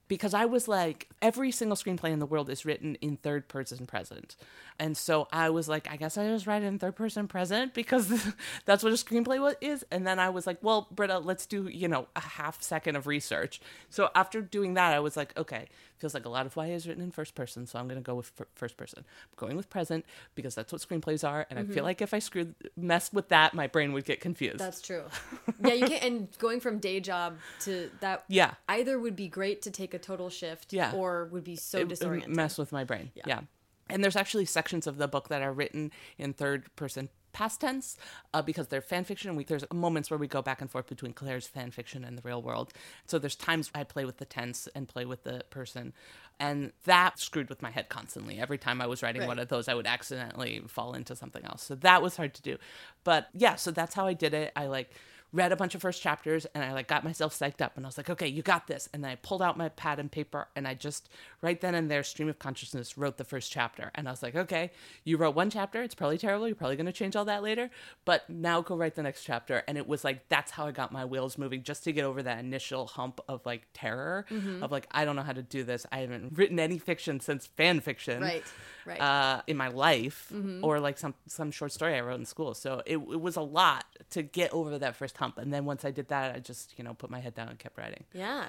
Because 0.07 0.33
I 0.33 0.45
was 0.45 0.67
like, 0.67 1.09
every 1.21 1.51
single 1.51 1.75
screenplay 1.75 2.11
in 2.11 2.19
the 2.19 2.25
world 2.25 2.49
is 2.49 2.65
written 2.65 2.95
in 2.95 3.17
third 3.17 3.47
person 3.47 3.85
present. 3.85 4.35
And 4.79 4.95
so 4.95 5.27
I 5.31 5.49
was 5.49 5.67
like, 5.67 5.89
I 5.91 5.95
guess 5.95 6.17
I 6.17 6.27
just 6.27 6.45
write 6.45 6.61
it 6.63 6.67
in 6.67 6.79
third 6.79 6.95
person 6.95 7.27
present 7.27 7.73
because 7.73 8.07
that's 8.65 8.83
what 8.83 8.93
a 8.93 8.95
screenplay 8.95 9.55
is. 9.61 9.83
And 9.91 10.05
then 10.05 10.19
I 10.19 10.29
was 10.29 10.45
like, 10.45 10.57
well, 10.61 10.87
Britta, 10.91 11.19
let's 11.19 11.45
do, 11.45 11.67
you 11.67 11.87
know, 11.87 12.07
a 12.15 12.21
half 12.21 12.61
second 12.61 12.95
of 12.95 13.07
research. 13.07 13.59
So 13.89 14.09
after 14.15 14.41
doing 14.41 14.75
that, 14.75 14.93
I 14.93 14.99
was 14.99 15.17
like, 15.17 15.35
okay, 15.37 15.67
feels 15.97 16.13
like 16.13 16.25
a 16.25 16.29
lot 16.29 16.45
of 16.45 16.55
YA 16.55 16.75
is 16.75 16.87
written 16.87 17.03
in 17.03 17.11
first 17.11 17.35
person. 17.35 17.65
So 17.65 17.79
I'm 17.79 17.87
going 17.87 17.99
to 17.99 18.05
go 18.05 18.15
with 18.15 18.27
fir- 18.27 18.47
first 18.55 18.77
person. 18.77 18.99
I'm 18.99 19.35
going 19.35 19.57
with 19.57 19.69
present 19.69 20.05
because 20.35 20.53
that's 20.55 20.71
what 20.71 20.81
screenplays 20.81 21.27
are. 21.27 21.47
And 21.49 21.57
I 21.57 21.63
feel 21.63 21.77
mm-hmm. 21.77 21.85
like 21.85 22.01
if 22.01 22.13
I 22.13 22.19
screwed, 22.19 22.53
messed 22.75 23.13
with 23.13 23.29
that, 23.29 23.53
my 23.53 23.67
brain 23.67 23.93
would 23.93 24.05
get 24.05 24.21
confused. 24.21 24.59
That's 24.59 24.81
true. 24.81 25.03
yeah, 25.63 25.73
you 25.73 25.87
can't. 25.87 26.03
And 26.03 26.27
going 26.37 26.59
from 26.59 26.77
day 26.79 26.99
job 26.99 27.37
to 27.61 27.89
that, 28.01 28.25
Yeah. 28.27 28.53
either 28.69 28.99
would 28.99 29.15
be 29.15 29.27
great 29.27 29.61
to 29.63 29.71
take 29.71 29.93
a 29.93 29.96
total 29.99 30.29
shift, 30.29 30.73
Yeah. 30.73 30.93
or 30.93 31.25
would 31.31 31.43
be 31.43 31.55
so 31.55 31.79
it 31.79 31.87
would 31.87 31.97
disorienting. 31.99 32.27
mess 32.35 32.57
with 32.57 32.71
my 32.71 32.83
brain. 32.83 33.11
Yeah. 33.15 33.41
And 33.89 34.03
there's 34.03 34.17
actually 34.17 34.45
sections 34.45 34.85
of 34.85 34.97
the 34.97 35.07
book 35.07 35.29
that 35.29 35.41
are 35.41 35.53
written 35.53 35.91
in 36.17 36.33
third 36.33 36.75
person 36.75 37.07
past 37.31 37.61
tense 37.61 37.95
uh, 38.33 38.41
because 38.41 38.67
they're 38.67 38.81
fan 38.81 39.03
fiction. 39.05 39.35
We, 39.35 39.43
there's 39.45 39.63
moments 39.71 40.09
where 40.09 40.17
we 40.17 40.27
go 40.27 40.41
back 40.41 40.59
and 40.59 40.69
forth 40.69 40.87
between 40.87 41.13
Claire's 41.13 41.47
fan 41.47 41.71
fiction 41.71 42.03
and 42.03 42.17
the 42.17 42.21
real 42.23 42.41
world. 42.41 42.73
So 43.05 43.17
there's 43.19 43.35
times 43.35 43.69
I 43.75 43.83
play 43.85 44.03
with 44.05 44.17
the 44.17 44.25
tense 44.25 44.67
and 44.75 44.89
play 44.89 45.05
with 45.05 45.23
the 45.23 45.45
person. 45.51 45.93
And 46.39 46.73
that 46.85 47.17
screwed 47.19 47.47
with 47.47 47.61
my 47.61 47.69
head 47.71 47.87
constantly. 47.89 48.39
Every 48.39 48.57
time 48.57 48.81
I 48.81 48.87
was 48.87 49.01
writing 49.03 49.21
Right. 49.21 49.27
one 49.27 49.39
of 49.39 49.47
those, 49.47 49.67
I 49.69 49.73
would 49.75 49.87
accidentally 49.87 50.61
fall 50.67 50.93
into 50.93 51.15
something 51.15 51.45
else. 51.45 51.63
So 51.63 51.75
that 51.75 52.01
was 52.01 52.17
hard 52.17 52.33
to 52.33 52.41
do. 52.41 52.57
But 53.05 53.29
yeah, 53.33 53.55
so 53.55 53.71
that's 53.71 53.93
how 53.95 54.05
I 54.05 54.13
did 54.13 54.33
it. 54.33 54.51
I 54.55 54.65
like 54.65 54.91
read 55.33 55.51
a 55.51 55.55
bunch 55.55 55.75
of 55.75 55.81
first 55.81 56.01
chapters 56.01 56.45
and 56.55 56.63
I 56.63 56.71
like 56.73 56.87
got 56.87 57.03
myself 57.03 57.37
psyched 57.37 57.61
up 57.61 57.75
and 57.75 57.85
I 57.85 57.89
was 57.89 57.97
like, 57.97 58.09
okay, 58.09 58.27
you 58.27 58.41
got 58.41 58.67
this. 58.67 58.87
And 58.93 59.03
then 59.03 59.11
I 59.11 59.15
pulled 59.15 59.41
out 59.41 59.57
my 59.57 59.69
pad 59.69 59.99
and 59.99 60.11
paper 60.11 60.47
and 60.55 60.67
I 60.67 60.73
just 60.73 61.09
right 61.41 61.59
then 61.59 61.75
and 61.75 61.91
there, 61.91 62.03
stream 62.03 62.29
of 62.29 62.39
consciousness, 62.39 62.97
wrote 62.97 63.17
the 63.17 63.23
first 63.23 63.51
chapter. 63.51 63.91
And 63.95 64.07
I 64.07 64.11
was 64.11 64.23
like, 64.23 64.35
okay, 64.35 64.71
you 65.03 65.17
wrote 65.17 65.35
one 65.35 65.49
chapter. 65.49 65.81
It's 65.81 65.95
probably 65.95 66.17
terrible. 66.17 66.47
You're 66.47 66.55
probably 66.55 66.77
going 66.77 66.85
to 66.85 66.91
change 66.91 67.15
all 67.15 67.25
that 67.25 67.43
later. 67.43 67.69
But 68.05 68.29
now 68.29 68.61
go 68.61 68.75
write 68.75 68.95
the 68.95 69.03
next 69.03 69.23
chapter. 69.23 69.63
And 69.67 69.77
it 69.77 69.87
was 69.87 70.03
like, 70.03 70.29
that's 70.29 70.51
how 70.51 70.65
I 70.67 70.71
got 70.71 70.91
my 70.91 71.05
wheels 71.05 71.37
moving 71.37 71.63
just 71.63 71.83
to 71.83 71.91
get 71.91 72.03
over 72.03 72.23
that 72.23 72.39
initial 72.39 72.87
hump 72.87 73.19
of 73.27 73.45
like 73.45 73.67
terror 73.73 74.25
mm-hmm. 74.29 74.63
of 74.63 74.71
like, 74.71 74.87
I 74.91 75.03
don't 75.05 75.15
know 75.15 75.23
how 75.23 75.33
to 75.33 75.43
do 75.43 75.63
this. 75.63 75.85
I 75.91 75.99
haven't 75.99 76.37
written 76.37 76.59
any 76.59 76.77
fiction 76.77 77.19
since 77.19 77.47
fan 77.47 77.81
fiction 77.81 78.21
Right. 78.21 78.43
Right. 78.87 79.01
uh, 79.01 79.41
in 79.47 79.57
my 79.57 79.67
life 79.67 80.31
or 80.63 80.79
like 80.79 80.97
some 80.97 81.13
some 81.27 81.51
short 81.51 81.71
story 81.73 81.95
I 81.95 81.99
wrote 82.01 82.19
in 82.19 82.25
school. 82.25 82.53
So 82.53 82.81
it, 82.85 82.97
it 82.97 83.21
was 83.21 83.35
a 83.35 83.41
lot 83.41 83.85
to 84.11 84.23
get 84.23 84.53
over 84.53 84.79
that 84.79 84.95
first 84.95 85.17
hump. 85.17 85.37
And 85.37 85.53
then 85.53 85.65
once 85.65 85.83
I 85.83 85.91
did 85.91 86.07
that, 86.07 86.35
I 86.35 86.39
just 86.39 86.73
you 86.77 86.83
know 86.83 86.93
put 86.93 87.09
my 87.09 87.19
head 87.19 87.35
down 87.35 87.49
and 87.49 87.59
kept 87.59 87.77
writing. 87.77 88.05
Yeah. 88.13 88.45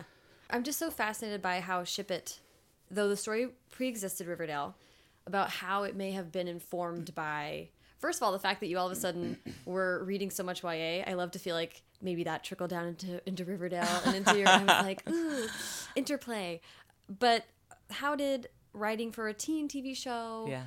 I'm 0.51 0.63
just 0.63 0.79
so 0.79 0.91
fascinated 0.91 1.43
by 1.43 1.61
how 1.61 1.85
Ship 1.85 2.11
It, 2.11 2.41
though 2.91 3.09
the 3.09 3.17
story 3.17 3.49
pre 3.71 3.89
existed 3.89 4.27
Riverdale, 4.27 4.77
about 5.27 5.51
how 5.51 5.83
it 5.83 5.95
may 5.95 6.13
have 6.13 6.33
been 6.33 6.49
informed 6.49 7.15
by, 7.15 7.69
first 7.99 8.19
of 8.19 8.23
all, 8.23 8.33
the 8.33 8.39
fact 8.39 8.61
that 8.61 8.67
you 8.69 8.79
all 8.79 8.87
of 8.87 8.93
a 8.93 8.97
sudden 8.97 9.37
were 9.67 10.03
reading 10.05 10.31
so 10.31 10.43
much 10.43 10.63
YA. 10.63 11.03
I 11.07 11.15
love 11.15 11.33
to 11.33 11.39
feel 11.39 11.55
like 11.55 11.83
maybe 12.01 12.25
that 12.25 12.45
trickled 12.45 12.71
down 12.71 12.87
into, 12.87 13.21
into 13.29 13.45
Riverdale 13.45 14.01
and 14.07 14.15
into 14.17 14.39
your, 14.39 14.49
I 14.49 14.59
was 14.59 14.69
like, 14.69 15.09
ooh, 15.11 15.47
interplay. 15.97 16.61
But 17.09 17.45
how 17.91 18.17
did 18.17 18.49
writing 18.73 19.13
for 19.13 19.29
a 19.29 19.35
teen 19.35 19.69
TV 19.69 19.97
show 19.97 20.47
Yeah, 20.49 20.65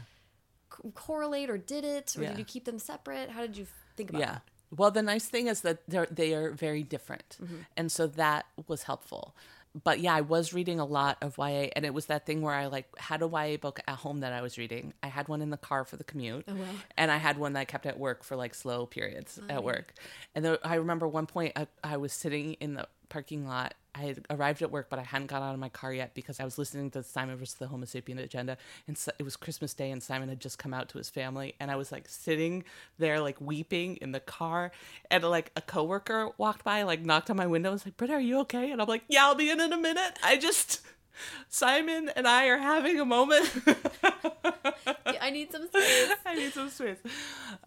c- 0.73 0.89
correlate 0.93 1.49
or 1.49 1.57
did 1.57 1.83
it? 1.83 2.15
Or 2.17 2.23
Yeah. 2.23 2.29
did 2.29 2.39
you 2.39 2.45
keep 2.45 2.65
them 2.65 2.79
separate? 2.79 3.29
How 3.29 3.41
did 3.41 3.57
you 3.57 3.67
think 3.95 4.09
about 4.09 4.19
yeah. 4.19 4.31
that? 4.33 4.41
Well, 4.75 4.91
the 4.91 5.01
nice 5.01 5.25
thing 5.25 5.47
is 5.47 5.61
that 5.61 5.79
they're 5.87 6.07
they 6.09 6.33
are 6.33 6.51
very 6.51 6.83
different, 6.83 7.37
mm-hmm. 7.41 7.55
and 7.75 7.91
so 7.91 8.07
that 8.07 8.45
was 8.67 8.83
helpful. 8.83 9.35
But 9.83 10.01
yeah, 10.01 10.13
I 10.15 10.21
was 10.21 10.53
reading 10.53 10.79
a 10.79 10.85
lot 10.85 11.17
of 11.21 11.37
YA, 11.37 11.69
and 11.75 11.85
it 11.85 11.93
was 11.93 12.07
that 12.07 12.25
thing 12.25 12.41
where 12.41 12.53
I 12.53 12.65
like 12.67 12.97
had 12.97 13.21
a 13.21 13.27
YA 13.27 13.57
book 13.57 13.79
at 13.87 13.95
home 13.97 14.19
that 14.19 14.33
I 14.33 14.41
was 14.41 14.57
reading. 14.57 14.93
I 15.01 15.07
had 15.07 15.27
one 15.27 15.41
in 15.41 15.49
the 15.49 15.57
car 15.57 15.85
for 15.85 15.95
the 15.97 16.03
commute, 16.03 16.45
oh, 16.47 16.55
wow. 16.55 16.65
and 16.97 17.11
I 17.11 17.17
had 17.17 17.37
one 17.37 17.53
that 17.53 17.59
I 17.61 17.65
kept 17.65 17.85
at 17.85 17.99
work 17.99 18.23
for 18.23 18.35
like 18.35 18.53
slow 18.53 18.85
periods 18.85 19.39
oh, 19.41 19.53
at 19.53 19.63
work. 19.63 19.93
And 20.35 20.43
there, 20.43 20.57
I 20.63 20.75
remember 20.75 21.07
one 21.07 21.25
point 21.25 21.53
I, 21.55 21.67
I 21.83 21.97
was 21.97 22.11
sitting 22.13 22.53
in 22.55 22.73
the 22.75 22.87
parking 23.11 23.45
lot. 23.45 23.73
I 23.93 24.03
had 24.03 24.25
arrived 24.29 24.61
at 24.61 24.71
work, 24.71 24.89
but 24.89 24.99
I 24.99 25.03
hadn't 25.03 25.27
got 25.27 25.41
out 25.41 25.53
of 25.53 25.59
my 25.59 25.67
car 25.67 25.93
yet 25.93 26.13
because 26.13 26.39
I 26.39 26.45
was 26.45 26.57
listening 26.57 26.89
to 26.91 27.03
Simon 27.03 27.35
versus 27.35 27.55
the 27.55 27.67
Homo 27.67 27.85
sapien 27.85 28.17
agenda. 28.17 28.57
And 28.87 28.97
so, 28.97 29.11
it 29.19 29.23
was 29.23 29.35
Christmas 29.35 29.73
Day, 29.73 29.91
and 29.91 30.01
Simon 30.01 30.29
had 30.29 30.39
just 30.39 30.57
come 30.57 30.73
out 30.73 30.87
to 30.89 30.97
his 30.97 31.09
family. 31.09 31.55
And 31.59 31.69
I 31.69 31.75
was 31.75 31.91
like 31.91 32.07
sitting 32.07 32.63
there, 32.97 33.19
like 33.19 33.41
weeping 33.41 33.97
in 33.97 34.13
the 34.13 34.21
car. 34.21 34.71
And 35.11 35.23
like 35.25 35.51
a 35.57 35.61
coworker 35.61 36.29
walked 36.37 36.63
by, 36.63 36.83
like 36.83 37.01
knocked 37.01 37.29
on 37.29 37.35
my 37.35 37.47
window, 37.47 37.69
and 37.69 37.75
was 37.75 37.85
like, 37.85 37.97
Britta, 37.97 38.13
are 38.13 38.19
you 38.21 38.39
okay? 38.39 38.71
And 38.71 38.81
I'm 38.81 38.87
like, 38.87 39.03
Yeah, 39.09 39.25
I'll 39.25 39.35
be 39.35 39.49
in 39.49 39.59
in 39.59 39.73
a 39.73 39.77
minute. 39.77 40.17
I 40.23 40.37
just, 40.37 40.79
Simon 41.49 42.09
and 42.15 42.25
I 42.27 42.47
are 42.47 42.57
having 42.57 42.97
a 42.97 43.05
moment. 43.05 43.51
I 45.21 45.29
need 45.31 45.51
some 45.51 45.67
space. 45.67 46.09
I 46.25 46.35
need 46.35 46.53
some 46.53 46.69
space. 46.69 46.97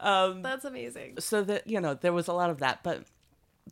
Um, 0.00 0.42
That's 0.42 0.64
amazing. 0.64 1.16
so 1.20 1.42
that 1.44 1.66
you 1.66 1.80
know 1.80 1.94
there 1.94 2.12
was 2.12 2.28
a 2.28 2.32
lot 2.32 2.50
of 2.50 2.58
that 2.58 2.82
but 2.82 3.04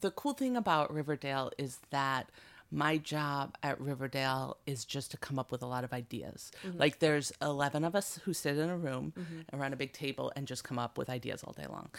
the 0.00 0.10
cool 0.10 0.32
thing 0.32 0.56
about 0.56 0.92
Riverdale 0.92 1.50
is 1.58 1.78
that 1.90 2.30
my 2.72 2.96
job 2.96 3.54
at 3.62 3.78
Riverdale 3.78 4.56
is 4.66 4.86
just 4.86 5.10
to 5.10 5.18
come 5.18 5.38
up 5.38 5.52
with 5.52 5.62
a 5.62 5.66
lot 5.66 5.84
of 5.84 5.92
ideas. 5.92 6.50
Mm-hmm. 6.66 6.78
Like 6.78 7.00
there's 7.00 7.30
11 7.42 7.84
of 7.84 7.94
us 7.94 8.18
who 8.24 8.32
sit 8.32 8.56
in 8.56 8.70
a 8.70 8.76
room 8.76 9.12
mm-hmm. 9.16 9.54
around 9.54 9.74
a 9.74 9.76
big 9.76 9.92
table 9.92 10.32
and 10.34 10.46
just 10.46 10.64
come 10.64 10.78
up 10.78 10.96
with 10.96 11.10
ideas 11.10 11.44
all 11.44 11.52
day 11.52 11.66
long. 11.68 11.90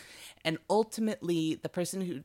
And 0.44 0.58
ultimately, 0.70 1.56
the 1.62 1.70
person 1.70 2.02
who 2.02 2.22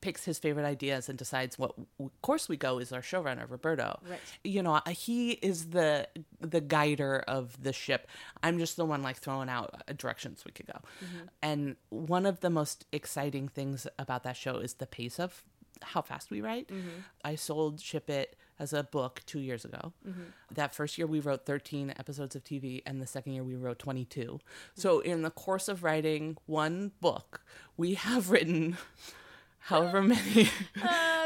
picks 0.00 0.24
his 0.24 0.38
favorite 0.38 0.64
ideas 0.64 1.08
and 1.08 1.18
decides 1.18 1.58
what 1.58 1.74
course 2.22 2.48
we 2.48 2.56
go 2.56 2.78
is 2.78 2.92
our 2.92 3.00
showrunner 3.00 3.48
Roberto. 3.48 3.98
Right. 4.08 4.20
You 4.44 4.62
know, 4.62 4.80
he 4.88 5.32
is 5.32 5.70
the 5.70 6.08
the 6.40 6.60
guider 6.60 7.20
of 7.26 7.62
the 7.62 7.72
ship. 7.72 8.08
I'm 8.42 8.58
just 8.58 8.76
the 8.76 8.84
one 8.84 9.02
like 9.02 9.18
throwing 9.18 9.48
out 9.48 9.82
uh, 9.88 9.92
directions 9.96 10.44
we 10.44 10.52
could 10.52 10.66
go. 10.66 10.78
Mm-hmm. 11.04 11.26
And 11.42 11.76
one 11.90 12.26
of 12.26 12.40
the 12.40 12.50
most 12.50 12.86
exciting 12.92 13.48
things 13.48 13.86
about 13.98 14.24
that 14.24 14.36
show 14.36 14.56
is 14.56 14.74
the 14.74 14.86
pace 14.86 15.18
of 15.18 15.44
how 15.82 16.02
fast 16.02 16.30
we 16.30 16.40
write. 16.40 16.68
Mm-hmm. 16.68 17.00
I 17.24 17.34
sold 17.34 17.80
Ship 17.80 18.08
It 18.10 18.36
as 18.58 18.72
a 18.72 18.82
book 18.82 19.20
two 19.26 19.38
years 19.38 19.64
ago. 19.64 19.92
Mm-hmm. 20.06 20.22
That 20.52 20.74
first 20.74 20.98
year 20.98 21.06
we 21.06 21.20
wrote 21.20 21.46
13 21.46 21.94
episodes 21.98 22.34
of 22.34 22.44
TV, 22.44 22.82
and 22.84 23.00
the 23.00 23.06
second 23.06 23.32
year 23.32 23.44
we 23.44 23.54
wrote 23.54 23.78
22. 23.78 24.40
So 24.74 25.00
in 25.00 25.22
the 25.22 25.30
course 25.30 25.68
of 25.68 25.84
writing 25.84 26.36
one 26.46 26.92
book, 27.00 27.42
we 27.76 27.94
have 27.94 28.30
written 28.30 28.76
however 29.68 30.02
many 30.02 30.48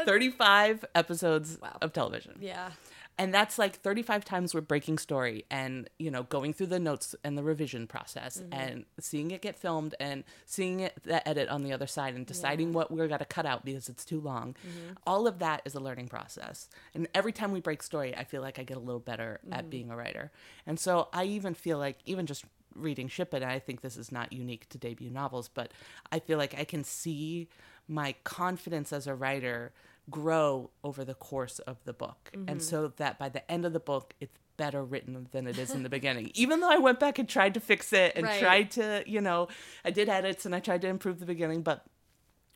35 0.05 0.85
episodes 0.95 1.57
Wow. 1.61 1.77
of 1.81 1.93
television 1.93 2.37
Yeah. 2.41 2.71
and 3.17 3.33
that's 3.33 3.57
like 3.59 3.75
35 3.81 4.25
times 4.25 4.53
we're 4.53 4.61
breaking 4.61 4.97
story 4.97 5.45
and 5.51 5.89
you 5.99 6.11
know 6.11 6.23
going 6.23 6.53
through 6.53 6.67
the 6.67 6.79
notes 6.79 7.15
and 7.23 7.37
the 7.37 7.43
revision 7.43 7.87
process 7.87 8.37
Mm-hmm. 8.39 8.53
and 8.53 8.85
seeing 8.99 9.31
it 9.31 9.41
get 9.41 9.57
filmed 9.57 9.95
and 9.99 10.23
seeing 10.45 10.79
it 10.81 10.93
the 11.03 11.25
edit 11.27 11.47
on 11.49 11.63
the 11.63 11.71
other 11.73 11.87
side 11.87 12.15
and 12.15 12.25
deciding 12.25 12.73
what 12.73 12.91
we're 12.91 13.07
going 13.07 13.19
to 13.19 13.25
cut 13.25 13.45
out 13.45 13.63
because 13.65 13.87
it's 13.89 14.05
too 14.05 14.19
long 14.19 14.55
Mm-hmm. 14.67 14.93
all 15.07 15.27
of 15.27 15.39
that 15.39 15.61
is 15.65 15.75
a 15.75 15.79
learning 15.79 16.07
process 16.07 16.69
and 16.93 17.07
every 17.13 17.31
time 17.31 17.51
we 17.51 17.61
break 17.61 17.81
story 17.83 18.15
i 18.15 18.23
feel 18.23 18.41
like 18.41 18.59
i 18.59 18.63
get 18.63 18.77
a 18.77 18.81
little 18.81 18.99
better 18.99 19.39
Mm-hmm. 19.45 19.53
at 19.53 19.69
being 19.69 19.89
a 19.89 19.95
writer 19.95 20.31
and 20.67 20.79
so 20.79 21.07
i 21.13 21.23
even 21.23 21.53
feel 21.53 21.77
like 21.77 21.97
even 22.05 22.25
just 22.25 22.43
reading 22.75 23.07
ship 23.07 23.33
it 23.35 23.43
and 23.43 23.51
i 23.51 23.59
think 23.59 23.81
this 23.81 23.97
is 23.97 24.11
not 24.11 24.33
unique 24.33 24.67
to 24.69 24.77
debut 24.79 25.09
novels 25.09 25.47
but 25.47 25.71
i 26.11 26.17
feel 26.19 26.37
like 26.39 26.55
i 26.57 26.63
can 26.63 26.83
see 26.83 27.47
my 27.87 28.15
confidence 28.23 28.93
as 28.93 29.07
a 29.07 29.15
writer 29.15 29.73
grow 30.09 30.69
over 30.83 31.05
the 31.05 31.13
course 31.13 31.59
of 31.59 31.77
the 31.85 31.93
book. 31.93 32.29
Mm-hmm. 32.33 32.49
And 32.49 32.61
so 32.61 32.89
that 32.97 33.17
by 33.17 33.29
the 33.29 33.49
end 33.51 33.65
of 33.65 33.73
the 33.73 33.79
book, 33.79 34.13
it's 34.19 34.37
better 34.57 34.83
written 34.83 35.27
than 35.31 35.47
it 35.47 35.57
is 35.57 35.71
in 35.71 35.83
the 35.83 35.89
beginning. 35.89 36.31
Even 36.35 36.59
though 36.59 36.69
I 36.71 36.77
went 36.77 36.99
back 36.99 37.19
and 37.19 37.27
tried 37.27 37.53
to 37.55 37.59
fix 37.59 37.91
it 37.93 38.13
and 38.15 38.25
Right. 38.25 38.39
tried 38.39 38.71
to, 38.71 39.03
you 39.07 39.21
know, 39.21 39.47
I 39.83 39.91
did 39.91 40.09
edits 40.09 40.45
and 40.45 40.53
I 40.53 40.59
tried 40.59 40.81
to 40.81 40.87
improve 40.87 41.19
the 41.19 41.25
beginning, 41.25 41.61
but 41.63 41.85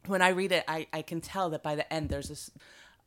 when 0.06 0.22
I 0.22 0.30
read 0.30 0.52
it, 0.52 0.64
I, 0.68 0.88
I 0.94 1.02
can 1.02 1.22
tell 1.22 1.50
that 1.52 1.64
by 1.64 1.76
the 1.76 1.92
end, 1.92 2.10
there's 2.10 2.30
this 2.30 2.52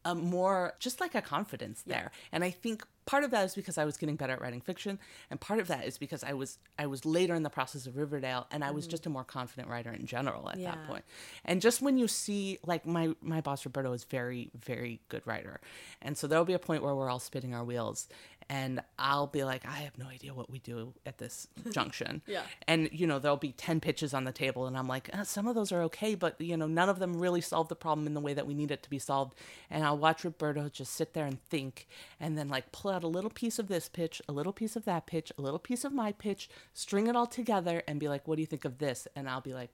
a 0.04 0.14
more 0.14 0.74
just 0.78 1.00
like 1.00 1.14
a 1.14 1.20
confidence 1.20 1.82
there 1.86 2.10
and 2.32 2.42
i 2.42 2.50
think 2.50 2.86
part 3.10 3.24
of 3.24 3.30
that 3.32 3.44
is 3.44 3.54
because 3.60 3.76
i 3.76 3.84
was 3.84 3.96
getting 3.96 4.14
better 4.14 4.34
at 4.34 4.40
writing 4.40 4.60
fiction 4.60 4.98
and 5.30 5.40
part 5.40 5.58
of 5.58 5.66
that 5.66 5.84
is 5.84 5.98
because 5.98 6.22
i 6.22 6.32
was 6.32 6.58
i 6.78 6.86
was 6.86 7.04
later 7.04 7.34
in 7.34 7.42
the 7.42 7.50
process 7.58 7.86
of 7.88 7.96
riverdale 7.96 8.46
and 8.52 8.62
i 8.62 8.70
was 8.70 8.86
mm. 8.86 8.90
just 8.90 9.04
a 9.06 9.10
more 9.10 9.24
confident 9.24 9.68
writer 9.68 9.92
in 10.00 10.06
general 10.06 10.48
at 10.48 10.58
Yeah. 10.58 10.70
that 10.70 10.86
point. 10.86 11.04
And 11.44 11.60
just 11.60 11.80
when 11.82 11.98
you 11.98 12.06
see 12.08 12.58
like 12.64 12.86
my 12.86 13.04
my 13.20 13.40
boss 13.40 13.64
roberto 13.64 13.92
is 13.92 14.04
very 14.04 14.50
very 14.54 15.00
good 15.08 15.22
writer. 15.26 15.60
And 16.02 16.16
so 16.16 16.26
there'll 16.26 16.44
be 16.44 16.58
a 16.62 16.64
point 16.70 16.82
where 16.82 16.94
we're 16.94 17.10
all 17.10 17.18
spinning 17.18 17.54
our 17.54 17.64
wheels 17.64 18.08
and 18.50 18.82
i'll 18.98 19.28
be 19.28 19.44
like 19.44 19.64
i 19.64 19.76
have 19.76 19.96
no 19.96 20.06
idea 20.06 20.34
what 20.34 20.50
we 20.50 20.58
do 20.58 20.92
at 21.06 21.18
this 21.18 21.46
junction. 21.70 22.20
Yeah. 22.26 22.42
and 22.66 22.90
you 22.92 23.06
know 23.06 23.18
there'll 23.20 23.36
be 23.36 23.52
10 23.52 23.80
pitches 23.80 24.12
on 24.12 24.24
the 24.24 24.32
table 24.32 24.66
and 24.66 24.76
i'm 24.76 24.88
like 24.88 25.08
uh, 25.14 25.22
some 25.24 25.46
of 25.46 25.54
those 25.54 25.70
are 25.72 25.82
okay 25.82 26.16
but 26.16 26.38
you 26.40 26.56
know 26.56 26.66
none 26.66 26.88
of 26.88 26.98
them 26.98 27.18
really 27.18 27.40
solve 27.40 27.68
the 27.68 27.76
problem 27.76 28.06
in 28.06 28.14
the 28.14 28.20
way 28.20 28.34
that 28.34 28.46
we 28.46 28.52
need 28.52 28.70
it 28.70 28.82
to 28.82 28.90
be 28.90 28.98
solved. 28.98 29.34
And 29.70 29.84
i'll 29.84 29.96
watch 29.96 30.24
roberto 30.24 30.68
just 30.68 30.92
sit 30.94 31.14
there 31.14 31.26
and 31.26 31.40
think 31.44 31.86
and 32.18 32.36
then 32.36 32.48
like 32.48 32.72
pull 32.72 32.90
out 32.90 33.04
a 33.04 33.08
little 33.08 33.30
piece 33.30 33.58
of 33.60 33.68
this 33.68 33.88
pitch 33.88 34.20
a 34.28 34.32
little 34.32 34.52
piece 34.52 34.74
of 34.74 34.84
that 34.84 35.06
pitch 35.06 35.32
a 35.38 35.40
little 35.40 35.60
piece 35.60 35.84
of 35.84 35.92
my 35.92 36.10
pitch 36.10 36.50
string 36.74 37.06
it 37.06 37.14
all 37.14 37.26
together 37.26 37.82
and 37.86 38.00
be 38.00 38.08
like 38.08 38.26
what 38.26 38.34
do 38.34 38.42
you 38.42 38.46
think 38.46 38.64
of 38.64 38.78
this? 38.78 39.06
And 39.14 39.28
i'll 39.28 39.40
be 39.40 39.54
like 39.54 39.70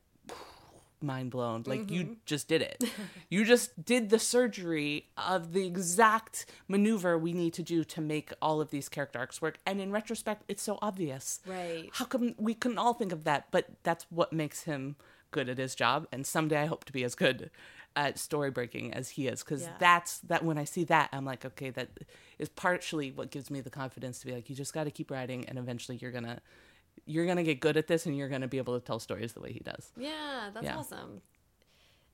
mind 1.03 1.31
blown. 1.31 1.65
Like 1.67 1.91
you 1.91 2.03
mm-hmm. 2.03 2.13
just 2.25 2.49
did 2.49 2.63
it. 2.63 2.85
you 3.31 3.45
just 3.45 3.85
did 3.85 4.11
the 4.11 4.19
surgery 4.19 5.09
of 5.17 5.53
the 5.53 5.67
exact 5.67 6.47
maneuver 6.69 7.19
we 7.19 7.33
need 7.33 7.53
to 7.55 7.63
do 7.63 7.85
to 7.85 8.01
make 8.01 8.33
all 8.41 8.61
of 8.61 8.71
these 8.71 8.89
character 8.89 9.19
arcs 9.19 9.41
work. 9.41 9.59
And 9.67 9.81
in 9.81 9.93
retrospect, 9.93 10.45
it's 10.49 10.63
so 10.63 10.79
obvious. 10.83 11.41
Right. 11.47 11.89
How 11.93 12.05
come 12.05 12.35
we 12.39 12.55
couldn't 12.55 12.79
all 12.79 12.95
think 12.95 13.13
of 13.13 13.25
that? 13.25 13.47
But 13.51 13.69
that's 13.83 14.07
what 14.11 14.33
makes 14.33 14.63
him 14.63 14.97
good 15.31 15.49
at 15.49 15.59
his 15.59 15.75
job. 15.75 16.07
And 16.13 16.27
someday 16.27 16.63
I 16.63 16.67
hope 16.67 16.85
to 16.85 16.93
be 16.93 17.05
as 17.05 17.15
good 17.15 17.51
at 17.97 18.19
story 18.19 18.51
breaking 18.51 18.93
as 18.93 19.11
he 19.11 19.27
is 19.27 19.43
because 19.43 19.63
Yeah. 19.63 19.73
that's 19.79 20.19
that 20.19 20.45
when 20.45 20.59
i 20.59 20.65
see 20.65 20.85
that 20.85 21.09
i'm 21.13 21.25
like 21.25 21.47
okay 21.47 21.71
that 21.71 21.89
is 22.39 22.51
partially 22.51 23.11
what 23.11 23.31
gives 23.31 23.51
me 23.51 23.63
the 23.63 23.71
confidence 23.71 24.19
to 24.19 24.27
be 24.27 24.33
like 24.33 24.51
you 24.51 24.55
just 24.55 24.75
got 24.75 24.85
to 24.85 24.91
keep 24.91 25.11
writing 25.11 25.49
and 25.49 25.59
eventually 25.59 25.97
you're 25.97 26.13
gonna 26.13 26.43
you're 27.07 27.27
gonna 27.27 27.43
get 27.43 27.61
good 27.61 27.77
at 27.77 27.87
this 27.87 28.05
and 28.07 28.17
you're 28.17 28.29
gonna 28.29 28.49
be 28.49 28.59
able 28.59 28.79
to 28.79 28.85
tell 28.85 28.99
stories 28.99 29.33
the 29.33 29.41
way 29.41 29.53
he 29.53 29.61
does 29.61 29.93
Yeah, 29.97 30.51
that's 30.53 30.65
Yeah. 30.65 30.77
awesome. 30.77 31.23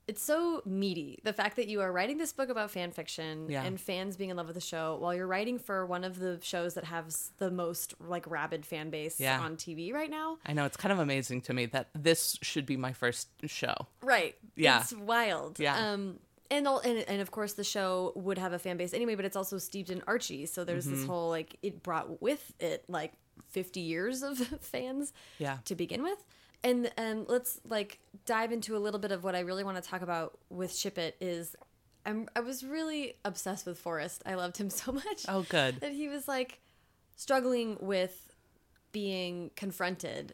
It's 0.05 0.21
so 0.21 0.61
meaty. 0.65 1.19
The 1.23 1.31
fact 1.31 1.55
that 1.55 1.69
you 1.69 1.79
are 1.79 1.89
writing 1.89 2.17
this 2.17 2.33
book 2.33 2.49
about 2.49 2.69
fan 2.71 2.91
fiction 2.91 3.49
Yeah. 3.49 3.63
and 3.63 3.79
fans 3.79 4.17
being 4.17 4.29
in 4.31 4.35
love 4.35 4.47
with 4.47 4.55
the 4.55 4.59
show 4.61 4.97
while 4.99 5.15
you're 5.15 5.27
writing 5.27 5.57
for 5.57 5.85
one 5.85 6.03
of 6.03 6.19
the 6.19 6.39
shows 6.41 6.73
that 6.73 6.83
has 6.83 7.31
the 7.37 7.49
most 7.49 7.93
like 8.01 8.29
rabid 8.29 8.65
fan 8.65 8.89
base 8.89 9.17
Yeah. 9.17 9.39
on 9.39 9.55
TV 9.55 9.93
right 9.93 10.09
now. 10.09 10.39
I 10.45 10.51
know 10.51 10.65
it's 10.65 10.75
kind 10.75 10.91
of 10.91 10.99
amazing 10.99 11.39
to 11.43 11.53
me 11.53 11.67
that 11.67 11.87
this 11.95 12.37
should 12.41 12.65
be 12.65 12.75
my 12.75 12.91
first 12.91 13.29
show. 13.45 13.87
Right. 14.01 14.35
Yeah. 14.57 14.81
It's 14.81 14.91
wild. 14.93 15.57
Yeah. 15.59 15.93
Um 15.93 16.19
and, 16.51 16.67
all, 16.67 16.79
and 16.79 16.99
and 17.07 17.21
of 17.21 17.31
course 17.31 17.53
the 17.53 17.63
show 17.63 18.11
would 18.17 18.37
have 18.37 18.51
a 18.51 18.59
fan 18.59 18.75
base 18.75 18.93
anyway, 18.93 19.15
but 19.15 19.23
it's 19.23 19.37
also 19.37 19.57
steeped 19.57 19.89
in 19.89 20.03
Archie. 20.05 20.45
So 20.47 20.65
there's 20.65 20.85
Mm-hmm. 20.85 20.95
this 20.97 21.05
whole 21.05 21.29
like 21.29 21.55
it 21.63 21.81
brought 21.81 22.21
with 22.21 22.53
it 22.59 22.83
like 22.89 23.13
50 23.49 23.79
years 23.79 24.21
of 24.23 24.37
fans 24.61 25.13
Yeah. 25.37 25.57
to 25.65 25.75
begin 25.75 26.03
with. 26.03 26.23
And 26.63 26.91
um, 26.97 27.25
let's 27.27 27.59
like 27.67 27.99
dive 28.25 28.51
into 28.51 28.77
a 28.77 28.79
little 28.79 28.99
bit 28.99 29.11
of 29.11 29.23
what 29.23 29.35
I 29.35 29.41
really 29.41 29.63
want 29.63 29.81
to 29.81 29.87
talk 29.89 30.01
about 30.01 30.37
with 30.49 30.73
Ship 30.75 30.97
It 30.97 31.17
is 31.19 31.55
I'm 32.05 32.27
I 32.35 32.39
was 32.41 32.63
really 32.63 33.15
obsessed 33.25 33.65
with 33.65 33.77
Forrest. 33.79 34.23
I 34.25 34.35
loved 34.35 34.57
him 34.57 34.69
so 34.81 34.91
much 34.91 35.25
Oh, 35.27 35.43
good. 35.49 35.79
that 35.81 35.91
he 35.91 36.07
was 36.07 36.27
like 36.27 36.59
struggling 37.15 37.77
with 37.79 38.29
being 38.91 39.51
confronted 39.55 40.33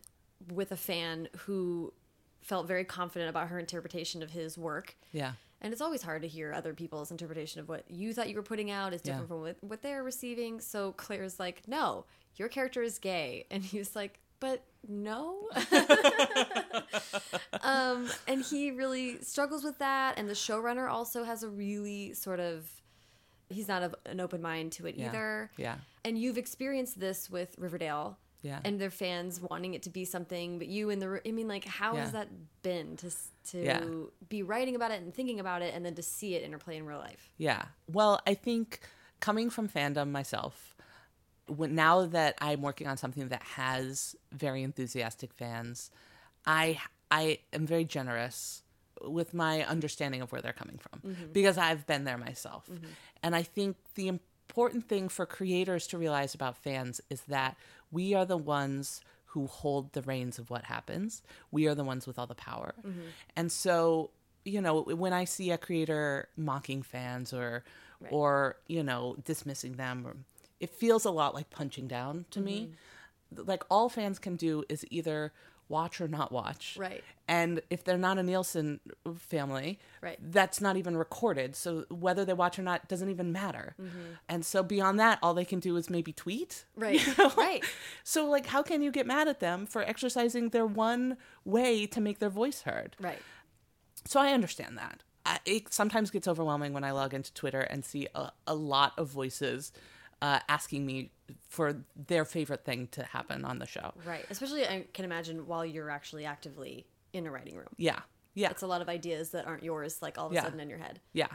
with 0.52 0.72
a 0.72 0.78
fan 0.78 1.28
who 1.40 1.94
felt 2.42 2.68
very 2.68 2.84
confident 2.84 3.30
about 3.30 3.50
her 3.50 3.60
interpretation 3.60 4.24
of 4.24 4.32
his 4.32 4.58
work. 4.58 4.96
Yeah. 5.12 5.34
And 5.62 5.74
it's 5.74 5.82
always 5.82 6.02
hard 6.02 6.22
to 6.22 6.28
hear 6.28 6.54
other 6.54 6.74
people's 6.74 7.12
interpretation 7.12 7.60
of 7.60 7.68
what 7.68 7.84
you 7.90 8.14
thought 8.14 8.30
you 8.30 8.36
were 8.36 8.42
putting 8.44 8.72
out 8.72 8.94
is 8.94 9.02
different 9.02 9.26
Yeah. 9.26 9.28
from 9.28 9.42
what, 9.42 9.58
what 9.62 9.82
they're 9.82 10.04
receiving. 10.04 10.62
So 10.62 10.94
Claire's 10.94 11.40
like, 11.40 11.68
no, 11.68 12.06
your 12.36 12.50
character 12.50 12.82
is 12.82 13.00
gay. 13.00 13.46
And 13.52 13.64
he 13.64 13.78
was 13.80 13.96
like, 13.96 14.20
but 14.40 14.64
no. 14.88 15.50
um, 17.62 18.10
and 18.28 18.44
he 18.44 18.72
really 18.72 19.22
struggles 19.22 19.64
with 19.64 19.78
that. 19.80 20.18
And 20.18 20.30
the 20.30 20.34
showrunner 20.34 20.90
also 20.90 21.24
has 21.24 21.44
a 21.44 21.50
really 21.50 22.14
sort 22.14 22.40
of, 22.40 22.70
he's 23.50 23.68
not 23.68 23.84
of 23.84 23.96
an 24.06 24.20
open 24.20 24.42
mind 24.42 24.72
to 24.74 24.86
it 24.88 24.96
Yeah. 24.96 25.08
either. 25.08 25.52
Yeah. 25.58 25.76
And 26.06 26.18
you've 26.18 26.38
experienced 26.38 27.00
this 27.00 27.30
with 27.30 27.56
Riverdale. 27.58 28.18
Yeah. 28.42 28.60
And 28.64 28.80
their 28.80 28.90
fans 28.92 29.42
wanting 29.42 29.74
it 29.74 29.84
to 29.84 29.90
be 29.90 30.06
something, 30.06 30.60
but 30.60 30.68
you 30.68 30.90
in 30.92 31.00
the, 31.00 31.20
I 31.28 31.32
mean, 31.32 31.50
like, 31.50 31.66
how 31.66 31.96
has 31.96 32.14
that 32.14 32.30
been 32.62 32.96
to, 32.98 33.12
to 33.50 33.62
Yeah. 33.62 33.84
be 34.30 34.44
writing 34.44 34.76
about 34.76 34.92
it 34.92 35.02
and 35.02 35.14
thinking 35.14 35.42
about 35.42 35.62
it 35.62 35.74
and 35.76 35.86
then 35.86 35.96
to 35.96 36.02
see 36.02 36.36
it 36.36 36.44
interplay 36.44 36.78
in 36.78 36.86
real 36.86 37.00
life? 37.00 37.30
Yeah. 37.38 37.66
Well, 37.92 38.22
I 38.26 38.36
think 38.36 38.80
coming 39.20 39.50
from 39.50 39.68
fandom 39.68 40.12
myself, 40.12 40.74
when, 41.50 41.76
now 41.76 42.06
that 42.06 42.36
I'm 42.42 42.62
working 42.62 42.88
on 42.88 42.98
something 42.98 43.28
that 43.30 43.44
has 43.44 44.16
very 44.32 44.64
enthusiastic 44.64 45.34
fans, 45.34 45.92
I 46.46 46.80
I 47.12 47.40
am 47.54 47.66
very 47.66 47.86
generous 47.86 48.64
with 49.02 49.34
my 49.34 49.64
understanding 49.64 50.22
of 50.22 50.32
where 50.32 50.42
they're 50.42 50.54
coming 50.54 50.78
from 50.78 51.00
mm-hmm. 51.00 51.32
because 51.32 51.58
I've 51.58 51.88
been 51.88 52.04
there 52.04 52.18
myself. 52.18 52.68
Mm-hmm. 52.72 52.86
And 53.24 53.36
I 53.36 53.44
think 53.44 53.78
the 53.96 54.08
important 54.08 54.88
thing 54.88 55.10
for 55.10 55.26
creators 55.26 55.88
to 55.88 55.98
realize 55.98 56.36
about 56.36 56.58
fans 56.58 57.02
is 57.10 57.22
that 57.22 57.56
we 57.92 58.14
are 58.14 58.26
the 58.26 58.38
ones 58.38 59.02
who 59.26 59.48
hold 59.48 59.94
the 59.94 60.02
reins 60.02 60.40
of 60.40 60.50
what 60.50 60.66
happens. 60.66 61.22
We 61.52 61.68
are 61.68 61.76
the 61.76 61.84
ones 61.84 62.08
with 62.08 62.18
all 62.20 62.28
the 62.28 62.36
power. 62.36 62.74
Mm-hmm. 62.86 63.02
And 63.36 63.52
so, 63.52 64.10
you 64.44 64.60
know, 64.60 64.82
when 64.82 65.14
I 65.14 65.26
see 65.26 65.52
a 65.52 65.58
creator 65.58 66.30
mocking 66.36 66.82
fans 66.82 67.34
or 67.34 67.64
or, 68.10 68.56
you 68.68 68.82
know, 68.82 69.18
dismissing 69.26 69.74
them 69.74 70.08
or 70.08 70.16
it 70.60 70.70
feels 70.70 71.06
a 71.06 71.12
lot 71.12 71.34
like 71.34 71.50
punching 71.50 71.88
down 71.88 72.26
to 72.32 72.42
me. 72.42 72.72
Like 73.36 73.64
all 73.70 73.90
fans 73.90 74.20
can 74.20 74.36
do 74.36 74.64
is 74.70 74.86
either 74.90 75.32
watch 75.68 76.02
or 76.02 76.08
not 76.08 76.32
watch. 76.32 76.76
Right. 76.80 77.04
And 77.28 77.62
if 77.70 77.84
they're 77.84 77.96
not 77.98 78.18
a 78.18 78.24
Nielsen 78.24 78.80
family, 79.20 79.78
Right. 80.02 80.18
that's 80.20 80.60
not 80.60 80.78
even 80.78 80.98
recorded. 80.98 81.56
So 81.56 81.86
whether 81.90 82.26
they 82.26 82.34
watch 82.34 82.58
or 82.58 82.64
not 82.64 82.88
doesn't 82.88 83.10
even 83.10 83.32
matter. 83.32 83.76
Mm-hmm. 83.80 84.00
And 84.28 84.44
so 84.44 84.64
beyond 84.64 85.00
that, 85.00 85.20
all 85.22 85.36
they 85.36 85.46
can 85.46 85.60
do 85.60 85.78
is 85.78 85.88
maybe 85.90 86.12
tweet. 86.12 86.66
Right. 86.76 87.06
you 87.08 87.14
know? 87.20 87.30
Right. 87.38 87.64
So 88.04 88.28
like 88.28 88.48
how 88.48 88.64
can 88.64 88.82
you 88.82 88.92
get 88.92 89.06
mad 89.06 89.28
at 89.28 89.40
them 89.40 89.68
for 89.68 89.84
exercising 89.84 90.50
their 90.50 90.66
one 90.66 91.18
way 91.46 91.86
to 91.86 92.02
make 92.02 92.18
their 92.18 92.32
voice 92.32 92.64
heard? 92.64 92.96
Right. 93.00 93.22
So 94.06 94.20
I 94.20 94.34
understand 94.34 94.78
that. 94.80 95.04
I, 95.24 95.38
it 95.46 95.72
sometimes 95.72 96.10
gets 96.10 96.28
overwhelming 96.28 96.74
when 96.74 96.84
I 96.84 96.92
log 96.92 97.14
into 97.14 97.32
Twitter 97.34 97.60
and 97.62 97.86
see 97.86 98.08
a, 98.16 98.32
a 98.48 98.56
lot 98.56 98.94
of 98.98 99.08
voices 99.10 99.72
uh, 100.22 100.40
asking 100.50 100.86
me 100.86 101.12
for 101.48 101.84
their 101.96 102.26
favorite 102.26 102.66
thing 102.66 102.88
to 102.92 103.04
happen 103.04 103.46
on 103.46 103.60
the 103.60 103.66
show. 103.66 103.94
Right. 104.06 104.26
Especially, 104.30 104.66
I 104.66 104.86
can 104.94 105.06
imagine 105.06 105.48
while 105.48 105.66
you're 105.66 105.90
actually 105.90 106.26
actively 106.26 106.86
in 107.14 107.26
a 107.28 107.32
writing 107.32 107.56
room. 107.56 107.68
Yeah. 107.78 108.00
Yeah. 108.34 108.50
It's 108.52 108.62
a 108.62 108.68
lot 108.68 108.82
of 108.82 108.90
ideas 108.90 109.32
that 109.32 109.46
aren't 109.48 109.64
yours, 109.64 110.02
like 110.02 110.18
all 110.18 110.28
of 110.28 110.32
a 110.32 110.36
Yeah. 110.36 110.44
sudden 110.44 110.60
in 110.60 110.70
your 110.70 110.78
head. 110.80 111.00
Yeah. 111.14 111.28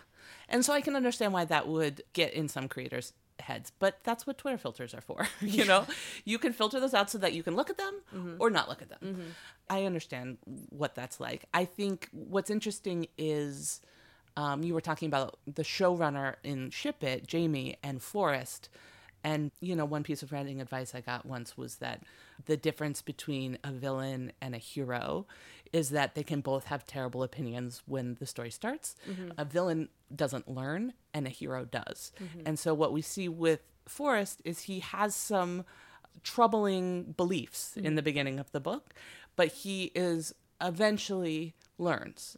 And 0.49 0.65
so 0.65 0.73
I 0.73 0.81
can 0.81 0.97
understand 0.97 1.33
why 1.33 1.45
that 1.47 1.69
would 1.69 2.03
get 2.13 2.33
in 2.33 2.49
some 2.49 2.69
creators' 2.69 3.13
heads, 3.41 3.73
but 3.79 3.99
that's 4.05 4.27
what 4.27 4.39
Twitter 4.39 4.57
filters 4.59 4.95
are 4.95 5.01
for. 5.01 5.27
you 5.41 5.65
know, 5.65 5.87
you 6.25 6.39
can 6.39 6.53
filter 6.53 6.79
those 6.81 6.95
out 6.95 7.11
so 7.11 7.19
that 7.19 7.33
you 7.33 7.43
can 7.43 7.57
look 7.57 7.69
at 7.69 7.77
them 7.79 8.37
or 8.39 8.49
not 8.49 8.69
look 8.69 8.81
at 8.81 8.89
them. 8.89 9.35
I 9.69 9.85
understand 9.85 10.39
what 10.71 10.95
that's 10.95 11.19
like. 11.21 11.45
I 11.53 11.65
think 11.65 12.09
what's 12.13 12.49
interesting 12.51 13.09
is 13.19 13.81
um, 14.37 14.63
you 14.63 14.75
were 14.75 14.81
talking 14.81 15.07
about 15.07 15.39
the 15.47 15.63
showrunner 15.63 16.37
in 16.43 16.71
Ship 16.71 17.03
It, 17.03 17.27
Jamie, 17.27 17.77
and 17.83 18.03
Forrest. 18.03 18.69
And, 19.23 19.53
you 19.61 19.75
know, 19.75 19.87
one 19.87 20.03
piece 20.03 20.23
of 20.23 20.33
writing 20.33 20.61
advice 20.61 20.95
I 20.95 21.01
got 21.01 21.25
once 21.25 21.57
was 21.57 21.77
that 21.77 22.03
the 22.45 22.57
difference 22.57 23.01
between 23.01 23.59
a 23.65 23.73
villain 23.73 24.33
and 24.43 24.55
a 24.55 24.59
hero 24.59 25.27
is 25.73 25.91
that 25.91 26.15
they 26.15 26.23
can 26.23 26.41
both 26.41 26.67
have 26.67 26.87
terrible 26.87 27.23
opinions 27.23 27.83
when 27.87 28.17
the 28.21 28.27
story 28.27 28.51
starts. 28.51 28.97
Mm-hmm. 29.09 29.31
A 29.39 29.45
villain 29.45 29.89
doesn't 30.15 30.49
learn, 30.49 30.93
and 31.15 31.27
a 31.27 31.31
hero 31.31 31.65
does. 31.65 32.13
Mm-hmm. 32.23 32.47
And 32.47 32.59
so, 32.59 32.75
what 32.75 32.93
we 32.93 33.03
see 33.03 33.29
with 33.29 33.61
Forrest 33.87 34.43
is 34.45 34.61
he 34.61 34.81
has 34.81 35.17
some 35.17 35.65
troubling 36.23 37.15
beliefs 37.17 37.77
in 37.77 37.85
mm-hmm. 37.85 37.95
the 37.97 38.03
beginning 38.03 38.39
of 38.39 38.53
the 38.53 38.61
book, 38.61 38.95
but 39.37 39.49
he 39.49 39.91
is 39.95 40.35
eventually 40.61 41.55
learns. 41.79 42.37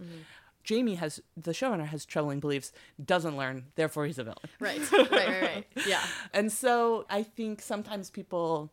Jamie 0.66 0.96
has 0.96 1.22
the 1.36 1.52
showrunner 1.52 1.86
has 1.86 2.04
troubling 2.04 2.40
beliefs, 2.40 2.72
doesn't 3.02 3.36
learn, 3.36 3.66
therefore 3.76 4.04
he's 4.04 4.18
a 4.18 4.24
villain. 4.24 4.38
Right. 4.60 4.80
right, 4.92 5.10
right, 5.10 5.42
right. 5.42 5.66
Yeah. 5.86 6.02
And 6.34 6.50
so 6.52 7.06
I 7.08 7.22
think 7.22 7.62
sometimes 7.62 8.10
people 8.10 8.70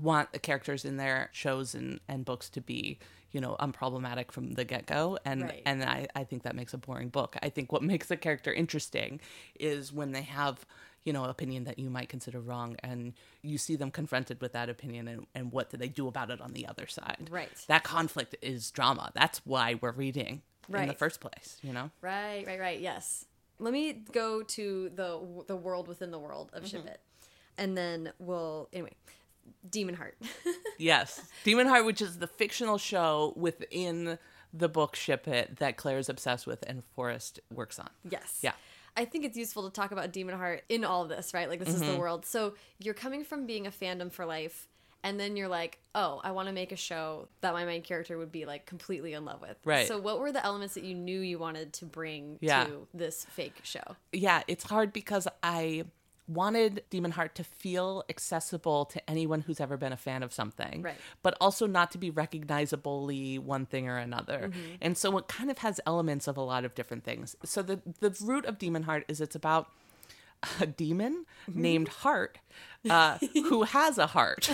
want 0.00 0.32
the 0.32 0.38
characters 0.38 0.84
in 0.86 0.96
their 0.96 1.28
shows 1.32 1.74
and, 1.74 2.00
and 2.08 2.24
books 2.24 2.48
to 2.48 2.62
be, 2.62 2.98
you 3.30 3.42
know, 3.42 3.56
unproblematic 3.60 4.32
from 4.32 4.54
the 4.54 4.64
get 4.64 4.86
go. 4.86 5.18
And 5.26 5.42
Right. 5.42 5.62
and 5.66 5.84
I, 5.84 6.08
I 6.16 6.24
think 6.24 6.44
that 6.44 6.56
makes 6.56 6.72
a 6.72 6.78
boring 6.78 7.10
book. 7.10 7.36
I 7.42 7.50
think 7.50 7.70
what 7.70 7.82
makes 7.92 8.10
a 8.10 8.16
character 8.16 8.50
interesting 8.52 9.20
is 9.60 9.92
when 9.92 10.12
they 10.12 10.22
have, 10.22 10.64
you 11.04 11.12
know, 11.12 11.24
opinion 11.24 11.64
that 11.64 11.78
you 11.78 11.90
might 11.90 12.08
consider 12.08 12.40
wrong 12.40 12.76
and 12.82 13.12
you 13.42 13.58
see 13.58 13.76
them 13.76 13.90
confronted 13.90 14.40
with 14.40 14.54
that 14.54 14.70
opinion 14.70 15.08
and, 15.08 15.26
and 15.34 15.52
what 15.52 15.68
do 15.68 15.76
they 15.76 15.88
do 15.88 16.08
about 16.08 16.30
it 16.30 16.40
on 16.40 16.54
the 16.54 16.66
other 16.66 16.86
side. 16.86 17.28
Right. 17.30 17.50
That 17.68 17.84
conflict 17.84 18.34
is 18.40 18.70
drama. 18.70 19.12
That's 19.14 19.42
why 19.44 19.74
we're 19.78 19.92
reading 19.92 20.40
in 20.68 20.86
the 20.88 20.94
first 20.94 21.20
place, 21.20 21.58
you 21.62 21.72
know? 21.72 21.90
Right, 22.00 22.44
right, 22.46 22.60
right. 22.60 22.80
Yes. 22.80 23.24
Let 23.58 23.72
me 23.72 23.92
go 24.12 24.42
to 24.42 24.90
the 24.94 25.20
the 25.46 25.56
world 25.56 25.88
within 25.88 26.10
the 26.10 26.18
world 26.18 26.50
of 26.52 26.66
Ship 26.66 26.84
It, 26.86 27.00
and 27.58 27.76
then 27.76 28.12
we'll 28.18 28.68
anyway. 28.72 28.92
Demon 29.68 29.94
Heart. 29.96 30.16
Yes. 30.78 31.20
Demon 31.44 31.66
Heart, 31.68 31.84
which 31.84 32.00
is 32.02 32.18
the 32.18 32.26
fictional 32.26 32.78
show 32.78 33.32
within 33.36 34.18
the 34.52 34.68
book 34.68 34.96
Ship 34.96 35.26
It 35.28 35.56
that 35.56 35.76
Claire's 35.76 36.08
obsessed 36.08 36.46
with 36.46 36.64
and 36.66 36.82
Forrest 36.96 37.38
works 37.52 37.78
on. 37.78 37.90
yes. 38.08 38.38
Yeah. 38.42 38.52
I 38.96 39.04
think 39.06 39.24
it's 39.24 39.36
useful 39.38 39.62
to 39.64 39.70
talk 39.70 39.90
about 39.92 40.12
Demon 40.12 40.36
Heart 40.36 40.64
in 40.68 40.84
all 40.84 41.06
this, 41.06 41.32
right? 41.34 41.48
Like 41.48 41.60
this 41.60 41.68
Mm-hmm. 41.74 41.82
is 41.84 41.88
the 41.94 41.98
world. 41.98 42.26
So 42.26 42.54
you're 42.78 42.94
coming 42.94 43.24
from 43.24 43.46
being 43.46 43.66
a 43.66 43.70
fandom 43.70 44.10
for 44.12 44.26
life, 44.26 44.68
and 45.04 45.18
then 45.18 45.36
you're 45.36 45.48
like, 45.48 45.78
oh, 45.94 46.20
I 46.22 46.30
want 46.30 46.48
to 46.48 46.54
make 46.54 46.72
a 46.72 46.76
show 46.76 47.28
that 47.40 47.52
my 47.52 47.64
main 47.64 47.82
character 47.82 48.16
would 48.18 48.32
be 48.32 48.44
like 48.46 48.66
completely 48.66 49.12
in 49.14 49.24
love 49.24 49.40
with. 49.40 49.56
Right. 49.64 49.86
So 49.88 49.98
what 49.98 50.20
were 50.20 50.32
the 50.32 50.44
elements 50.44 50.74
that 50.74 50.84
you 50.84 50.94
knew 50.94 51.20
you 51.20 51.38
wanted 51.38 51.72
to 51.74 51.84
bring 51.86 52.38
Yeah. 52.40 52.64
to 52.64 52.86
this 52.94 53.24
fake 53.30 53.60
show? 53.62 53.96
Yeah, 54.12 54.42
it's 54.46 54.64
hard 54.64 54.92
because 54.92 55.26
I 55.42 55.84
wanted 56.28 56.84
Demon 56.88 57.10
Heart 57.10 57.34
to 57.34 57.44
feel 57.44 58.04
accessible 58.08 58.84
to 58.86 59.10
anyone 59.10 59.40
who's 59.40 59.60
ever 59.60 59.76
been 59.76 59.92
a 59.92 59.96
fan 59.96 60.22
of 60.22 60.32
something. 60.32 60.80
Right. 60.82 60.94
But 61.22 61.36
also 61.40 61.66
not 61.66 61.90
to 61.92 61.98
be 61.98 62.10
recognizably 62.10 63.38
one 63.38 63.66
thing 63.66 63.88
or 63.88 63.98
another. 63.98 64.50
Mm-hmm. 64.52 64.74
And 64.80 64.96
so 64.96 65.18
it 65.18 65.28
kind 65.28 65.50
of 65.50 65.58
has 65.58 65.80
elements 65.86 66.28
of 66.28 66.36
a 66.36 66.40
lot 66.42 66.64
of 66.64 66.74
different 66.74 67.04
things. 67.04 67.36
So 67.44 67.62
the 67.62 67.80
the 68.00 68.16
root 68.22 68.44
of 68.46 68.58
Demon 68.58 68.84
Heart 68.84 69.04
is 69.08 69.20
it's 69.20 69.34
about 69.34 69.68
a 70.60 70.66
demon 70.66 71.26
Mm-hmm. 71.50 71.60
named 71.60 71.88
Heart, 71.88 72.38
uh, 72.88 73.18
who 73.34 73.64
has 73.64 73.98
a 73.98 74.06
heart, 74.06 74.48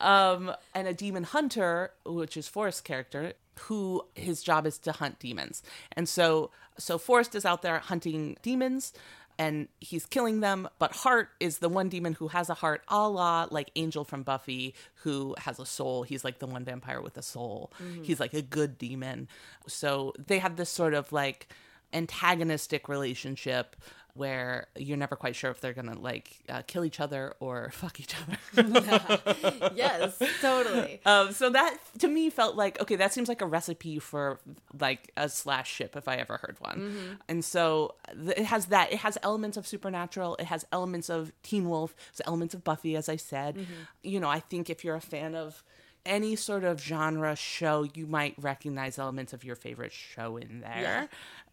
um, 0.00 0.52
and 0.76 0.86
a 0.86 0.94
demon 0.94 1.24
hunter, 1.24 1.90
which 2.04 2.36
is 2.36 2.46
Forrest's 2.46 2.80
character, 2.80 3.32
who 3.62 4.02
his 4.14 4.44
job 4.44 4.64
is 4.64 4.78
to 4.78 4.92
hunt 4.92 5.18
demons. 5.18 5.64
And 5.92 6.08
so, 6.08 6.52
so 6.78 6.98
Forrest 6.98 7.34
is 7.34 7.44
out 7.44 7.62
there 7.62 7.80
hunting 7.80 8.36
demons. 8.42 8.92
And 9.38 9.68
he's 9.80 10.06
killing 10.06 10.40
them, 10.40 10.66
but 10.78 10.92
Heart 10.96 11.28
is 11.40 11.58
the 11.58 11.68
one 11.68 11.90
demon 11.90 12.14
who 12.14 12.28
has 12.28 12.48
a 12.48 12.54
heart, 12.54 12.82
a 12.88 13.06
la 13.06 13.46
like 13.50 13.70
Angel 13.76 14.02
from 14.02 14.22
Buffy, 14.22 14.74
who 15.02 15.34
has 15.38 15.58
a 15.58 15.66
soul. 15.66 16.04
He's 16.04 16.24
like 16.24 16.38
the 16.38 16.46
one 16.46 16.64
vampire 16.64 17.02
with 17.02 17.18
a 17.18 17.22
soul. 17.22 17.70
He's 18.02 18.18
like 18.18 18.32
a 18.32 18.40
good 18.40 18.78
demon. 18.78 19.28
So 19.66 20.14
they 20.16 20.38
have 20.38 20.56
this 20.56 20.70
sort 20.70 20.94
of 20.94 21.12
like 21.12 21.48
antagonistic 21.92 22.88
relationship 22.88 23.76
where 24.16 24.66
you're 24.76 24.96
never 24.96 25.16
quite 25.16 25.36
sure 25.36 25.50
if 25.50 25.60
they're 25.60 25.72
gonna 25.72 25.98
like 25.98 26.38
uh, 26.48 26.62
kill 26.66 26.84
each 26.84 27.00
other 27.00 27.34
or 27.40 27.70
fuck 27.72 28.00
each 28.00 28.14
other. 28.22 29.72
yes, 29.74 30.20
totally. 30.40 31.00
um, 31.06 31.32
so 31.32 31.50
that 31.50 31.76
to 31.98 32.08
me 32.08 32.30
felt 32.30 32.56
like 32.56 32.80
okay, 32.80 32.96
that 32.96 33.12
seems 33.12 33.28
like 33.28 33.42
a 33.42 33.46
recipe 33.46 33.98
for 33.98 34.38
like 34.78 35.12
a 35.16 35.28
slash 35.28 35.70
ship 35.70 35.96
if 35.96 36.08
I 36.08 36.16
ever 36.16 36.38
heard 36.38 36.56
one. 36.60 37.18
And 37.28 37.44
so 37.44 37.94
th- 38.12 38.36
it 38.38 38.44
has 38.46 38.66
that. 38.66 38.92
It 38.92 38.98
has 38.98 39.18
elements 39.22 39.56
of 39.56 39.66
supernatural. 39.66 40.36
It 40.36 40.46
has 40.46 40.64
elements 40.72 41.08
of 41.08 41.32
Teen 41.42 41.68
Wolf. 41.68 41.94
It's 42.10 42.20
elements 42.26 42.54
of 42.54 42.64
Buffy, 42.64 42.96
as 42.96 43.08
I 43.08 43.16
said. 43.16 43.66
You 44.02 44.20
know, 44.20 44.28
I 44.28 44.40
think 44.40 44.70
if 44.70 44.84
you're 44.84 44.96
a 44.96 45.00
fan 45.00 45.34
of 45.34 45.62
any 46.04 46.36
sort 46.36 46.62
of 46.64 46.80
genre 46.80 47.34
show, 47.34 47.86
you 47.94 48.06
might 48.06 48.34
recognize 48.38 48.98
elements 48.98 49.32
of 49.32 49.42
your 49.44 49.56
favorite 49.56 49.92
show 49.92 50.36
in 50.36 50.60
there. 50.60 50.80
Yeah. 50.80 51.06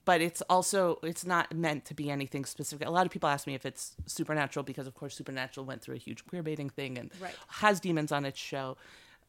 But 0.05 0.19
it's 0.21 0.41
also 0.49 0.99
it's 1.03 1.25
not 1.25 1.53
meant 1.55 1.85
to 1.85 1.93
be 1.93 2.09
anything 2.11 2.43
specific. 2.45 2.87
A 2.87 2.91
lot 2.91 3.05
of 3.05 3.11
people 3.11 3.29
ask 3.29 3.47
me 3.47 3.55
if 3.55 3.65
it's 3.65 3.95
supernatural 4.05 4.63
because 4.63 4.85
of 4.87 4.93
course 4.95 5.15
Supernatural 5.15 5.65
went 5.65 5.81
through 5.81 5.95
a 5.95 5.99
huge 5.99 6.25
queer 6.25 6.43
baiting 6.43 6.69
thing 6.69 6.97
and 6.97 7.09
Right. 7.21 7.33
has 7.47 7.79
demons 7.79 8.11
on 8.11 8.25
its 8.25 8.39
show. 8.39 8.75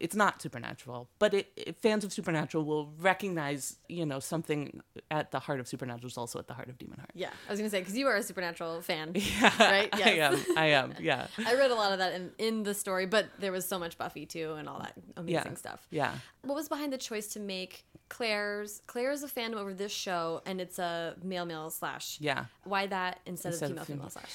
It's 0.00 0.14
not 0.16 0.42
supernatural, 0.42 1.08
but 1.18 1.34
it, 1.34 1.52
it 1.56 1.76
fans 1.80 2.04
of 2.04 2.12
supernatural 2.12 2.64
will 2.64 2.92
recognize, 2.98 3.76
you 3.88 4.04
know, 4.04 4.20
something 4.20 4.80
at 5.10 5.30
the 5.30 5.38
heart 5.38 5.60
of 5.60 5.68
supernatural 5.68 6.08
is 6.08 6.18
also 6.18 6.38
at 6.38 6.46
the 6.46 6.54
heart 6.54 6.68
of 6.68 6.78
Demon 6.78 6.98
Heart. 6.98 7.10
Yeah, 7.14 7.30
I 7.48 7.50
was 7.50 7.60
gonna 7.60 7.70
say 7.70 7.80
because 7.80 7.96
you 7.96 8.06
are 8.08 8.16
a 8.16 8.22
supernatural 8.22 8.80
fan, 8.82 9.12
yeah, 9.14 9.52
right? 9.58 9.88
I 9.94 10.10
am. 10.12 10.38
I 10.56 10.66
am. 10.66 10.94
Yeah. 11.00 11.26
I 11.46 11.54
read 11.54 11.70
a 11.70 11.74
lot 11.74 11.92
of 11.92 11.98
that 11.98 12.14
in, 12.14 12.30
in 12.38 12.62
the 12.64 12.74
story, 12.74 13.06
but 13.06 13.26
there 13.38 13.52
was 13.52 13.66
so 13.66 13.78
much 13.78 13.96
Buffy 13.98 14.26
too 14.26 14.54
and 14.58 14.68
all 14.68 14.78
that 14.80 14.94
amazing 15.16 15.34
Yeah. 15.52 15.54
stuff. 15.54 15.86
Yeah. 15.90 16.14
What 16.42 16.54
was 16.54 16.68
behind 16.68 16.92
the 16.92 16.98
choice 16.98 17.28
to 17.28 17.40
make 17.40 17.84
Claire's 18.08 18.82
Claire's 18.86 19.22
a 19.22 19.28
fandom 19.28 19.56
over 19.56 19.72
this 19.74 19.92
show 19.92 20.42
and 20.46 20.60
it's 20.60 20.78
a 20.78 21.14
male 21.22 21.46
male 21.46 21.70
slash? 21.70 22.18
Yeah. 22.20 22.46
Why 22.64 22.86
that 22.86 23.20
instead, 23.26 23.52
Instead 23.52 23.70
of 23.72 23.76
female 23.78 23.84
female. 23.86 24.10
slash? 24.10 24.30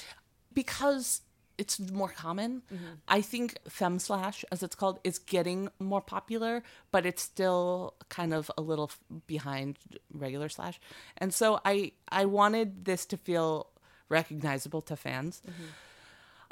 because 0.52 1.22
it's 1.60 1.78
more 1.78 2.08
common. 2.08 2.62
Mm-hmm. 2.72 2.84
I 3.06 3.20
think 3.20 3.58
fem 3.68 3.98
slash, 3.98 4.44
as 4.50 4.62
it's 4.62 4.74
called, 4.74 4.98
is 5.04 5.18
getting 5.18 5.68
more 5.78 6.00
popular, 6.00 6.62
but 6.90 7.04
it's 7.04 7.22
still 7.22 7.94
kind 8.08 8.32
of 8.32 8.50
a 8.56 8.62
little 8.62 8.90
behind 9.26 9.78
regular 10.12 10.48
slash. 10.48 10.80
And 11.18 11.34
so 11.34 11.60
I 11.64 11.92
I 12.08 12.24
wanted 12.24 12.86
this 12.86 13.04
to 13.06 13.16
feel 13.16 13.68
recognizable 14.08 14.82
to 14.82 14.96
fans. 14.96 15.42
Mm-hmm. 15.46 15.64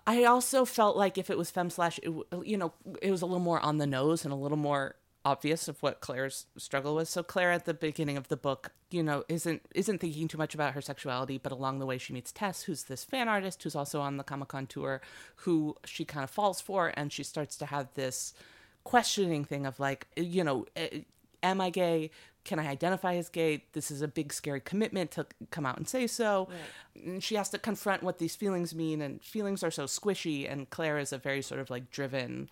I 0.06 0.24
also 0.24 0.64
felt 0.64 0.96
like 0.96 1.18
if 1.18 1.28
it 1.28 1.36
was 1.36 1.50
fem 1.50 1.70
slash, 1.70 1.98
it, 2.02 2.10
you 2.42 2.56
know, 2.56 2.72
it 3.02 3.10
was 3.10 3.20
a 3.20 3.26
little 3.26 3.44
more 3.50 3.60
on 3.60 3.76
the 3.76 3.86
nose 3.86 4.24
and 4.24 4.32
a 4.32 4.36
little 4.36 4.56
more 4.56 4.94
obvious 5.28 5.68
of 5.68 5.82
what 5.82 6.00
Claire's 6.00 6.46
struggle 6.56 6.94
was. 6.94 7.10
So 7.10 7.22
Claire 7.22 7.52
at 7.52 7.66
the 7.66 7.74
beginning 7.74 8.16
of 8.16 8.28
the 8.28 8.36
book, 8.36 8.72
you 8.90 9.02
know, 9.02 9.24
isn't 9.28 9.60
isn't 9.74 9.98
thinking 10.00 10.26
too 10.26 10.38
much 10.38 10.54
about 10.54 10.72
her 10.72 10.80
sexuality, 10.80 11.36
but 11.36 11.52
along 11.52 11.78
the 11.78 11.86
way 11.86 11.98
she 11.98 12.14
meets 12.14 12.32
Tess, 12.32 12.62
who's 12.62 12.84
this 12.84 13.04
fan 13.04 13.28
artist 13.28 13.62
who's 13.62 13.76
also 13.76 14.00
on 14.00 14.16
the 14.16 14.24
Comic 14.24 14.48
Con 14.48 14.66
tour, 14.66 15.02
who 15.36 15.76
she 15.84 16.06
kind 16.06 16.24
of 16.24 16.30
falls 16.30 16.62
for, 16.62 16.94
and 16.96 17.12
she 17.12 17.22
starts 17.22 17.56
to 17.56 17.66
have 17.66 17.88
this 17.92 18.32
questioning 18.84 19.44
thing 19.44 19.66
of 19.66 19.78
like, 19.78 20.06
you 20.16 20.42
know, 20.42 20.64
eh, 20.76 21.00
am 21.42 21.60
I 21.60 21.68
gay? 21.68 22.10
Can 22.44 22.58
I 22.58 22.66
identify 22.66 23.16
as 23.16 23.28
gay? 23.28 23.64
This 23.74 23.90
is 23.90 24.00
a 24.00 24.08
big, 24.08 24.32
scary 24.32 24.60
commitment 24.60 25.10
to 25.10 25.26
come 25.50 25.66
out 25.66 25.76
and 25.76 25.86
say 25.86 26.06
so. 26.06 26.48
And 26.94 27.22
she 27.22 27.34
has 27.34 27.50
to 27.50 27.58
confront 27.58 28.02
what 28.02 28.16
these 28.16 28.34
feelings 28.34 28.74
mean, 28.74 29.02
and 29.02 29.22
feelings 29.22 29.62
are 29.62 29.70
so 29.70 29.84
squishy. 29.84 30.50
And 30.50 30.70
Claire 30.70 30.98
is 30.98 31.12
a 31.12 31.18
very 31.18 31.42
sort 31.42 31.60
of 31.60 31.68
like 31.68 31.90
driven 31.90 32.48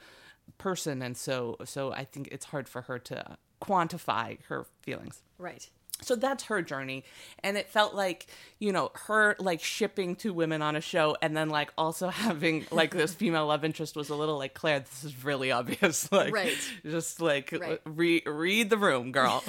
person, 0.58 1.02
and 1.02 1.16
so 1.16 1.56
so 1.64 1.92
I 1.92 2.04
think 2.04 2.28
it's 2.32 2.46
hard 2.46 2.68
for 2.68 2.82
her 2.82 2.98
to 3.00 3.36
quantify 3.62 4.38
her 4.48 4.66
feelings 4.82 5.22
Right. 5.38 5.68
so 6.02 6.14
that's 6.14 6.44
her 6.44 6.60
journey 6.60 7.04
and 7.42 7.56
it 7.56 7.68
felt 7.70 7.94
like 7.94 8.26
you 8.58 8.70
know 8.70 8.90
her 9.06 9.34
like 9.38 9.62
shipping 9.62 10.14
two 10.14 10.34
women 10.34 10.60
on 10.60 10.76
a 10.76 10.80
show 10.82 11.16
and 11.22 11.34
then 11.34 11.48
like 11.48 11.72
also 11.78 12.08
having 12.26 12.66
like 12.70 12.90
this 12.92 13.14
female 13.22 13.46
love 13.46 13.64
interest 13.64 13.96
was 13.96 14.10
a 14.10 14.14
little 14.14 14.36
like 14.36 14.52
claire 14.52 14.80
this 14.80 15.04
is 15.04 15.24
really 15.24 15.50
obvious 15.50 16.12
like 16.12 16.34
Right. 16.34 16.56
just 16.84 17.18
like 17.22 17.50
Right. 17.58 17.80
re- 17.86 18.22
read 18.26 18.68
the 18.68 18.76
room 18.76 19.10
girl 19.10 19.42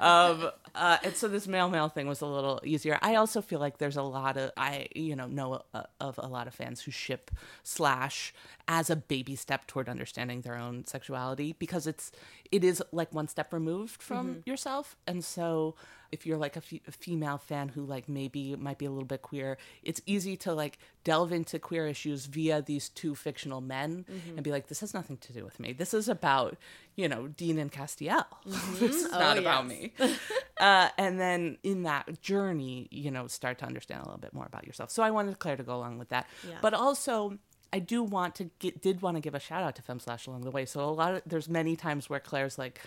um 0.00 0.50
uh, 0.78 0.98
and 1.02 1.16
so 1.16 1.28
this 1.28 1.46
male 1.48 1.68
male 1.68 1.88
thing 1.88 2.06
was 2.06 2.20
a 2.20 2.26
little 2.26 2.60
easier. 2.64 2.98
I 3.02 3.16
also 3.16 3.42
feel 3.42 3.58
like 3.58 3.78
there's 3.78 3.96
a 3.96 4.02
lot 4.02 4.36
of 4.36 4.52
I 4.56 4.88
you 4.94 5.16
know 5.16 5.26
know 5.26 5.62
uh, 5.74 5.82
of 6.00 6.18
a 6.18 6.26
lot 6.26 6.46
of 6.46 6.54
fans 6.54 6.80
who 6.82 6.90
ship 6.90 7.30
slash 7.62 8.32
as 8.68 8.88
a 8.88 8.96
baby 8.96 9.34
step 9.34 9.66
toward 9.66 9.88
understanding 9.88 10.42
their 10.42 10.56
own 10.56 10.84
sexuality 10.86 11.54
because 11.58 11.86
it's 11.86 12.12
it 12.52 12.62
is 12.62 12.82
like 12.92 13.12
one 13.12 13.28
step 13.28 13.52
removed 13.52 14.02
from 14.02 14.42
yourself, 14.46 14.96
and 15.06 15.24
so 15.24 15.74
if 16.10 16.24
you're 16.26 16.38
like 16.38 16.56
a, 16.56 16.60
female 16.60 17.38
fan 17.38 17.68
who 17.68 17.84
like 17.84 18.08
maybe 18.08 18.56
might 18.56 18.78
be 18.78 18.86
a 18.86 18.90
little 18.90 19.06
bit 19.06 19.22
queer, 19.22 19.58
it's 19.82 20.00
easy 20.06 20.36
to 20.38 20.52
like 20.54 20.78
delve 21.04 21.32
into 21.32 21.58
queer 21.58 21.86
issues 21.86 22.26
via 22.26 22.62
these 22.62 22.88
two 22.88 23.14
fictional 23.14 23.60
men 23.60 24.04
and 24.34 24.42
be 24.42 24.50
like, 24.50 24.68
this 24.68 24.80
has 24.80 24.94
nothing 24.94 25.16
to 25.18 25.32
do 25.32 25.44
with 25.44 25.60
me. 25.60 25.72
This 25.72 25.92
is 25.94 26.08
about 26.08 26.56
you 26.96 27.08
know 27.08 27.28
Dean 27.28 27.58
and 27.58 27.70
Castiel. 27.70 28.24
this 28.46 28.94
is 29.04 29.08
Oh, 29.12 29.18
not 29.18 29.38
about 29.38 29.66
me. 29.66 29.92
uh, 30.60 30.88
and 30.96 31.20
then 31.20 31.58
in 31.62 31.82
that 31.84 32.20
journey, 32.22 32.88
you 32.90 33.10
know, 33.10 33.26
start 33.26 33.58
to 33.58 33.66
understand 33.66 34.00
a 34.02 34.04
little 34.04 34.20
bit 34.20 34.32
more 34.32 34.46
about 34.46 34.66
yourself. 34.66 34.90
So 34.90 35.02
I 35.02 35.10
wanted 35.10 35.38
Claire 35.38 35.56
to 35.56 35.62
go 35.62 35.76
along 35.76 35.98
with 35.98 36.08
that, 36.10 36.26
Yeah. 36.48 36.56
but 36.62 36.74
also. 36.74 37.38
I 37.70 37.80
do 37.80 38.02
want 38.02 38.34
to 38.36 38.44
get 38.60 38.80
did 38.80 39.02
want 39.02 39.18
to 39.18 39.20
give 39.20 39.34
a 39.34 39.38
shout 39.38 39.62
out 39.62 39.76
to 39.76 39.82
Femme 39.82 40.00
Slash 40.00 40.26
along 40.26 40.40
the 40.40 40.50
way. 40.50 40.64
So 40.64 40.80
a 40.80 40.88
lot 40.88 41.16
of 41.16 41.22
there's 41.26 41.50
many 41.50 41.76
times 41.76 42.08
where 42.08 42.18
Claire's 42.18 42.56
like, 42.56 42.80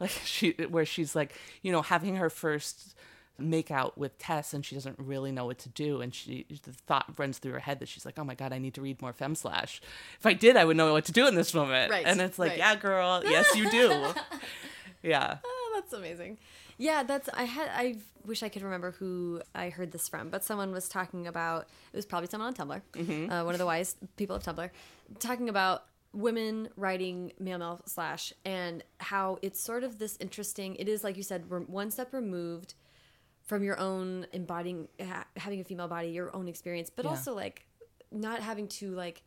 like 0.00 0.10
she 0.24 0.52
where 0.68 0.84
she's 0.86 1.14
like, 1.14 1.32
you 1.62 1.70
know, 1.72 1.82
having 1.82 2.16
her 2.16 2.30
first 2.30 2.94
make 3.38 3.70
out 3.70 3.96
with 3.96 4.18
Tess 4.18 4.52
and 4.52 4.66
she 4.66 4.74
doesn't 4.74 4.98
really 4.98 5.32
know 5.32 5.46
what 5.46 5.56
to 5.60 5.70
do 5.70 6.02
and 6.02 6.14
she 6.14 6.44
the 6.62 6.72
thought 6.72 7.06
runs 7.16 7.38
through 7.38 7.52
her 7.52 7.58
head 7.60 7.78
that 7.78 7.88
she's 7.88 8.04
like, 8.04 8.18
oh 8.18 8.24
my 8.24 8.34
god, 8.34 8.52
I 8.52 8.58
need 8.58 8.74
to 8.74 8.82
read 8.82 9.00
more 9.00 9.12
Femme 9.14 9.34
Slash. 9.34 9.80
If 10.18 10.26
I 10.26 10.34
did, 10.34 10.56
I 10.56 10.64
would 10.66 10.76
know 10.76 10.92
what 10.92 11.06
to 11.06 11.12
do 11.12 11.26
in 11.26 11.34
this 11.36 11.54
moment. 11.54 11.90
Right, 11.90 12.04
And 12.06 12.20
it's 12.20 12.38
like, 12.38 12.50
right. 12.50 12.58
yeah, 12.58 12.74
girl, 12.76 13.22
yes 13.24 13.54
you 13.56 13.70
do. 13.70 14.04
yeah. 15.02 15.38
Oh, 15.44 15.72
that's 15.74 15.92
amazing. 15.92 16.38
Yeah, 16.76 17.02
that's 17.02 17.28
I 17.34 17.44
had 17.44 17.70
I 17.74 17.96
wish 18.26 18.42
I 18.42 18.48
could 18.50 18.62
remember 18.62 18.90
who 18.92 19.40
I 19.54 19.70
heard 19.70 19.92
this 19.92 20.08
from, 20.08 20.28
but 20.28 20.44
someone 20.44 20.72
was 20.72 20.88
talking 20.88 21.26
about 21.26 21.66
it 21.92 21.96
was 21.96 22.06
probably 22.06 22.28
someone 22.28 22.48
on 22.48 22.54
Tumblr, 22.54 22.80
Mm-hmm. 22.92 23.30
uh, 23.32 23.44
one 23.44 23.54
of 23.54 23.58
the 23.58 23.66
wise 23.66 23.96
people 24.16 24.36
of 24.36 24.42
Tumblr, 24.42 24.70
talking 25.18 25.48
about 25.48 25.84
women 26.12 26.68
writing 26.76 27.32
male 27.38 27.58
male 27.58 27.80
slash 27.86 28.32
and 28.44 28.82
how 28.98 29.38
it's 29.42 29.60
sort 29.60 29.84
of 29.84 29.98
this 29.98 30.16
interesting. 30.20 30.74
It 30.76 30.88
is 30.88 31.04
like 31.04 31.16
you 31.16 31.22
said, 31.22 31.48
we're 31.48 31.60
one 31.60 31.90
step 31.90 32.12
removed 32.12 32.74
from 33.42 33.62
your 33.62 33.78
own 33.78 34.26
embodying 34.32 34.88
ha- 35.00 35.26
having 35.36 35.60
a 35.60 35.64
female 35.64 35.88
body, 35.88 36.08
your 36.08 36.34
own 36.34 36.48
experience, 36.48 36.90
but 36.90 37.04
Yeah. 37.04 37.10
also 37.12 37.34
like 37.34 37.64
not 38.10 38.40
having 38.40 38.66
to 38.68 38.92
like 38.94 39.22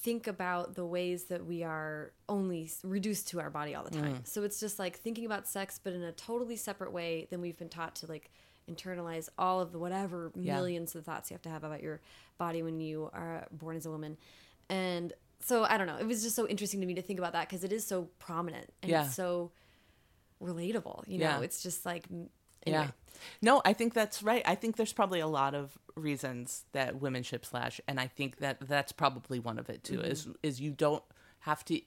think 0.00 0.28
about 0.28 0.74
the 0.76 0.84
ways 0.86 1.24
that 1.24 1.44
we 1.44 1.64
are 1.64 2.12
only 2.28 2.70
reduced 2.84 3.26
to 3.28 3.40
our 3.40 3.50
body 3.50 3.74
all 3.74 3.82
the 3.82 3.90
time. 3.90 4.14
Mm. 4.18 4.26
So 4.26 4.44
it's 4.44 4.60
just 4.60 4.78
like 4.78 4.96
thinking 4.96 5.26
about 5.26 5.48
sex, 5.48 5.80
but 5.82 5.92
in 5.92 6.02
a 6.04 6.12
totally 6.12 6.54
separate 6.56 6.92
way 6.92 7.26
than 7.30 7.40
we've 7.40 7.58
been 7.58 7.68
taught 7.68 7.96
to 7.96 8.06
like 8.06 8.30
internalize 8.70 9.28
all 9.38 9.60
of 9.60 9.72
the 9.72 9.78
whatever 9.78 10.30
Yeah. 10.36 10.54
millions 10.54 10.94
of 10.94 11.04
thoughts 11.04 11.30
you 11.30 11.34
have 11.34 11.42
to 11.42 11.48
have 11.48 11.64
about 11.64 11.82
your 11.82 12.00
body 12.36 12.62
when 12.62 12.78
you 12.78 13.10
are 13.12 13.46
born 13.50 13.76
as 13.76 13.86
a 13.86 13.90
woman. 13.90 14.16
And 14.68 15.12
so 15.40 15.64
I 15.64 15.76
don't 15.78 15.86
know. 15.86 15.96
It 15.98 16.06
was 16.06 16.22
just 16.22 16.36
so 16.36 16.46
interesting 16.48 16.80
to 16.80 16.86
me 16.86 16.94
to 16.94 17.02
think 17.02 17.18
about 17.18 17.32
that 17.32 17.48
because 17.48 17.64
it 17.64 17.72
is 17.72 17.86
so 17.86 18.08
prominent 18.18 18.72
and 18.82 18.90
Yeah. 18.90 19.04
it's 19.06 19.14
so 19.14 19.52
relatable. 20.42 21.06
You 21.08 21.18
know, 21.18 21.24
Yeah. 21.38 21.40
it's 21.40 21.62
just 21.62 21.84
like 21.86 22.04
anyway. 22.10 22.84
Yeah. 22.84 22.90
No, 23.42 23.60
I 23.64 23.72
think 23.72 23.94
that's 23.94 24.22
right. 24.22 24.42
I 24.46 24.54
think 24.54 24.76
there's 24.76 24.92
probably 24.92 25.20
a 25.20 25.26
lot 25.26 25.54
of 25.54 25.76
reasons 25.96 26.64
that 26.72 27.00
women 27.00 27.22
ship 27.24 27.44
slash, 27.44 27.80
and 27.88 27.98
I 27.98 28.06
think 28.06 28.38
that 28.38 28.60
that's 28.60 28.92
probably 28.92 29.40
one 29.40 29.58
of 29.58 29.68
it 29.68 29.82
too. 29.82 29.98
Mm-hmm. 29.98 30.10
Is 30.12 30.28
is 30.42 30.60
you 30.60 30.70
don't 30.70 31.02
have 31.40 31.64
to 31.66 31.80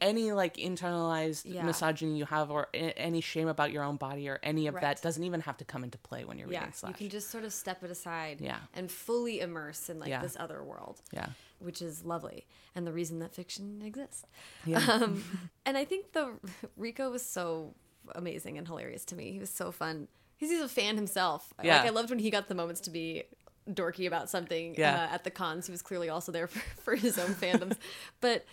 any 0.00 0.32
like 0.32 0.56
internalized 0.56 1.42
Yeah. 1.46 1.62
misogyny 1.64 2.18
you 2.18 2.24
have 2.26 2.50
or 2.50 2.68
any 2.74 3.20
shame 3.20 3.48
about 3.48 3.72
your 3.72 3.84
own 3.84 3.96
body 3.96 4.28
or 4.28 4.40
any 4.42 4.66
of 4.66 4.74
Right. 4.74 4.82
that 4.82 5.02
doesn't 5.02 5.22
even 5.22 5.40
have 5.42 5.56
to 5.58 5.64
come 5.64 5.84
into 5.84 5.98
play 5.98 6.24
when 6.24 6.38
you're 6.38 6.50
Yeah, 6.50 6.60
reading 6.60 6.72
slash. 6.74 6.90
you 6.90 6.94
can 6.96 7.08
just 7.10 7.30
sort 7.30 7.44
of 7.44 7.52
step 7.52 7.82
it 7.84 7.90
aside 7.90 8.40
Yeah. 8.40 8.58
and 8.74 8.90
fully 8.90 9.40
immerse 9.40 9.88
in 9.88 9.98
like 10.00 10.08
Yeah. 10.08 10.20
this 10.20 10.36
other 10.38 10.62
world. 10.62 11.00
Yeah. 11.12 11.28
Which 11.60 11.80
is 11.80 12.04
lovely 12.04 12.46
and 12.74 12.86
the 12.86 12.92
reason 12.92 13.20
that 13.20 13.34
fiction 13.34 13.82
exists. 13.82 14.24
Yeah. 14.66 14.78
Um, 14.90 15.24
and 15.66 15.76
I 15.78 15.84
think 15.84 16.12
the 16.12 16.32
Rico 16.76 17.10
was 17.10 17.24
so 17.24 17.74
amazing 18.14 18.58
and 18.58 18.66
hilarious 18.66 19.04
to 19.06 19.16
me. 19.16 19.32
He 19.32 19.38
was 19.38 19.50
so 19.50 19.70
fun. 19.72 20.08
He's, 20.36 20.50
he's 20.50 20.60
a 20.60 20.68
fan 20.68 20.96
himself. 20.96 21.54
Yeah. 21.62 21.78
Like 21.78 21.86
I 21.86 21.90
loved 21.90 22.10
when 22.10 22.18
he 22.18 22.30
got 22.30 22.48
the 22.48 22.54
moments 22.54 22.80
to 22.82 22.90
be 22.90 23.22
dorky 23.70 24.06
about 24.06 24.28
something 24.28 24.74
Yeah. 24.76 25.04
uh, 25.10 25.14
at 25.14 25.24
the 25.24 25.30
cons. 25.30 25.66
He 25.66 25.72
was 25.72 25.80
clearly 25.80 26.08
also 26.10 26.30
there 26.32 26.46
for, 26.48 26.58
for 26.82 26.94
his 26.96 27.16
own 27.18 27.30
fandoms. 27.34 27.78
But 28.20 28.44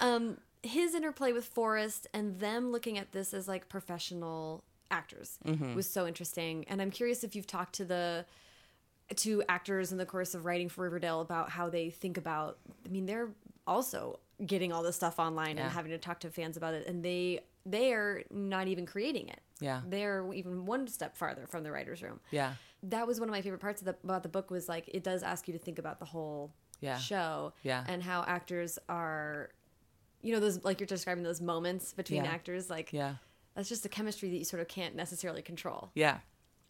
um, 0.00 0.38
his 0.62 0.94
interplay 0.94 1.32
with 1.32 1.44
Forrest 1.46 2.06
and 2.12 2.38
them 2.40 2.70
looking 2.72 2.98
at 2.98 3.12
this 3.12 3.32
as 3.34 3.48
like 3.48 3.68
professional 3.68 4.62
actors 4.90 5.38
Mm-hmm. 5.46 5.74
was 5.74 5.88
so 5.88 6.06
interesting. 6.06 6.64
And 6.68 6.82
I'm 6.82 6.90
curious 6.90 7.22
if 7.24 7.34
you've 7.36 7.46
talked 7.46 7.74
to 7.76 7.84
the 7.84 8.26
to 9.16 9.42
actors 9.48 9.90
in 9.90 9.98
the 9.98 10.06
course 10.06 10.34
of 10.34 10.44
writing 10.44 10.68
for 10.68 10.82
Riverdale 10.84 11.20
about 11.20 11.50
how 11.50 11.68
they 11.68 11.90
think 11.90 12.16
about. 12.16 12.58
I 12.86 12.88
mean, 12.90 13.06
they're 13.06 13.30
also 13.66 14.20
getting 14.46 14.72
all 14.72 14.82
this 14.82 14.96
stuff 14.96 15.18
online 15.18 15.56
Yeah. 15.56 15.64
and 15.64 15.72
having 15.72 15.90
to 15.90 15.98
talk 15.98 16.20
to 16.20 16.30
fans 16.30 16.56
about 16.56 16.74
it, 16.74 16.86
and 16.86 17.04
they 17.04 17.40
they 17.66 17.92
are 17.92 18.22
not 18.30 18.68
even 18.68 18.86
creating 18.86 19.28
it. 19.28 19.40
Yeah. 19.60 19.82
they're 19.86 20.24
even 20.32 20.64
one 20.64 20.88
step 20.88 21.16
farther 21.18 21.46
from 21.46 21.62
the 21.64 21.70
writers' 21.70 22.02
room. 22.02 22.18
yeah. 22.30 22.54
That 22.84 23.06
was 23.06 23.20
one 23.20 23.28
of 23.28 23.32
my 23.34 23.42
favorite 23.42 23.60
parts 23.60 23.82
of 23.82 23.84
the, 23.84 23.94
about 24.02 24.22
the 24.22 24.30
book 24.30 24.50
was 24.50 24.70
like 24.70 24.88
it 24.88 25.04
does 25.04 25.22
ask 25.22 25.46
you 25.46 25.52
to 25.52 25.58
think 25.58 25.78
about 25.78 25.98
the 25.98 26.06
whole 26.06 26.50
Yeah. 26.80 26.96
show 26.96 27.52
Yeah. 27.62 27.84
and 27.86 28.02
how 28.02 28.24
actors 28.26 28.78
are, 28.88 29.50
you 30.22 30.32
know, 30.32 30.40
those 30.40 30.62
like 30.64 30.80
you're 30.80 30.86
describing 30.86 31.24
those 31.24 31.40
moments 31.40 31.92
between 31.92 32.24
Yeah. 32.24 32.30
actors, 32.32 32.68
like 32.70 32.92
Yeah. 32.92 33.16
that's 33.54 33.68
just 33.68 33.84
a 33.86 33.88
chemistry 33.88 34.30
that 34.30 34.36
you 34.36 34.44
sort 34.44 34.60
of 34.60 34.68
can't 34.68 34.94
necessarily 34.94 35.42
control. 35.42 35.90
Yeah. 35.94 36.20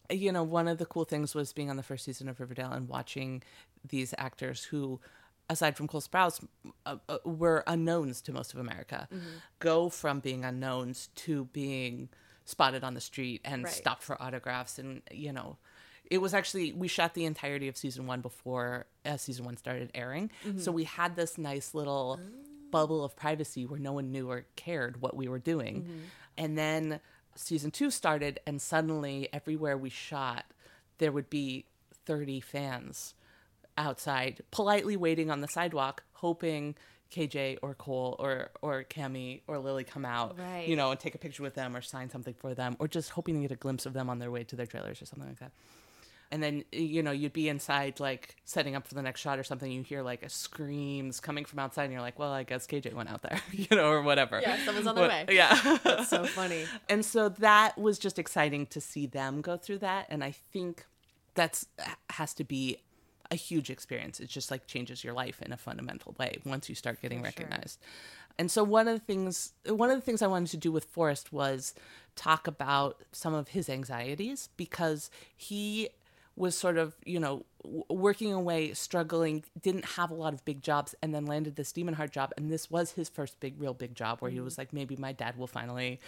You 0.09 0.32
know, 0.32 0.42
one 0.42 0.66
of 0.68 0.78
the 0.78 0.86
cool 0.86 1.05
things 1.05 1.34
was 1.34 1.53
being 1.53 1.70
on 1.70 1.76
the 1.76 1.82
first 1.82 2.05
season 2.05 2.28
of 2.28 2.40
Riverdale 2.40 2.72
and 2.72 2.88
watching 2.88 3.42
these 3.86 4.12
actors 4.18 4.64
who, 4.64 5.01
aside 5.48 5.76
from 5.76 5.86
Cole 5.86 6.01
Sprouse, 6.01 6.44
uh, 6.86 6.96
uh, 7.09 7.18
were 7.24 7.62
unknowns 7.66 8.20
to 8.22 8.32
most 8.32 8.53
of 8.53 8.59
America, 8.59 9.09
go 9.61 9.88
from 9.88 10.18
being 10.20 10.44
unknowns 10.44 11.09
to 11.16 11.44
being 11.46 12.09
spotted 12.44 12.82
on 12.82 12.94
the 12.94 13.01
street 13.01 13.40
and 13.44 13.64
Right. 13.64 13.72
stopped 13.72 14.03
for 14.03 14.20
autographs. 14.20 14.78
And, 14.80 15.03
you 15.12 15.32
know, 15.32 15.59
it 16.11 16.18
was 16.18 16.34
actually, 16.34 16.72
we 16.72 16.88
shot 16.88 17.14
the 17.14 17.24
entirety 17.24 17.68
of 17.68 17.76
season 17.76 18.07
one 18.09 18.20
before 18.20 18.86
uh, 19.05 19.16
season 19.16 19.44
one 19.44 19.57
started 19.57 19.92
airing. 19.94 20.32
So 20.57 20.72
we 20.72 20.82
had 20.84 21.14
this 21.14 21.38
nice 21.38 21.72
little 21.72 22.18
bubble 22.70 23.04
of 23.04 23.16
privacy 23.16 23.66
where 23.66 23.78
no 23.80 23.92
one 23.92 24.10
knew 24.12 24.30
or 24.30 24.44
cared 24.56 25.00
what 25.00 25.16
we 25.16 25.28
were 25.28 25.38
doing. 25.38 25.82
Mm-hmm. 25.82 25.98
And 26.38 26.58
then 26.58 27.00
season 27.34 27.70
two 27.70 27.90
started, 27.90 28.40
and 28.46 28.60
suddenly 28.60 29.28
everywhere 29.32 29.76
we 29.76 29.90
shot, 29.90 30.44
there 30.98 31.12
would 31.12 31.30
be 31.30 31.66
30 32.06 32.40
fans 32.40 33.14
outside, 33.76 34.42
politely 34.50 34.96
waiting 34.96 35.30
on 35.30 35.40
the 35.40 35.48
sidewalk, 35.48 36.02
hoping 36.12 36.74
KJ 37.12 37.58
or 37.62 37.74
Cole 37.74 38.16
or 38.18 38.50
or 38.62 38.84
Cami 38.84 39.40
or 39.48 39.58
Lili 39.58 39.84
come 39.84 40.04
out, 40.04 40.38
Right. 40.38 40.68
you 40.68 40.76
know, 40.76 40.90
and 40.92 41.00
take 41.00 41.14
a 41.14 41.18
picture 41.18 41.42
with 41.42 41.54
them 41.54 41.74
or 41.76 41.80
sign 41.80 42.08
something 42.10 42.34
for 42.34 42.54
them, 42.54 42.76
or 42.78 42.86
just 42.88 43.10
hoping 43.10 43.34
to 43.36 43.40
get 43.40 43.50
a 43.50 43.56
glimpse 43.56 43.84
of 43.86 43.92
them 43.92 44.08
on 44.08 44.18
their 44.18 44.30
way 44.30 44.44
to 44.44 44.56
their 44.56 44.66
trailers 44.66 45.02
or 45.02 45.06
something 45.06 45.28
like 45.28 45.40
that. 45.40 45.52
And 46.33 46.43
then 46.43 46.64
eh, 46.72 46.78
you 46.78 47.03
know 47.03 47.11
you'd 47.11 47.33
be 47.33 47.49
inside 47.49 47.99
like 48.01 48.37
setting 48.45 48.76
up 48.76 48.87
for 48.87 48.95
the 48.95 49.03
next 49.03 49.20
shot 49.20 49.39
or 49.39 49.43
something. 49.43 49.70
You 49.70 49.83
hear 49.83 50.03
like 50.03 50.22
a 50.22 50.28
screams 50.28 51.18
coming 51.20 51.45
from 51.45 51.59
outside, 51.59 51.85
and 51.85 51.93
you're 51.93 52.03
like, 52.03 52.18
"Well, 52.18 52.33
I 52.33 52.45
guess 52.45 52.66
KJ 52.66 52.95
went 52.95 53.11
out 53.11 53.22
there," 53.22 53.41
you 53.53 53.66
know, 53.76 53.91
or 53.91 54.03
whatever. 54.03 54.41
Yeah, 54.41 54.57
someone's 54.64 54.87
on 54.87 54.95
their 54.95 55.09
What- 55.09 55.28
way. 55.28 55.35
Yeah. 55.37 55.78
That's 55.85 56.09
so 56.09 56.24
funny. 56.26 56.66
and 56.89 57.05
so 57.05 57.28
that 57.31 57.76
was 57.78 57.99
just 57.99 58.18
exciting 58.18 58.66
to 58.66 58.81
see 58.81 59.07
them 59.07 59.41
go 59.41 59.57
through 59.57 59.78
that 59.78 60.07
and 60.09 60.22
i 60.24 60.31
think 60.31 60.85
that's 61.35 61.66
has 62.11 62.35
to 62.35 62.45
be 62.45 62.76
a 63.31 63.37
huge 63.37 63.70
experience 63.70 64.18
it 64.20 64.28
just 64.28 64.51
like 64.51 64.66
changes 64.66 65.03
your 65.05 65.14
life 65.14 65.41
in 65.43 65.53
a 65.53 65.57
fundamental 65.57 66.14
way 66.18 66.39
once 66.45 66.68
you 66.68 66.74
start 66.74 67.01
getting 67.01 67.20
For 67.22 67.31
sure. 67.31 67.45
recognized 67.45 67.78
and 68.39 68.51
so 68.51 68.64
one 68.64 68.89
of 68.89 68.95
the 68.99 69.05
things 69.05 69.53
one 69.66 69.91
of 69.91 69.97
the 69.97 70.03
things 70.03 70.20
i 70.22 70.26
wanted 70.26 70.51
to 70.51 70.57
do 70.57 70.72
with 70.72 70.85
forrest 70.85 71.33
was 71.33 71.74
talk 72.16 72.47
about 72.49 73.03
some 73.12 73.33
of 73.35 73.49
his 73.49 73.68
anxieties 73.68 74.49
because 74.57 75.11
he 75.37 75.89
was 76.41 76.57
sort 76.57 76.78
of 76.78 76.97
you 77.05 77.20
know 77.20 77.45
working 77.91 78.32
away 78.32 78.72
struggling 78.72 79.45
didn't 79.61 79.84
have 79.84 80.11
a 80.11 80.14
lot 80.14 80.32
of 80.32 80.43
big 80.47 80.62
jobs 80.62 80.95
and 81.03 81.14
then 81.14 81.26
landed 81.26 81.55
this 81.55 81.70
demon 81.70 81.93
heart 81.93 82.11
job 82.11 82.32
and 82.38 82.51
this 82.51 82.70
was 82.70 82.93
his 82.93 83.11
first 83.11 83.38
big 83.41 83.61
real 83.61 83.74
big 83.74 83.95
job 83.95 84.18
where 84.20 84.30
he 84.30 84.38
mm-hmm. 84.38 84.47
was 84.47 84.57
like 84.57 84.72
maybe 84.72 84.97
my 84.97 85.12
dad 85.12 85.36
will 85.36 85.47
finally 85.47 86.01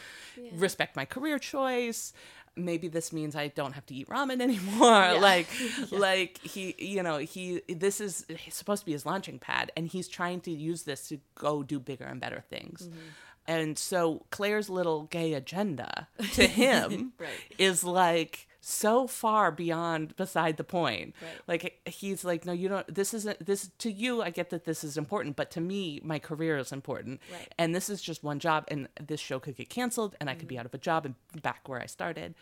respect 0.54 0.96
my 0.96 1.04
career 1.04 1.38
choice. 1.38 2.14
Maybe 2.56 2.88
this 2.88 3.12
means 3.12 3.36
i 3.36 3.48
don't 3.48 3.72
have 3.72 3.84
to 3.86 3.94
eat 3.94 4.08
ramen 4.08 4.40
anymore. 4.48 5.20
Like 5.20 5.48
like 5.90 6.38
he 6.38 6.74
you 6.78 7.02
know 7.02 7.18
he 7.18 7.60
this 7.68 8.00
is 8.00 8.24
supposed 8.48 8.80
to 8.82 8.86
be 8.86 8.92
his 8.92 9.04
launching 9.04 9.38
pad 9.38 9.70
and 9.76 9.86
he's 9.86 10.08
trying 10.08 10.40
to 10.40 10.50
use 10.50 10.84
this 10.84 11.08
to 11.08 11.20
go 11.34 11.62
do 11.62 11.78
bigger 11.78 12.04
and 12.04 12.20
better 12.20 12.42
things. 12.48 12.88
Mm-hmm. 12.88 12.98
And 13.46 13.78
so 13.78 14.24
claire's 14.30 14.70
little 14.70 15.02
gay 15.02 15.34
agenda 15.34 16.08
to 16.32 16.46
him 16.46 17.12
Right. 17.18 17.30
is 17.58 17.84
like 17.84 18.48
so 18.64 19.08
far 19.08 19.50
beyond 19.50 20.14
beside 20.16 20.56
the 20.56 20.62
point. 20.62 21.14
Right. 21.20 21.30
Like 21.48 21.80
he's 21.88 22.24
like, 22.24 22.46
no, 22.46 22.52
you 22.52 22.68
don't. 22.68 22.94
This 22.94 23.12
isn't 23.12 23.44
this 23.44 23.68
to 23.78 23.90
you. 23.90 24.22
I 24.22 24.30
get 24.30 24.50
that 24.50 24.64
this 24.64 24.84
is 24.84 24.96
important, 24.96 25.34
but 25.34 25.50
to 25.52 25.60
me, 25.60 26.00
my 26.04 26.20
career 26.20 26.56
is 26.58 26.70
important, 26.70 27.20
Right. 27.32 27.52
and 27.58 27.74
this 27.74 27.90
is 27.90 28.00
just 28.00 28.22
one 28.22 28.38
job, 28.38 28.64
and 28.68 28.88
this 29.00 29.18
show 29.18 29.40
could 29.40 29.56
get 29.56 29.68
canceled, 29.68 30.14
and 30.20 30.30
I 30.30 30.34
could 30.36 30.46
be 30.46 30.54
Mm-hmm. 30.54 30.60
out 30.60 30.66
of 30.66 30.74
a 30.74 30.78
job 30.78 31.04
and 31.06 31.14
back 31.42 31.68
where 31.68 31.80
I 31.82 31.86
started. 31.86 32.34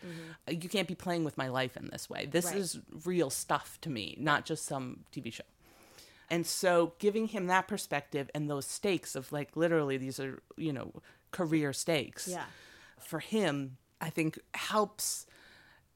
Uh, 0.47 0.51
You 0.51 0.69
can't 0.69 0.87
be 0.87 0.93
playing 0.95 1.23
with 1.23 1.37
my 1.39 1.47
life 1.47 1.75
in 1.75 1.89
this 1.91 2.07
way. 2.07 2.27
This 2.27 2.45
Right. 2.45 2.57
is 2.57 2.79
real 3.03 3.31
stuff 3.31 3.79
to 3.81 3.89
me, 3.89 4.15
not 4.19 4.45
just 4.45 4.65
some 4.65 5.05
TV 5.11 5.31
show. 5.33 5.43
And 6.29 6.45
so 6.45 6.93
giving 6.99 7.29
him 7.29 7.47
that 7.47 7.67
perspective 7.67 8.29
and 8.35 8.47
those 8.49 8.65
stakes 8.67 9.15
of 9.15 9.31
like 9.31 9.57
literally 9.57 9.97
these 9.97 10.19
are, 10.19 10.39
you 10.55 10.71
know, 10.71 10.93
career 11.31 11.73
stakes. 11.73 12.27
Yeah. 12.27 12.45
For 12.99 13.19
him, 13.19 13.77
I 13.99 14.09
think 14.11 14.39
helps 14.53 15.25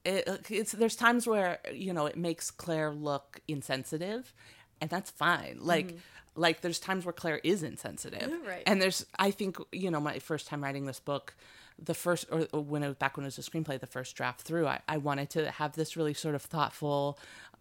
it, 0.06 0.46
it's 0.50 0.72
there's 0.72 0.96
times 0.96 1.26
where, 1.26 1.58
you 1.72 1.92
know, 1.92 2.06
it 2.06 2.16
makes 2.16 2.50
Claire 2.50 2.92
look 2.92 3.40
insensitive 3.48 4.32
and 4.80 4.88
that's 4.88 5.10
fine. 5.10 5.58
Like 5.60 5.88
mm-hmm. 5.88 5.96
like 6.40 6.60
there's 6.60 6.78
times 6.78 7.04
where 7.04 7.12
Claire 7.12 7.40
is 7.42 7.62
insensitive. 7.62 8.32
Right. 8.46 8.62
And 8.66 8.80
there's 8.80 9.04
I 9.18 9.30
think, 9.30 9.58
you 9.72 9.90
know, 9.90 10.00
my 10.00 10.18
first 10.18 10.46
time 10.46 10.62
writing 10.62 10.86
this 10.86 11.00
book, 11.00 11.34
the 11.78 11.94
first 11.94 12.26
or 12.30 12.46
or 12.52 12.62
when 12.62 12.82
it 12.82 12.88
was 12.88 12.96
back 12.96 13.16
when 13.16 13.24
it 13.24 13.28
was 13.36 13.38
a 13.38 13.42
screenplay, 13.42 13.80
the 13.80 13.86
first 13.86 14.16
draft 14.16 14.42
through, 14.42 14.66
I, 14.66 14.80
I 14.88 14.98
wanted 14.98 15.30
to 15.30 15.50
have 15.50 15.74
this 15.74 15.96
really 15.96 16.14
sort 16.14 16.34
of 16.34 16.42
thoughtful, 16.42 17.18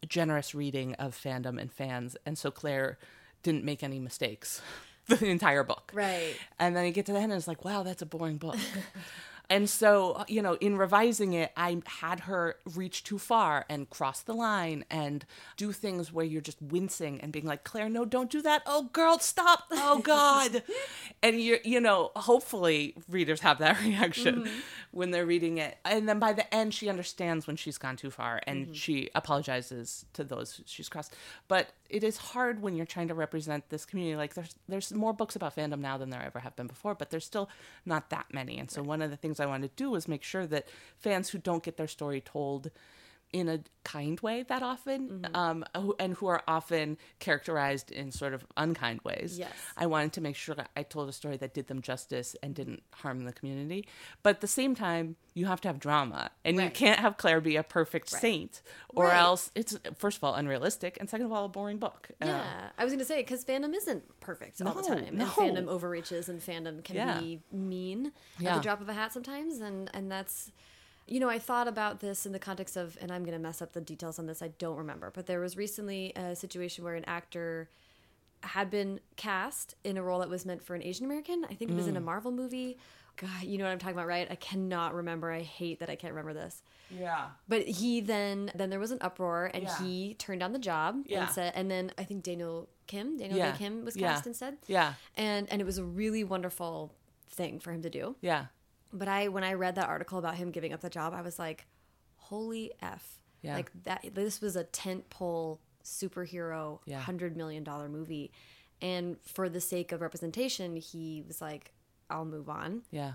generous 0.07 0.53
reading 0.53 0.93
of 0.95 1.15
fandom 1.15 1.59
and 1.59 1.71
fans. 1.71 2.15
And 2.25 2.37
so 2.37 2.51
Claire 2.51 2.97
didn't 3.43 3.63
make 3.63 3.83
any 3.83 3.99
mistakes 3.99 4.61
the 5.07 5.25
entire 5.25 5.63
book. 5.63 5.91
Right. 5.93 6.35
And 6.59 6.75
then 6.75 6.85
you 6.85 6.91
get 6.91 7.05
to 7.07 7.11
the 7.11 7.19
end 7.19 7.31
and 7.31 7.39
it's 7.39 7.47
like, 7.47 7.65
wow, 7.65 7.83
that's 7.83 8.01
a 8.01 8.05
boring 8.05 8.37
book. 8.37 8.57
and 9.49 9.69
so, 9.69 10.23
you 10.27 10.41
know, 10.41 10.53
in 10.55 10.77
revising 10.77 11.33
it, 11.33 11.51
I 11.55 11.81
had 11.85 12.21
her 12.21 12.55
reach 12.73 13.03
too 13.03 13.19
far 13.19 13.65
and 13.69 13.89
cross 13.89 14.21
the 14.21 14.33
line 14.33 14.85
and 14.89 15.25
do 15.57 15.71
things 15.71 16.11
where 16.11 16.25
you're 16.25 16.41
just 16.41 16.61
wincing 16.61 17.21
and 17.21 17.31
being 17.31 17.45
like, 17.45 17.63
Claire, 17.63 17.89
no, 17.89 18.05
don't 18.05 18.29
do 18.29 18.41
that. 18.41 18.63
Oh, 18.65 18.89
girl, 18.93 19.19
stop. 19.19 19.65
Oh, 19.71 19.99
God. 19.99 20.63
and 21.23 21.39
you're, 21.39 21.59
you 21.63 21.79
know, 21.79 22.11
hopefully 22.15 22.95
readers 23.09 23.41
have 23.41 23.59
that 23.59 23.81
reaction 23.83 24.43
mm-hmm. 24.43 24.59
when 24.91 25.11
they're 25.11 25.25
reading 25.25 25.57
it. 25.57 25.77
And 25.85 26.09
then 26.09 26.19
by 26.19 26.33
the 26.33 26.53
end, 26.53 26.73
she 26.73 26.89
understands 26.89 27.47
when 27.47 27.55
she's 27.55 27.77
gone 27.77 27.97
too 27.97 28.11
far 28.11 28.41
and 28.47 28.65
mm-hmm. 28.65 28.73
she 28.73 29.09
apologizes 29.13 30.05
to 30.13 30.23
those 30.23 30.61
she's 30.65 30.89
crossed. 30.89 31.15
But 31.47 31.69
it 31.89 32.03
is 32.03 32.17
hard 32.17 32.61
when 32.61 32.75
you're 32.75 32.85
trying 32.85 33.07
to 33.09 33.13
represent 33.13 33.69
this 33.69 33.85
community. 33.85 34.15
Like 34.15 34.33
there's 34.33 34.55
there's 34.67 34.93
more 34.93 35.13
books 35.13 35.35
about 35.35 35.55
fandom 35.55 35.79
now 35.79 35.97
than 35.97 36.09
there 36.09 36.23
ever 36.23 36.39
have 36.39 36.55
been 36.55 36.67
before, 36.67 36.95
but 36.95 37.09
there's 37.09 37.25
still 37.25 37.49
not 37.85 38.09
that 38.09 38.27
many. 38.31 38.57
And 38.57 38.69
so 38.69 38.81
one 38.81 39.01
of 39.01 39.11
the 39.11 39.17
things 39.17 39.39
I 39.39 39.45
wanted 39.45 39.75
to 39.75 39.83
do 39.83 39.91
was 39.91 40.07
make 40.07 40.23
sure 40.23 40.47
that 40.47 40.67
fans 40.97 41.29
who 41.29 41.37
don't 41.37 41.63
get 41.63 41.77
their 41.77 41.87
story 41.87 42.21
told 42.21 42.71
in 43.33 43.49
a 43.49 43.59
kind 43.83 44.19
way 44.21 44.43
that 44.43 44.63
often, 44.63 45.27
um, 45.33 45.65
who- 45.75 45.95
and 45.99 46.13
who 46.15 46.27
are 46.27 46.41
often 46.47 46.97
characterized 47.19 47.91
in 47.91 48.09
sort 48.11 48.33
of 48.33 48.45
unkind 48.55 49.01
ways. 49.03 49.37
Yes. 49.37 49.51
I 49.75 49.87
wanted 49.87 50.13
to 50.13 50.21
make 50.21 50.35
sure 50.35 50.55
I 50.75 50.83
told 50.83 51.09
a 51.09 51.13
story 51.13 51.35
that 51.37 51.53
did 51.53 51.67
them 51.67 51.81
justice 51.81 52.35
and 52.41 52.55
didn't 52.55 52.81
harm 52.93 53.25
the 53.25 53.33
community. 53.33 53.87
But 54.23 54.35
at 54.37 54.41
the 54.41 54.47
same 54.47 54.73
time, 54.73 55.17
you 55.33 55.47
have 55.47 55.59
to 55.61 55.67
have 55.67 55.79
drama, 55.79 56.31
and 56.45 56.55
you 56.61 56.69
can't 56.69 56.99
have 56.99 57.17
Claire 57.17 57.41
be 57.41 57.57
a 57.57 57.63
perfect 57.63 58.09
saint, 58.09 58.61
or 58.89 59.05
Right. 59.07 59.17
else 59.19 59.51
it's 59.53 59.77
first 59.97 60.17
of 60.17 60.23
all 60.23 60.33
unrealistic, 60.35 60.97
and 60.99 61.09
second 61.09 61.25
of 61.25 61.31
all 61.33 61.45
a 61.45 61.49
boring 61.49 61.77
book. 61.77 62.09
Uh, 62.21 62.27
Yeah, 62.27 62.69
I 62.77 62.83
was 62.85 62.91
going 62.93 62.99
to 62.99 63.05
say 63.05 63.17
because 63.17 63.43
fandom 63.43 63.75
isn't 63.75 64.19
perfect 64.21 64.61
all 64.61 64.73
the 64.73 64.81
No, 64.81 64.87
time, 64.87 65.17
no. 65.17 65.25
and 65.25 65.31
fandom 65.33 65.67
overreaches, 65.67 66.29
and 66.29 66.39
fandom 66.41 66.83
can 66.83 66.95
Yeah. 66.95 67.19
be 67.19 67.41
mean 67.51 68.13
at 68.43 68.55
the 68.55 68.61
drop 68.61 68.79
of 68.81 68.87
a 68.87 68.93
hat 68.93 69.11
sometimes, 69.11 69.59
and 69.59 69.89
and 69.93 70.09
that's, 70.09 70.51
you 71.07 71.19
know, 71.19 71.29
I 71.29 71.37
thought 71.39 71.67
about 71.67 71.99
this 71.99 72.25
in 72.25 72.31
the 72.31 72.39
context 72.39 72.75
of, 72.77 72.97
and 73.01 73.11
I'm 73.11 73.23
going 73.23 73.37
to 73.37 73.41
mess 73.41 73.61
up 73.61 73.73
the 73.73 73.81
details 73.81 74.17
on 74.19 74.25
this. 74.25 74.41
I 74.41 74.47
don't 74.57 74.77
remember, 74.77 75.11
but 75.13 75.25
there 75.27 75.39
was 75.39 75.55
recently 75.55 76.11
a 76.15 76.35
situation 76.35 76.83
where 76.83 76.95
an 76.95 77.05
actor 77.05 77.69
had 78.41 78.69
been 78.69 78.99
cast 79.15 79.75
in 79.83 79.97
a 79.97 80.03
role 80.03 80.19
that 80.19 80.29
was 80.29 80.45
meant 80.45 80.61
for 80.63 80.75
an 80.75 80.83
Asian 80.83 81.05
American. 81.05 81.45
I 81.49 81.53
think 81.55 81.71
it 81.71 81.75
was 81.75 81.85
Mm. 81.85 81.89
in 81.89 81.97
a 81.97 82.01
Marvel 82.01 82.31
movie. 82.31 82.77
God, 83.17 83.43
you 83.43 83.57
know 83.57 83.63
what 83.63 83.71
I'm 83.71 83.79
talking 83.79 83.95
about, 83.95 84.07
right? 84.07 84.27
I 84.29 84.35
cannot 84.35 84.93
remember. 84.93 85.31
I 85.31 85.41
hate 85.41 85.79
that 85.79 85.89
I 85.89 85.95
can't 85.95 86.13
remember 86.13 86.33
this. 86.33 86.61
yeah, 86.91 87.29
But 87.47 87.63
he 87.63 88.01
then 88.01 88.51
then 88.53 88.69
there 88.69 88.79
was 88.79 88.91
an 88.91 88.99
uproar 89.01 89.49
and 89.53 89.63
Yeah. 89.63 89.77
he 89.81 90.13
turned 90.15 90.41
down 90.41 90.51
the 90.51 90.59
job 90.59 91.03
Yeah. 91.07 91.21
and 91.23 91.29
said 91.31 91.53
and 91.55 91.71
then 91.71 91.91
I 91.97 92.03
think 92.03 92.23
Daniel 92.23 92.67
Kim, 92.87 93.17
Daniel 93.17 93.37
Yeah. 93.39 93.51
Dae 93.53 93.57
Kim 93.57 93.85
was 93.85 93.95
Yeah. 93.95 94.13
cast 94.13 94.27
instead. 94.27 94.57
yeah, 94.67 94.93
And 95.15 95.49
and 95.49 95.61
it 95.61 95.65
was 95.65 95.77
a 95.77 95.83
really 95.83 96.23
wonderful 96.23 96.93
thing 97.29 97.59
for 97.59 97.71
him 97.71 97.81
to 97.83 97.89
do. 97.89 98.15
yeah, 98.21 98.47
But 98.97 99.07
I 99.07 99.27
when 99.27 99.43
I 99.43 99.53
read 99.53 99.75
that 99.75 99.87
article 99.89 100.17
about 100.19 100.35
him 100.35 100.51
giving 100.51 100.73
up 100.73 100.81
the 100.81 100.89
job, 100.89 101.13
I 101.13 101.21
was 101.21 101.37
like, 101.37 101.65
holy 102.15 102.71
F. 102.81 103.19
Yeah. 103.41 103.55
Like 103.55 103.71
that 103.83 104.05
this 104.15 104.41
was 104.41 104.55
a 104.55 104.63
tent 104.63 105.09
pole 105.09 105.59
superhero 105.83 106.79
Yeah. 106.85 106.99
hundred 107.01 107.37
million 107.37 107.63
dollar 107.63 107.89
movie. 107.89 108.31
And 108.81 109.17
for 109.21 109.49
the 109.49 109.61
sake 109.61 109.91
of 109.91 110.01
representation, 110.01 110.75
he 110.77 111.23
was 111.27 111.41
like, 111.41 111.71
I'll 112.09 112.25
move 112.25 112.49
on. 112.49 112.81
yeah. 112.91 113.13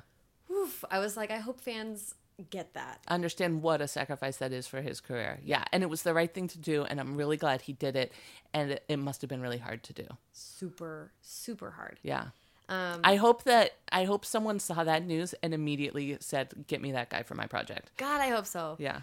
Oof. 0.51 0.85
I 0.91 0.99
was 0.99 1.16
like, 1.16 1.31
I 1.31 1.37
hope 1.39 1.61
fans 1.61 2.14
get 2.51 2.74
that. 2.74 3.01
Understand 3.07 3.62
what 3.62 3.81
a 3.81 3.87
sacrifice 3.87 4.39
that 4.39 4.51
is 4.53 4.66
for 4.66 4.81
his 4.81 5.01
career. 5.01 5.39
Yeah, 5.45 5.62
and 5.72 5.83
it 5.85 5.91
was 5.91 6.03
the 6.03 6.12
right 6.14 6.33
thing 6.33 6.49
to 6.49 6.59
do, 6.59 6.83
and 6.85 6.99
I'm 6.99 7.14
really 7.16 7.37
glad 7.37 7.61
he 7.62 7.72
did 7.72 7.95
it. 7.95 8.11
And 8.53 8.72
it, 8.72 8.85
it 8.89 8.97
must 8.97 9.20
have 9.20 9.28
been 9.28 9.43
really 9.43 9.59
hard 9.59 9.85
to 9.85 9.93
do. 9.93 10.07
Super, 10.33 11.12
super 11.20 11.70
hard. 11.72 12.01
Yeah. 12.03 12.28
Um, 12.71 13.01
I 13.05 13.16
hope 13.16 13.43
that 13.45 13.73
I 13.93 14.05
hope 14.05 14.25
someone 14.25 14.59
saw 14.61 14.85
that 14.85 15.05
news 15.05 15.35
and 15.43 15.53
immediately 15.53 16.16
said, 16.21 16.64
"Get 16.68 16.81
me 16.81 16.93
that 16.93 17.11
guy 17.11 17.23
for 17.25 17.35
my 17.35 17.47
project." 17.47 17.91
God, 17.97 18.21
I 18.21 18.29
hope 18.29 18.47
so. 18.47 18.77
Yeah, 18.79 19.01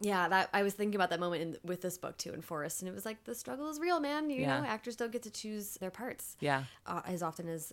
Yeah, 0.00 0.28
that 0.28 0.50
I 0.52 0.62
was 0.62 0.74
thinking 0.74 0.94
about 0.94 1.10
that 1.10 1.18
moment 1.18 1.42
in, 1.42 1.56
with 1.64 1.80
this 1.80 1.98
book 1.98 2.16
too 2.18 2.32
in 2.32 2.40
Forrest, 2.42 2.82
and 2.82 2.88
it 2.88 2.94
was 2.94 3.04
like 3.04 3.24
the 3.24 3.34
struggle 3.34 3.68
is 3.68 3.80
real, 3.80 3.98
man. 3.98 4.30
You 4.30 4.42
Yeah. 4.42 4.60
know, 4.60 4.66
actors 4.66 4.94
don't 4.94 5.10
get 5.10 5.22
to 5.24 5.30
choose 5.30 5.74
their 5.78 5.90
parts 5.90 6.36
yeah, 6.40 6.64
uh, 6.86 7.00
as 7.06 7.22
often 7.22 7.48
as 7.48 7.72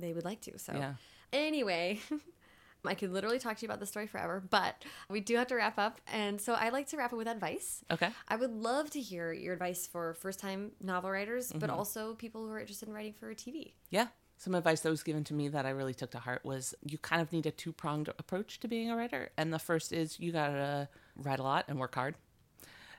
they 0.00 0.12
would 0.12 0.24
like 0.24 0.40
to. 0.42 0.58
So, 0.58 0.74
Yeah. 0.74 0.94
anyway, 1.32 2.00
I 2.86 2.94
could 2.94 3.12
literally 3.12 3.38
talk 3.38 3.56
to 3.58 3.62
you 3.62 3.68
about 3.68 3.80
this 3.80 3.88
story 3.90 4.06
forever, 4.06 4.42
but 4.48 4.84
we 5.08 5.20
do 5.20 5.36
have 5.36 5.46
to 5.48 5.54
wrap 5.56 5.78
up, 5.78 6.00
and 6.12 6.40
so 6.40 6.52
I 6.54 6.68
like 6.70 6.88
to 6.88 6.96
wrap 6.96 7.12
it 7.12 7.16
with 7.16 7.28
advice. 7.28 7.82
okay, 7.90 8.10
I 8.28 8.36
would 8.36 8.52
love 8.52 8.90
to 8.90 9.00
hear 9.00 9.32
your 9.32 9.52
advice 9.54 9.86
for 9.86 10.14
first-time 10.14 10.72
novel 10.82 11.10
writers, 11.10 11.52
but 11.52 11.68
Mm-hmm. 11.70 11.78
also 11.78 12.14
people 12.14 12.44
who 12.46 12.52
are 12.52 12.60
interested 12.60 12.88
in 12.88 12.94
writing 12.94 13.14
for 13.14 13.32
TV. 13.34 13.72
yeah. 13.90 14.08
Some 14.36 14.56
advice 14.56 14.80
that 14.80 14.90
was 14.90 15.04
given 15.04 15.22
to 15.24 15.32
me 15.34 15.46
that 15.48 15.64
I 15.64 15.70
really 15.70 15.94
took 15.94 16.10
to 16.10 16.18
heart 16.18 16.44
was 16.44 16.74
you 16.84 16.98
kind 16.98 17.22
of 17.22 17.32
need 17.32 17.46
a 17.46 17.52
two 17.52 17.72
pronged 17.72 18.08
approach 18.18 18.58
to 18.60 18.68
being 18.68 18.90
a 18.90 18.96
writer, 18.96 19.30
and 19.38 19.52
the 19.52 19.60
first 19.60 19.92
is 19.92 20.18
you 20.18 20.32
gotta 20.32 20.88
write 21.16 21.38
a 21.38 21.42
lot 21.44 21.66
and 21.68 21.78
work 21.78 21.94
hard. 21.94 22.16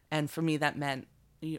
And 0.10 0.32
for 0.32 0.42
me, 0.42 0.56
that 0.58 0.78
meant 0.78 1.08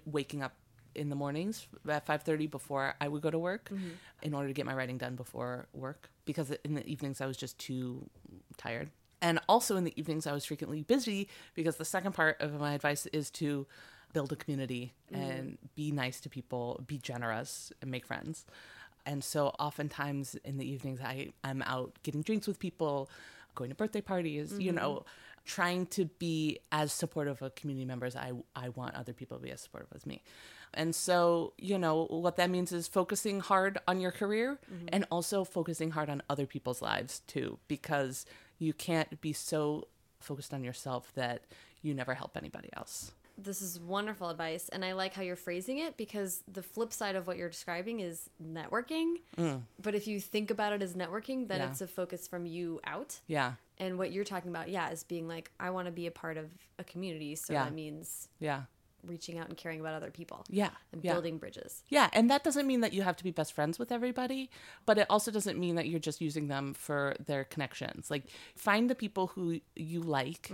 waking 0.07 0.43
up 0.43 0.55
in 0.97 1.09
the 1.09 1.17
mornings 1.17 1.67
at 1.89 2.07
5.30 2.07 2.51
before 2.51 2.95
i 3.01 3.09
would 3.09 3.23
go 3.23 3.31
to 3.31 3.39
work 3.39 3.71
mm-hmm. 3.73 3.91
in 4.23 4.35
order 4.35 4.49
to 4.49 4.55
get 4.55 4.67
my 4.67 4.75
writing 4.75 4.99
done 4.99 5.15
before 5.15 5.67
work 5.73 6.11
because 6.25 6.51
in 6.65 6.75
the 6.75 6.87
evenings 6.87 7.21
i 7.21 7.27
was 7.27 7.37
just 7.37 7.59
too 7.59 8.09
tired. 8.57 8.91
And 9.23 9.41
also 9.49 9.77
in 9.77 9.85
the 9.85 9.99
evenings 9.99 10.27
i 10.27 10.33
was 10.33 10.45
frequently 10.45 10.83
busy 10.83 11.29
because 11.55 11.77
the 11.77 11.85
second 11.85 12.13
part 12.13 12.41
of 12.41 12.59
my 12.59 12.75
advice 12.75 13.07
is 13.07 13.31
to 13.33 13.67
build 14.13 14.33
a 14.33 14.37
community 14.37 14.95
mm-hmm. 15.13 15.23
and 15.23 15.59
be 15.75 15.91
nice 15.91 16.21
to 16.21 16.29
people 16.29 16.83
be 16.87 16.99
generous 16.99 17.73
and 17.83 17.91
make 17.91 18.07
friends. 18.07 18.47
And 19.05 19.23
so 19.23 19.49
oftentimes 19.59 20.35
in 20.45 20.57
the 20.57 20.69
evenings 20.69 21.01
I, 21.01 21.33
i'm 21.45 21.63
out 21.63 21.99
getting 22.03 22.23
drinks 22.23 22.47
with 22.47 22.59
people 22.59 23.09
going 23.55 23.71
to 23.71 23.77
birthday 23.77 24.01
parties 24.01 24.55
you 24.59 24.73
mm-hmm. 24.73 24.77
know 24.77 25.05
trying 25.47 25.87
to 25.87 26.05
be 26.05 26.59
as 26.73 26.93
supportive 26.93 27.41
of 27.43 27.55
community 27.55 27.87
members 27.87 28.17
I, 28.17 28.33
I 28.55 28.71
want 28.71 28.95
other 28.95 29.13
people 29.13 29.37
to 29.39 29.43
be 29.43 29.51
as 29.51 29.61
supportive 29.61 29.89
as 29.95 30.05
me. 30.05 30.23
And 30.75 30.95
so 30.95 31.53
you 31.57 31.79
know 31.79 32.07
what 32.07 32.37
that 32.37 32.51
means 32.51 32.73
is 32.73 32.89
focusing 32.89 33.41
hard 33.41 33.79
on 33.89 34.01
your 34.01 34.13
career 34.13 34.59
mm-hmm. 34.73 34.89
and 34.93 35.07
also 35.11 35.45
focusing 35.45 35.91
hard 35.93 36.11
on 36.11 36.23
other 36.29 36.47
people's 36.47 36.83
lives 36.83 37.21
too 37.27 37.59
because 37.69 38.27
you 38.59 38.73
can't 38.73 39.21
be 39.21 39.33
so 39.33 39.89
focused 40.21 40.53
on 40.53 40.65
yourself 40.65 41.13
that 41.15 41.43
you 41.83 41.95
never 41.95 42.15
help 42.15 42.37
anybody 42.37 42.69
else 42.77 43.13
This 43.39 43.61
is 43.61 43.79
wonderful 43.79 44.31
advice, 44.31 44.69
and 44.71 44.83
I 44.85 44.93
like 44.93 45.13
how 45.13 45.21
you're 45.23 45.37
phrasing 45.37 45.79
it 45.79 45.97
because 45.99 46.43
the 46.51 46.63
flip 46.63 46.93
side 46.93 47.17
of 47.17 47.27
what 47.27 47.37
you're 47.37 47.51
describing 47.51 48.01
is 48.01 48.31
networking. 48.43 49.17
But 49.81 49.95
if 49.95 50.07
you 50.07 50.21
think 50.21 50.51
about 50.51 50.73
it 50.73 50.81
as 50.83 50.95
networking, 50.95 51.47
then 51.49 51.61
Mm. 51.61 51.65
Yeah. 51.65 51.71
it's 51.71 51.81
a 51.83 51.87
focus 51.87 52.27
from 52.27 52.47
you 52.47 52.81
out. 52.85 53.21
yeah 53.27 53.55
And 53.79 53.99
what 53.99 54.11
you're 54.11 54.25
talking 54.25 54.51
about, 54.51 54.71
yeah, 54.71 54.89
is 54.91 55.05
being 55.05 55.29
like, 55.29 55.51
I 55.61 55.69
want 55.71 55.85
to 55.87 55.93
be 55.93 56.07
a 56.07 56.11
part 56.11 56.39
of 56.39 56.47
a 56.79 56.85
community. 56.85 57.35
So 57.37 57.53
Yeah. 57.53 57.65
that 57.65 57.75
means 57.75 58.29
yeah 58.41 58.63
reaching 59.03 59.39
out 59.39 59.47
and 59.49 59.57
caring 59.57 59.79
about 59.79 59.95
other 59.95 60.11
people 60.11 60.45
yeah 60.49 60.71
and 60.93 61.05
yeah. 61.05 61.13
building 61.13 61.39
bridges. 61.39 61.85
Yeah, 61.89 62.09
and 62.13 62.29
that 62.31 62.43
doesn't 62.43 62.67
mean 62.67 62.81
that 62.81 62.93
you 62.93 63.03
have 63.03 63.17
to 63.19 63.23
be 63.25 63.31
best 63.31 63.53
friends 63.53 63.79
with 63.79 63.93
everybody, 63.93 64.51
but 64.87 64.99
it 64.99 65.07
also 65.09 65.31
doesn't 65.31 65.59
mean 65.59 65.77
that 65.77 65.87
you're 65.89 66.01
just 66.01 66.21
using 66.21 66.49
them 66.49 66.73
for 66.75 67.15
their 67.25 67.45
connections. 67.45 68.11
Like 68.11 68.25
find 68.57 68.89
the 68.91 68.97
people 68.97 69.29
who 69.29 69.61
you 69.77 70.01
like, 70.01 70.51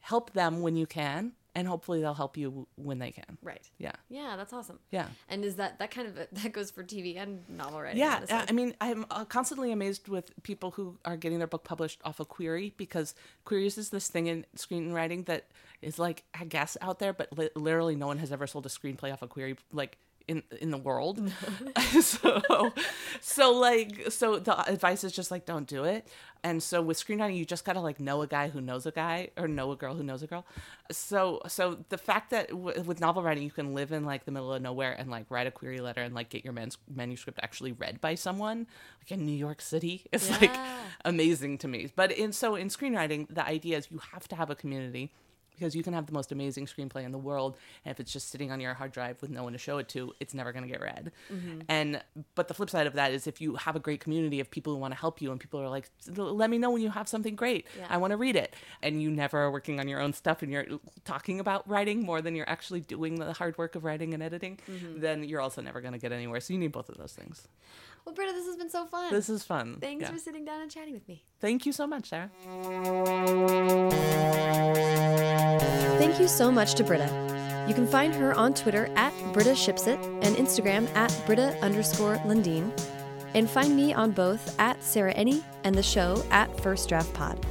help 0.00 0.32
them 0.32 0.62
when 0.62 0.74
you 0.74 0.86
can, 0.86 1.32
and 1.54 1.66
hopefully 1.66 2.00
they'll 2.00 2.14
help 2.14 2.36
you 2.36 2.66
when 2.76 2.98
they 2.98 3.10
can. 3.10 3.38
Right. 3.42 3.68
Yeah. 3.78 3.92
Yeah, 4.08 4.36
that's 4.36 4.52
awesome. 4.52 4.78
Yeah. 4.90 5.06
And 5.28 5.44
is 5.44 5.56
that 5.56 5.78
that 5.78 5.90
kind 5.90 6.08
of 6.08 6.14
that 6.32 6.52
goes 6.52 6.70
for 6.70 6.84
TV 6.84 7.16
and 7.16 7.48
novel 7.48 7.80
writing? 7.80 7.98
Yeah, 7.98 8.16
honestly? 8.16 8.36
I 8.48 8.52
mean, 8.52 8.74
I'm 8.80 9.06
uh, 9.10 9.24
constantly 9.24 9.72
amazed 9.72 10.08
with 10.08 10.30
people 10.42 10.72
who 10.72 10.98
are 11.04 11.16
getting 11.16 11.38
their 11.38 11.46
book 11.46 11.64
published 11.64 12.00
off 12.04 12.20
of 12.20 12.28
Query 12.28 12.74
because 12.76 13.14
Query 13.44 13.66
is 13.66 13.90
this 13.90 14.08
thing 14.08 14.26
in 14.26 14.46
screenwriting 14.56 15.26
that 15.26 15.46
is 15.82 15.98
like, 15.98 16.24
I 16.38 16.44
guess, 16.44 16.76
out 16.80 16.98
there, 16.98 17.12
but 17.12 17.36
li- 17.36 17.50
literally 17.54 17.96
no 17.96 18.06
one 18.06 18.18
has 18.18 18.32
ever 18.32 18.46
sold 18.46 18.66
a 18.66 18.68
screenplay 18.68 19.12
off 19.12 19.22
of 19.22 19.30
Query. 19.30 19.56
Like, 19.72 19.98
in 20.28 20.42
in 20.60 20.70
the 20.70 20.76
world. 20.78 21.18
so 22.00 22.72
so 23.20 23.52
like 23.52 24.10
so 24.10 24.38
the 24.38 24.70
advice 24.70 25.02
is 25.02 25.12
just 25.12 25.30
like 25.30 25.46
don't 25.46 25.66
do 25.66 25.84
it. 25.84 26.06
And 26.44 26.62
so 26.62 26.80
with 26.80 27.04
screenwriting 27.04 27.36
you 27.36 27.44
just 27.44 27.64
got 27.64 27.72
to 27.72 27.80
like 27.80 27.98
know 27.98 28.22
a 28.22 28.26
guy 28.26 28.48
who 28.48 28.60
knows 28.60 28.86
a 28.86 28.92
guy 28.92 29.30
or 29.36 29.48
know 29.48 29.72
a 29.72 29.76
girl 29.76 29.94
who 29.94 30.04
knows 30.04 30.22
a 30.22 30.26
girl. 30.26 30.46
So 30.92 31.40
so 31.48 31.78
the 31.88 31.98
fact 31.98 32.30
that 32.30 32.48
w- 32.50 32.80
with 32.82 33.00
novel 33.00 33.22
writing 33.22 33.42
you 33.42 33.50
can 33.50 33.74
live 33.74 33.90
in 33.90 34.04
like 34.04 34.24
the 34.24 34.30
middle 34.30 34.52
of 34.52 34.62
nowhere 34.62 34.92
and 34.92 35.10
like 35.10 35.26
write 35.30 35.46
a 35.46 35.50
query 35.50 35.80
letter 35.80 36.02
and 36.02 36.14
like 36.14 36.28
get 36.28 36.44
your 36.44 36.52
mans- 36.52 36.78
manuscript 36.94 37.40
actually 37.42 37.72
read 37.72 38.00
by 38.00 38.14
someone 38.14 38.66
like 39.00 39.10
in 39.10 39.24
New 39.26 39.32
York 39.36 39.60
City 39.60 40.06
is 40.12 40.30
like 40.40 40.54
amazing 41.04 41.58
to 41.58 41.68
me. 41.68 41.90
But 41.96 42.12
in 42.12 42.32
so 42.32 42.54
in 42.54 42.68
screenwriting 42.68 43.34
the 43.34 43.44
idea 43.44 43.78
is 43.78 43.88
you 43.90 44.00
have 44.12 44.28
to 44.28 44.36
have 44.36 44.50
a 44.50 44.54
community 44.54 45.10
because 45.58 45.74
you 45.74 45.82
can 45.82 45.92
have 45.92 46.06
the 46.06 46.12
most 46.12 46.32
amazing 46.32 46.66
screenplay 46.66 47.04
in 47.04 47.12
the 47.12 47.18
world 47.18 47.56
and 47.84 47.90
if 47.90 48.00
it's 48.00 48.12
just 48.12 48.30
sitting 48.30 48.50
on 48.52 48.60
your 48.60 48.74
hard 48.74 48.92
drive 48.92 49.20
with 49.20 49.30
no 49.30 49.42
one 49.42 49.52
to 49.52 49.58
show 49.58 49.78
it 49.78 49.88
to 49.88 50.12
it's 50.20 50.34
never 50.34 50.52
going 50.52 50.64
to 50.64 50.70
get 50.70 50.80
read. 50.80 51.12
Mm-hmm. 51.32 51.60
And 51.68 52.02
but 52.34 52.48
the 52.48 52.54
flip 52.54 52.70
side 52.70 52.86
of 52.86 52.94
that 52.94 53.12
is 53.12 53.26
if 53.26 53.40
you 53.40 53.56
have 53.56 53.76
a 53.76 53.80
great 53.80 54.00
community 54.00 54.40
of 54.40 54.50
people 54.50 54.72
who 54.72 54.78
want 54.78 54.94
to 54.94 55.00
help 55.00 55.20
you 55.20 55.30
and 55.30 55.40
people 55.40 55.60
are 55.60 55.68
like 55.68 55.90
let 56.16 56.50
me 56.50 56.58
know 56.58 56.70
when 56.70 56.82
you 56.82 56.90
have 56.90 57.08
something 57.08 57.34
great. 57.34 57.66
Yeah. 57.76 57.86
i 57.90 57.96
want 57.96 58.12
to 58.12 58.16
read 58.16 58.36
it. 58.36 58.54
And 58.82 59.02
you 59.02 59.10
never 59.10 59.38
are 59.38 59.50
working 59.50 59.80
on 59.80 59.88
your 59.88 60.00
own 60.00 60.12
stuff 60.12 60.42
and 60.42 60.52
you're 60.52 60.66
talking 61.04 61.40
about 61.40 61.68
writing 61.68 62.02
more 62.02 62.22
than 62.22 62.34
you're 62.36 62.48
actually 62.48 62.80
doing 62.80 63.16
the 63.16 63.32
hard 63.32 63.56
work 63.58 63.74
of 63.74 63.84
writing 63.84 64.14
and 64.14 64.22
editing 64.22 64.58
mm-hmm. 64.70 65.00
then 65.00 65.24
you're 65.24 65.40
also 65.40 65.60
never 65.60 65.80
going 65.80 65.92
to 65.92 65.98
get 65.98 66.12
anywhere. 66.12 66.40
So 66.40 66.52
you 66.52 66.58
need 66.58 66.72
both 66.72 66.88
of 66.88 66.96
those 66.96 67.12
things 67.12 67.48
well, 68.04 68.14
Britta, 68.14 68.32
this 68.32 68.46
has 68.46 68.56
been 68.56 68.70
so 68.70 68.86
fun. 68.86 69.12
this 69.12 69.28
is 69.28 69.42
fun 69.42 69.76
Thanks 69.80 70.02
Yeah. 70.02 70.10
for 70.12 70.18
sitting 70.18 70.44
down 70.44 70.60
and 70.62 70.70
chatting 70.70 70.94
with 70.94 71.06
me. 71.08 71.24
thank 71.40 71.66
you 71.66 71.72
so 71.72 71.86
much 71.86 72.08
sarah 72.08 72.30
Thank 75.98 76.20
you 76.20 76.28
so 76.28 76.50
much 76.50 76.74
to 76.74 76.84
Britta. 76.84 77.08
You 77.68 77.74
can 77.74 77.86
find 77.86 78.14
her 78.14 78.32
on 78.34 78.54
Twitter 78.54 78.88
at 78.96 79.12
Britta 79.32 79.50
Shipsit 79.50 80.02
and 80.24 80.36
Instagram 80.36 80.88
at 80.96 81.12
Britta 81.26 81.56
underscore 81.62 82.16
Lundin. 82.26 82.72
And 83.34 83.48
find 83.48 83.76
me 83.76 83.92
on 83.92 84.12
both 84.12 84.58
at 84.58 84.82
Sarah 84.82 85.12
Enni 85.14 85.42
and 85.64 85.74
the 85.74 85.82
show 85.82 86.24
at 86.30 86.58
First 86.62 86.88
Draft 86.88 87.12
Pod. 87.12 87.44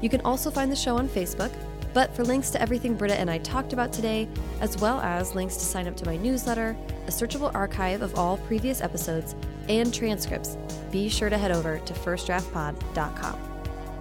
You 0.00 0.08
can 0.08 0.20
also 0.22 0.50
find 0.50 0.72
the 0.72 0.76
show 0.76 0.96
on 0.96 1.08
Facebook, 1.08 1.52
but 1.92 2.14
for 2.16 2.24
links 2.24 2.50
to 2.50 2.60
everything 2.60 2.94
Britta 2.96 3.18
and 3.18 3.30
I 3.30 3.38
talked 3.38 3.72
about 3.72 3.92
today, 3.92 4.28
as 4.60 4.76
well 4.78 5.00
as 5.00 5.34
links 5.34 5.56
to 5.56 5.64
sign 5.64 5.86
up 5.86 5.96
to 5.98 6.06
my 6.06 6.16
newsletter, 6.16 6.76
a 7.06 7.10
searchable 7.10 7.54
archive 7.54 8.02
of 8.02 8.18
all 8.18 8.38
previous 8.38 8.80
episodes, 8.80 9.36
and 9.68 9.92
transcripts, 9.92 10.56
be 10.90 11.08
sure 11.08 11.30
to 11.30 11.38
head 11.38 11.50
over 11.50 11.78
to 11.78 11.92
firstdraftpod.com. 11.92 13.38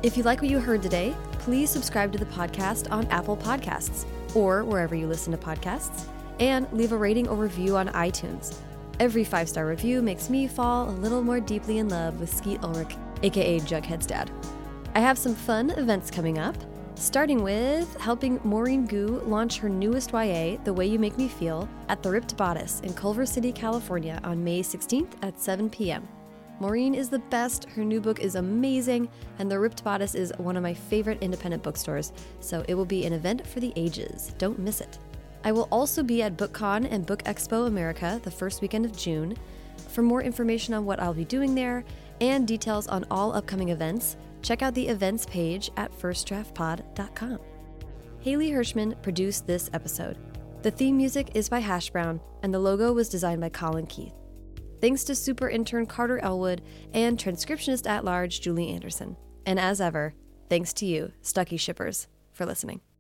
If 0.04 0.18
you 0.18 0.24
like 0.24 0.42
what 0.42 0.52
you 0.52 0.60
heard 0.60 0.82
today, 0.82 1.16
please 1.40 1.70
subscribe 1.70 2.12
to 2.12 2.18
the 2.18 2.26
podcast 2.26 2.92
on 2.92 3.06
Apple 3.08 3.38
Podcasts 3.38 4.06
or 4.36 4.64
wherever 4.64 4.96
you 4.96 5.08
listen 5.08 5.32
to 5.32 5.38
podcasts, 5.38 6.06
and 6.40 6.72
leave 6.74 6.92
a 6.92 6.98
rating 6.98 7.28
or 7.28 7.36
review 7.36 7.78
on 7.78 7.88
iTunes. 7.90 8.58
Every 9.00 9.24
five 9.24 9.50
star 9.50 9.66
review 9.66 10.02
makes 10.02 10.30
me 10.30 10.48
fall 10.48 10.90
a 10.90 10.92
little 10.92 11.22
more 11.22 11.40
deeply 11.40 11.80
in 11.80 11.90
love 11.90 12.20
with 12.20 12.34
Skeet 12.34 12.64
Ulrich, 12.64 12.96
aka 13.24 13.60
Jughead's 13.60 14.06
dad. 14.06 14.32
I 14.96 15.00
have 15.00 15.18
some 15.18 15.36
fun 15.36 15.72
events 15.72 16.12
coming 16.12 16.38
up, 16.38 16.56
starting 16.96 17.44
with 17.44 17.96
helping 18.00 18.40
Maurene 18.44 18.86
Goo 18.88 19.22
launch 19.26 19.58
her 19.58 19.70
newest 19.70 20.12
YA, 20.12 20.58
The 20.64 20.74
Way 20.74 20.86
You 20.86 21.00
Make 21.00 21.18
Me 21.18 21.28
Feel, 21.28 21.68
at 21.90 22.04
the 22.04 22.10
Ripped 22.10 22.38
Bodice 22.38 22.82
in 22.82 22.94
Culver 22.94 23.26
City, 23.26 23.52
California 23.52 24.20
on 24.24 24.44
May 24.44 24.62
16th 24.62 25.14
at 25.22 25.40
7 25.40 25.70
p.m. 25.70 26.08
Maurene 26.60 26.96
is 26.96 27.10
the 27.10 27.20
best, 27.20 27.66
her 27.72 27.84
new 27.84 28.00
book 28.00 28.20
is 28.20 28.36
amazing, 28.36 29.10
and 29.40 29.50
The 29.50 29.60
Ripped 29.60 29.84
Bodice 29.84 30.16
is 30.16 30.32
one 30.38 30.56
of 30.56 30.64
my 30.64 30.74
favorite 30.74 31.22
independent 31.22 31.64
bookstores, 31.64 32.14
so 32.40 32.64
it 32.68 32.76
will 32.76 32.86
be 32.86 33.06
an 33.06 33.14
event 33.14 33.46
for 33.46 33.60
the 33.60 33.74
ages. 33.76 34.34
Don't 34.38 34.60
miss 34.60 34.80
it. 34.80 35.00
I 35.44 35.52
will 35.52 35.68
also 35.72 36.04
be 36.04 36.22
at 36.22 36.38
BookCon 36.38 36.88
and 36.90 37.06
Book 37.06 37.24
Expo 37.24 37.68
America 37.68 38.22
the 38.24 38.32
first 38.32 38.62
weekend 38.62 38.86
of 38.86 38.96
June. 38.96 39.36
For 39.90 40.02
more 40.04 40.22
information 40.22 40.74
on 40.74 40.86
what 40.86 41.00
I'll 41.00 41.14
be 41.14 41.26
doing 41.26 41.54
there 41.54 41.84
and 42.22 42.48
details 42.48 42.88
on 42.88 43.06
all 43.12 43.34
upcoming 43.34 43.70
events, 43.70 44.16
check 44.44 44.62
out 44.62 44.76
the 44.76 44.88
events 44.88 45.26
page 45.26 45.72
at 45.78 45.92
firstdraftpod.com. 45.92 47.40
Haley 48.20 48.52
Hirschman 48.52 49.02
produced 49.02 49.48
this 49.48 49.70
episode. 49.74 50.18
The 50.62 50.72
theme 50.72 50.96
music 50.96 51.32
is 51.34 51.50
by 51.50 51.60
Hash 51.60 51.90
Brown, 51.90 52.22
and 52.42 52.54
the 52.54 52.60
logo 52.60 52.94
was 52.94 53.10
designed 53.10 53.42
by 53.42 53.50
Colin 53.50 53.88
Keith. 53.88 54.14
Thanks 54.80 55.04
to 55.06 55.16
super 55.16 55.50
intern 55.50 55.86
Carter 55.86 56.20
Elwood 56.20 56.62
and 56.94 57.18
transcriptionist 57.18 57.90
at 57.90 58.06
large 58.06 58.42
Julie 58.42 58.70
Anderson. 58.70 59.18
And 59.46 59.60
as 59.60 59.82
ever, 59.82 60.14
thanks 60.50 60.74
to 60.74 60.86
you, 60.86 61.12
Stucky 61.22 61.58
Shippers, 61.58 62.08
for 62.32 62.46
listening. 62.46 62.93